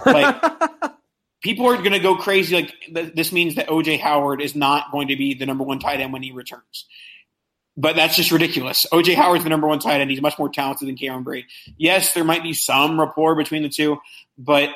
like 0.05 0.41
people 1.41 1.67
are 1.67 1.77
going 1.77 1.91
to 1.91 1.99
go 1.99 2.15
crazy. 2.15 2.55
Like 2.55 2.73
th- 2.93 3.13
this 3.13 3.31
means 3.31 3.55
that 3.55 3.67
OJ 3.67 3.99
Howard 3.99 4.41
is 4.41 4.55
not 4.55 4.91
going 4.91 5.09
to 5.09 5.15
be 5.15 5.33
the 5.33 5.45
number 5.45 5.63
one 5.63 5.79
tight 5.79 5.99
end 5.99 6.13
when 6.13 6.23
he 6.23 6.31
returns. 6.31 6.85
But 7.75 7.95
that's 7.95 8.15
just 8.15 8.31
ridiculous. 8.31 8.85
OJ 8.91 9.15
Howard's 9.15 9.43
the 9.43 9.49
number 9.49 9.67
one 9.67 9.79
tight 9.79 9.99
end. 9.99 10.11
He's 10.11 10.21
much 10.21 10.37
more 10.37 10.49
talented 10.49 10.87
than 10.87 10.95
Cameron 10.95 11.25
Brate. 11.25 11.45
Yes, 11.77 12.13
there 12.13 12.23
might 12.23 12.43
be 12.43 12.53
some 12.53 12.99
rapport 12.99 13.35
between 13.35 13.63
the 13.63 13.69
two, 13.69 13.97
but 14.37 14.69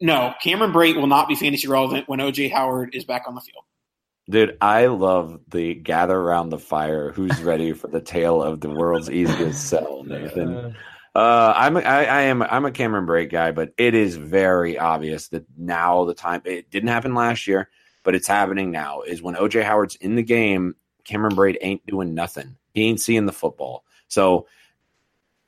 no, 0.00 0.34
Cameron 0.42 0.72
Brate 0.72 0.96
will 0.96 1.06
not 1.06 1.28
be 1.28 1.34
fantasy 1.34 1.68
relevant 1.68 2.08
when 2.08 2.20
OJ 2.20 2.52
Howard 2.52 2.94
is 2.94 3.04
back 3.04 3.24
on 3.26 3.34
the 3.34 3.40
field. 3.40 3.64
Dude, 4.30 4.58
I 4.60 4.86
love 4.86 5.40
the 5.48 5.74
gather 5.74 6.16
around 6.16 6.50
the 6.50 6.58
fire. 6.58 7.12
Who's 7.12 7.42
ready 7.42 7.72
for 7.72 7.88
the 7.88 8.00
tale 8.00 8.42
of 8.42 8.60
the 8.60 8.68
world's 8.68 9.10
easiest 9.10 9.66
sell, 9.68 10.04
Nathan? 10.04 10.76
Uh, 11.18 11.52
I'm 11.56 11.76
I, 11.76 12.22
am 12.22 12.42
I'm 12.42 12.64
a 12.64 12.70
Cameron 12.70 13.04
Brate 13.04 13.28
guy, 13.28 13.50
but 13.50 13.72
it 13.76 13.96
is 13.96 14.14
very 14.14 14.78
obvious 14.78 15.26
that 15.30 15.44
now 15.56 16.04
the 16.04 16.14
time 16.14 16.42
it 16.44 16.70
didn't 16.70 16.90
happen 16.90 17.12
last 17.12 17.48
year, 17.48 17.70
but 18.04 18.14
it's 18.14 18.28
happening 18.28 18.70
now. 18.70 19.00
Is 19.00 19.20
when 19.20 19.34
OJ 19.34 19.64
Howard's 19.64 19.96
in 19.96 20.14
the 20.14 20.22
game, 20.22 20.76
Cameron 21.02 21.34
Brate 21.34 21.56
ain't 21.60 21.84
doing 21.86 22.14
nothing. 22.14 22.56
He 22.72 22.84
ain't 22.84 23.00
seeing 23.00 23.26
the 23.26 23.32
football. 23.32 23.82
So, 24.06 24.46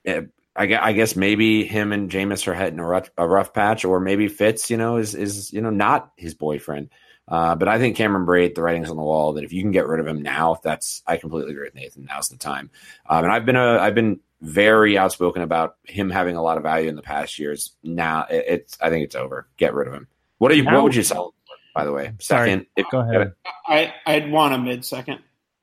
eh, 0.04 0.22
I, 0.56 0.76
I 0.76 0.92
guess 0.92 1.14
maybe 1.14 1.64
him 1.64 1.92
and 1.92 2.10
Jameis 2.10 2.48
are 2.48 2.54
hitting 2.54 2.80
a 2.80 2.84
rough, 2.84 3.08
a 3.16 3.28
rough 3.28 3.54
patch, 3.54 3.84
or 3.84 4.00
maybe 4.00 4.26
Fitz, 4.26 4.70
you 4.70 4.76
know, 4.76 4.96
is 4.96 5.14
is 5.14 5.52
you 5.52 5.60
know 5.60 5.70
not 5.70 6.10
his 6.16 6.34
boyfriend. 6.34 6.88
Uh, 7.28 7.54
but 7.54 7.68
I 7.68 7.78
think 7.78 7.96
Cameron 7.96 8.26
Brate, 8.26 8.56
the 8.56 8.62
writing's 8.62 8.90
on 8.90 8.96
the 8.96 9.04
wall 9.04 9.34
that 9.34 9.44
if 9.44 9.52
you 9.52 9.62
can 9.62 9.70
get 9.70 9.86
rid 9.86 10.00
of 10.00 10.06
him 10.08 10.20
now, 10.20 10.58
that's 10.64 11.00
I 11.06 11.16
completely 11.16 11.52
agree 11.52 11.68
with 11.68 11.76
Nathan. 11.76 12.06
Now's 12.06 12.28
the 12.28 12.38
time. 12.38 12.70
Um, 13.08 13.22
and 13.22 13.32
I've 13.32 13.46
been 13.46 13.54
a 13.54 13.78
I've 13.78 13.94
been 13.94 14.18
very 14.40 14.96
outspoken 14.96 15.42
about 15.42 15.76
him 15.84 16.10
having 16.10 16.36
a 16.36 16.42
lot 16.42 16.56
of 16.56 16.62
value 16.62 16.88
in 16.88 16.96
the 16.96 17.02
past 17.02 17.38
years. 17.38 17.72
Now 17.82 18.26
it, 18.30 18.44
it's 18.48 18.78
I 18.80 18.90
think 18.90 19.04
it's 19.04 19.14
over. 19.14 19.48
Get 19.56 19.74
rid 19.74 19.88
of 19.88 19.94
him. 19.94 20.08
What 20.38 20.50
are 20.50 20.54
you? 20.54 20.62
Now- 20.64 20.74
what 20.76 20.84
would 20.84 20.94
you 20.94 21.02
sell? 21.02 21.34
By 21.74 21.84
the 21.84 21.92
way, 21.92 22.12
Sorry. 22.18 22.50
second. 22.50 22.66
If, 22.76 22.86
Go 22.90 22.98
ahead. 22.98 23.32
I 23.66 23.94
I'd 24.04 24.30
want 24.32 24.54
a 24.54 24.58
mid 24.58 24.84
second. 24.84 25.20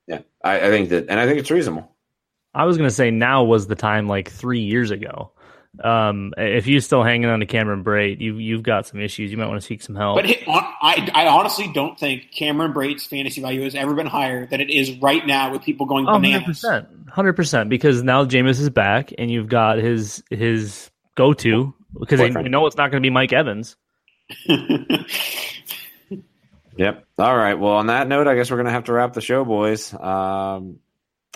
Yeah, 0.08 0.22
I, 0.42 0.56
I 0.68 0.70
think 0.70 0.90
that, 0.90 1.08
and 1.10 1.20
I 1.20 1.26
think 1.26 1.38
it's 1.40 1.52
reasonable. 1.52 1.92
I 2.54 2.64
was 2.64 2.78
going 2.78 2.90
to 2.90 2.96
say 2.96 3.12
now 3.12 3.44
was 3.44 3.68
the 3.68 3.76
time 3.76 4.08
like 4.08 4.32
three 4.32 4.62
years 4.62 4.90
ago. 4.90 5.32
Um, 5.84 6.34
if 6.38 6.68
you're 6.68 6.82
still 6.82 7.04
hanging 7.04 7.30
on 7.30 7.40
to 7.42 7.46
Cameron 7.46 7.84
Brate, 7.84 8.20
you 8.20 8.38
you've 8.38 8.64
got 8.64 8.88
some 8.88 9.00
issues. 9.00 9.32
You 9.32 9.38
might 9.38 9.48
want 9.48 9.62
to 9.62 9.66
seek 9.66 9.82
some 9.82 9.96
help. 9.96 10.16
But 10.18 10.30
it, 10.30 10.44
I 10.48 11.10
I 11.14 11.28
honestly 11.28 11.72
don't 11.72 11.98
think 12.00 12.32
Cameron 12.32 12.74
Brate's 12.74 13.06
fantasy 13.06 13.42
value 13.42 13.64
has 13.64 13.76
ever 13.76 13.94
been 13.94 14.08
higher 14.08 14.46
than 14.48 14.62
it 14.62 14.70
is 14.70 14.98
right 15.00 15.26
now 15.26 15.52
with 15.52 15.62
people 15.64 15.86
going 15.86 16.08
Oh, 16.08 16.20
bananas. 16.20 16.64
100%. 16.64 17.06
100% 17.10 17.70
because 17.70 18.04
now 18.04 18.26
Jameis 18.26 18.60
is 18.60 18.70
back 18.70 19.14
and 19.18 19.30
you've 19.32 19.48
got 19.48 19.78
his 19.78 20.24
his 20.30 20.90
go-to 21.16 21.74
because 22.00 22.20
they 22.20 22.30
know 22.30 22.66
it's 22.68 22.78
not 22.78 22.92
going 22.92 23.02
to 23.02 23.06
be 23.06 23.12
Mike 23.12 23.34
Evans. 23.34 23.76
yep. 26.78 27.06
All 27.18 27.36
right. 27.36 27.56
Well, 27.56 27.74
on 27.74 27.88
that 27.88 28.08
note, 28.08 28.28
I 28.28 28.36
guess 28.36 28.52
we're 28.52 28.58
going 28.58 28.66
to 28.68 28.72
have 28.72 28.86
to 28.86 28.94
wrap 28.94 29.14
the 29.14 29.22
show, 29.22 29.44
boys. 29.46 29.94
Um, 29.94 30.80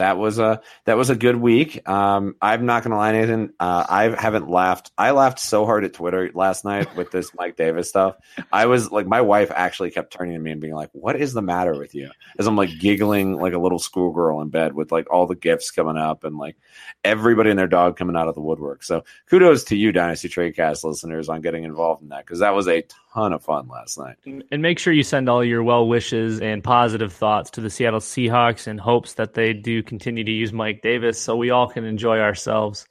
that 0.01 0.17
was 0.17 0.39
a 0.39 0.61
that 0.85 0.97
was 0.97 1.11
a 1.11 1.15
good 1.15 1.35
week. 1.35 1.87
Um, 1.87 2.35
I'm 2.41 2.65
not 2.65 2.83
gonna 2.83 2.97
lie, 2.97 3.11
Nathan. 3.11 3.53
Uh, 3.59 3.85
I 3.87 4.03
haven't 4.19 4.49
laughed. 4.49 4.91
I 4.97 5.11
laughed 5.11 5.37
so 5.37 5.63
hard 5.63 5.85
at 5.85 5.93
Twitter 5.93 6.31
last 6.33 6.65
night 6.65 6.95
with 6.95 7.11
this 7.11 7.31
Mike 7.37 7.55
Davis 7.55 7.89
stuff. 7.89 8.15
I 8.51 8.65
was 8.65 8.91
like, 8.91 9.05
my 9.05 9.21
wife 9.21 9.51
actually 9.53 9.91
kept 9.91 10.11
turning 10.11 10.33
to 10.33 10.39
me 10.39 10.49
and 10.49 10.59
being 10.59 10.73
like, 10.73 10.89
"What 10.93 11.21
is 11.21 11.33
the 11.33 11.43
matter 11.43 11.77
with 11.77 11.93
you?" 11.93 12.09
As 12.39 12.47
I'm 12.47 12.55
like 12.55 12.71
giggling 12.79 13.39
like 13.39 13.53
a 13.53 13.59
little 13.59 13.77
schoolgirl 13.77 14.41
in 14.41 14.49
bed 14.49 14.73
with 14.73 14.91
like 14.91 15.07
all 15.11 15.27
the 15.27 15.35
gifts 15.35 15.69
coming 15.69 15.97
up 15.97 16.23
and 16.23 16.35
like 16.35 16.57
everybody 17.03 17.51
and 17.51 17.59
their 17.59 17.67
dog 17.67 17.95
coming 17.95 18.15
out 18.15 18.27
of 18.27 18.33
the 18.33 18.41
woodwork. 18.41 18.81
So 18.81 19.03
kudos 19.29 19.65
to 19.65 19.75
you, 19.75 19.91
Dynasty 19.91 20.29
Tradecast 20.29 20.83
listeners, 20.83 21.29
on 21.29 21.41
getting 21.41 21.63
involved 21.63 22.01
in 22.01 22.09
that 22.09 22.25
because 22.25 22.39
that 22.39 22.55
was 22.55 22.67
a 22.67 22.83
ton 23.13 23.33
of 23.33 23.43
fun 23.43 23.67
last 23.67 23.97
night. 23.97 24.15
And 24.25 24.61
make 24.61 24.79
sure 24.79 24.93
you 24.93 25.03
send 25.03 25.29
all 25.29 25.43
your 25.43 25.63
well 25.63 25.87
wishes 25.87 26.39
and 26.39 26.63
positive 26.63 27.13
thoughts 27.13 27.51
to 27.51 27.61
the 27.61 27.69
Seattle 27.69 27.99
Seahawks 27.99 28.67
in 28.67 28.77
hopes 28.77 29.13
that 29.13 29.33
they 29.33 29.53
do 29.53 29.83
continue 29.83 30.23
to 30.23 30.31
use 30.31 30.53
Mike 30.53 30.81
Davis 30.81 31.19
so 31.19 31.35
we 31.35 31.49
all 31.49 31.67
can 31.67 31.85
enjoy 31.85 32.19
ourselves 32.19 32.87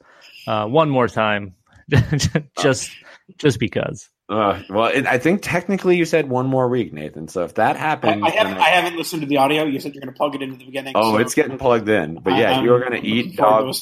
uh, 0.47 0.65
one 0.65 0.89
more 0.89 1.07
time, 1.07 1.55
just 2.59 2.91
just 3.37 3.59
because. 3.59 4.09
Uh, 4.31 4.61
well, 4.69 4.85
it, 4.85 5.05
I 5.05 5.17
think 5.17 5.41
technically 5.41 5.97
you 5.97 6.05
said 6.05 6.29
one 6.29 6.47
more 6.47 6.69
week, 6.69 6.93
Nathan. 6.93 7.27
So 7.27 7.43
if 7.43 7.55
that 7.55 7.75
happens, 7.75 8.23
I, 8.23 8.27
I 8.27 8.29
haven't, 8.29 8.57
I, 8.59 8.61
I, 8.61 8.69
haven't 8.69 8.97
listened 8.97 9.23
to 9.23 9.27
the 9.27 9.35
audio. 9.35 9.65
You 9.65 9.77
said 9.81 9.93
you're 9.93 9.99
going 9.99 10.13
to 10.13 10.17
plug 10.17 10.35
it 10.35 10.41
into 10.41 10.55
the 10.55 10.63
beginning. 10.63 10.93
Oh, 10.95 11.15
so. 11.15 11.17
it's 11.17 11.35
getting 11.35 11.57
plugged 11.57 11.89
in. 11.89 12.15
But 12.15 12.37
yeah, 12.37 12.59
I'm, 12.59 12.63
you're 12.63 12.79
going 12.79 13.01
to 13.01 13.05
eat 13.05 13.35
dog. 13.35 13.75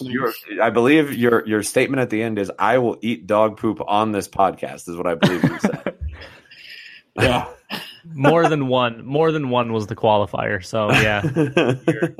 I 0.60 0.72
believe 0.72 1.14
your 1.14 1.48
your 1.48 1.62
statement 1.62 2.02
at 2.02 2.10
the 2.10 2.24
end 2.24 2.40
is, 2.40 2.52
"I 2.58 2.80
will 2.80 2.98
eat 3.04 3.28
dog 3.28 3.58
poop 3.58 3.80
on 3.88 4.12
this 4.12 4.28
podcast." 4.28 4.90
Is 4.90 4.96
what 4.96 5.06
I 5.06 5.14
believe 5.14 5.44
you 5.44 5.60
said. 5.60 5.98
yeah. 7.22 7.48
more 8.14 8.48
than 8.48 8.68
one. 8.68 9.06
More 9.06 9.32
than 9.32 9.50
one 9.50 9.74
was 9.74 9.88
the 9.88 9.96
qualifier. 9.96 10.64
So 10.64 10.92
yeah, 10.92 11.22
you're, 11.88 12.16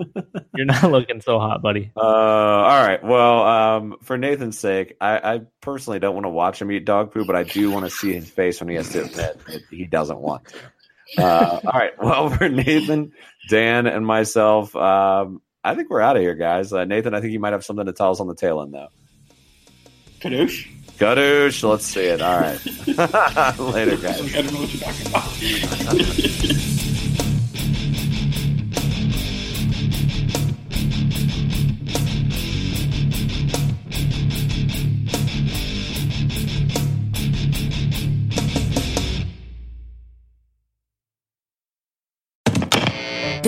you're 0.56 0.66
not 0.66 0.92
looking 0.92 1.22
so 1.22 1.40
hot, 1.40 1.62
buddy. 1.62 1.92
Uh, 1.96 2.02
all 2.02 2.88
right. 2.88 3.04
Well, 3.04 3.44
um, 3.44 3.96
for 4.04 4.18
Nathan's 4.18 4.58
sake, 4.60 4.96
I, 5.02 5.36
I 5.36 5.42
personally 5.62 6.00
don't 6.00 6.14
want 6.14 6.26
to 6.26 6.30
watch 6.30 6.62
him 6.62 6.72
eat 6.72 6.86
dog 6.86 7.14
poo, 7.14 7.26
but 7.26 7.36
I 7.36 7.44
do 7.44 7.72
want 7.72 7.86
to 7.86 7.92
see 7.92 8.14
his 8.14 8.30
face 8.30 8.60
when 8.60 8.70
he 8.70 8.76
has 8.76 8.90
to 8.90 9.04
admit 9.04 9.46
that 9.46 9.62
he 9.70 9.86
doesn't 9.86 10.20
want 10.20 10.48
to. 10.48 10.58
Uh, 11.18 11.60
all 11.64 11.72
right. 11.72 11.92
Well, 12.02 12.30
for 12.30 12.50
Nathan, 12.50 13.12
Dan, 13.50 13.88
and 13.88 14.06
myself, 14.06 14.76
um, 14.76 15.42
I 15.64 15.76
think 15.76 15.90
we're 15.90 16.02
out 16.02 16.16
of 16.16 16.22
here, 16.22 16.36
guys. 16.36 16.72
Uh, 16.72 16.86
Nathan, 16.86 17.14
I 17.14 17.22
think 17.22 17.34
you 17.34 17.40
might 17.40 17.54
have 17.54 17.66
something 17.66 17.86
to 17.86 17.94
tell 17.94 18.12
us 18.12 18.20
on 18.20 18.28
the 18.28 18.36
tail 18.36 18.62
end, 18.62 18.74
though. 18.74 18.88
Kadoosh. 20.20 20.68
Gadoosh, 21.00 21.68
let's 21.68 21.86
see 21.86 22.02
it. 22.02 22.22
All 22.22 22.40
right. 22.42 22.60
Later, 23.74 23.96
guys. 23.96 24.36
I 24.36 24.42
don't 24.42 24.54
know 24.54 24.60
what 24.60 24.74
you're 24.74 24.84
talking 24.84 25.08
about. 25.08 26.76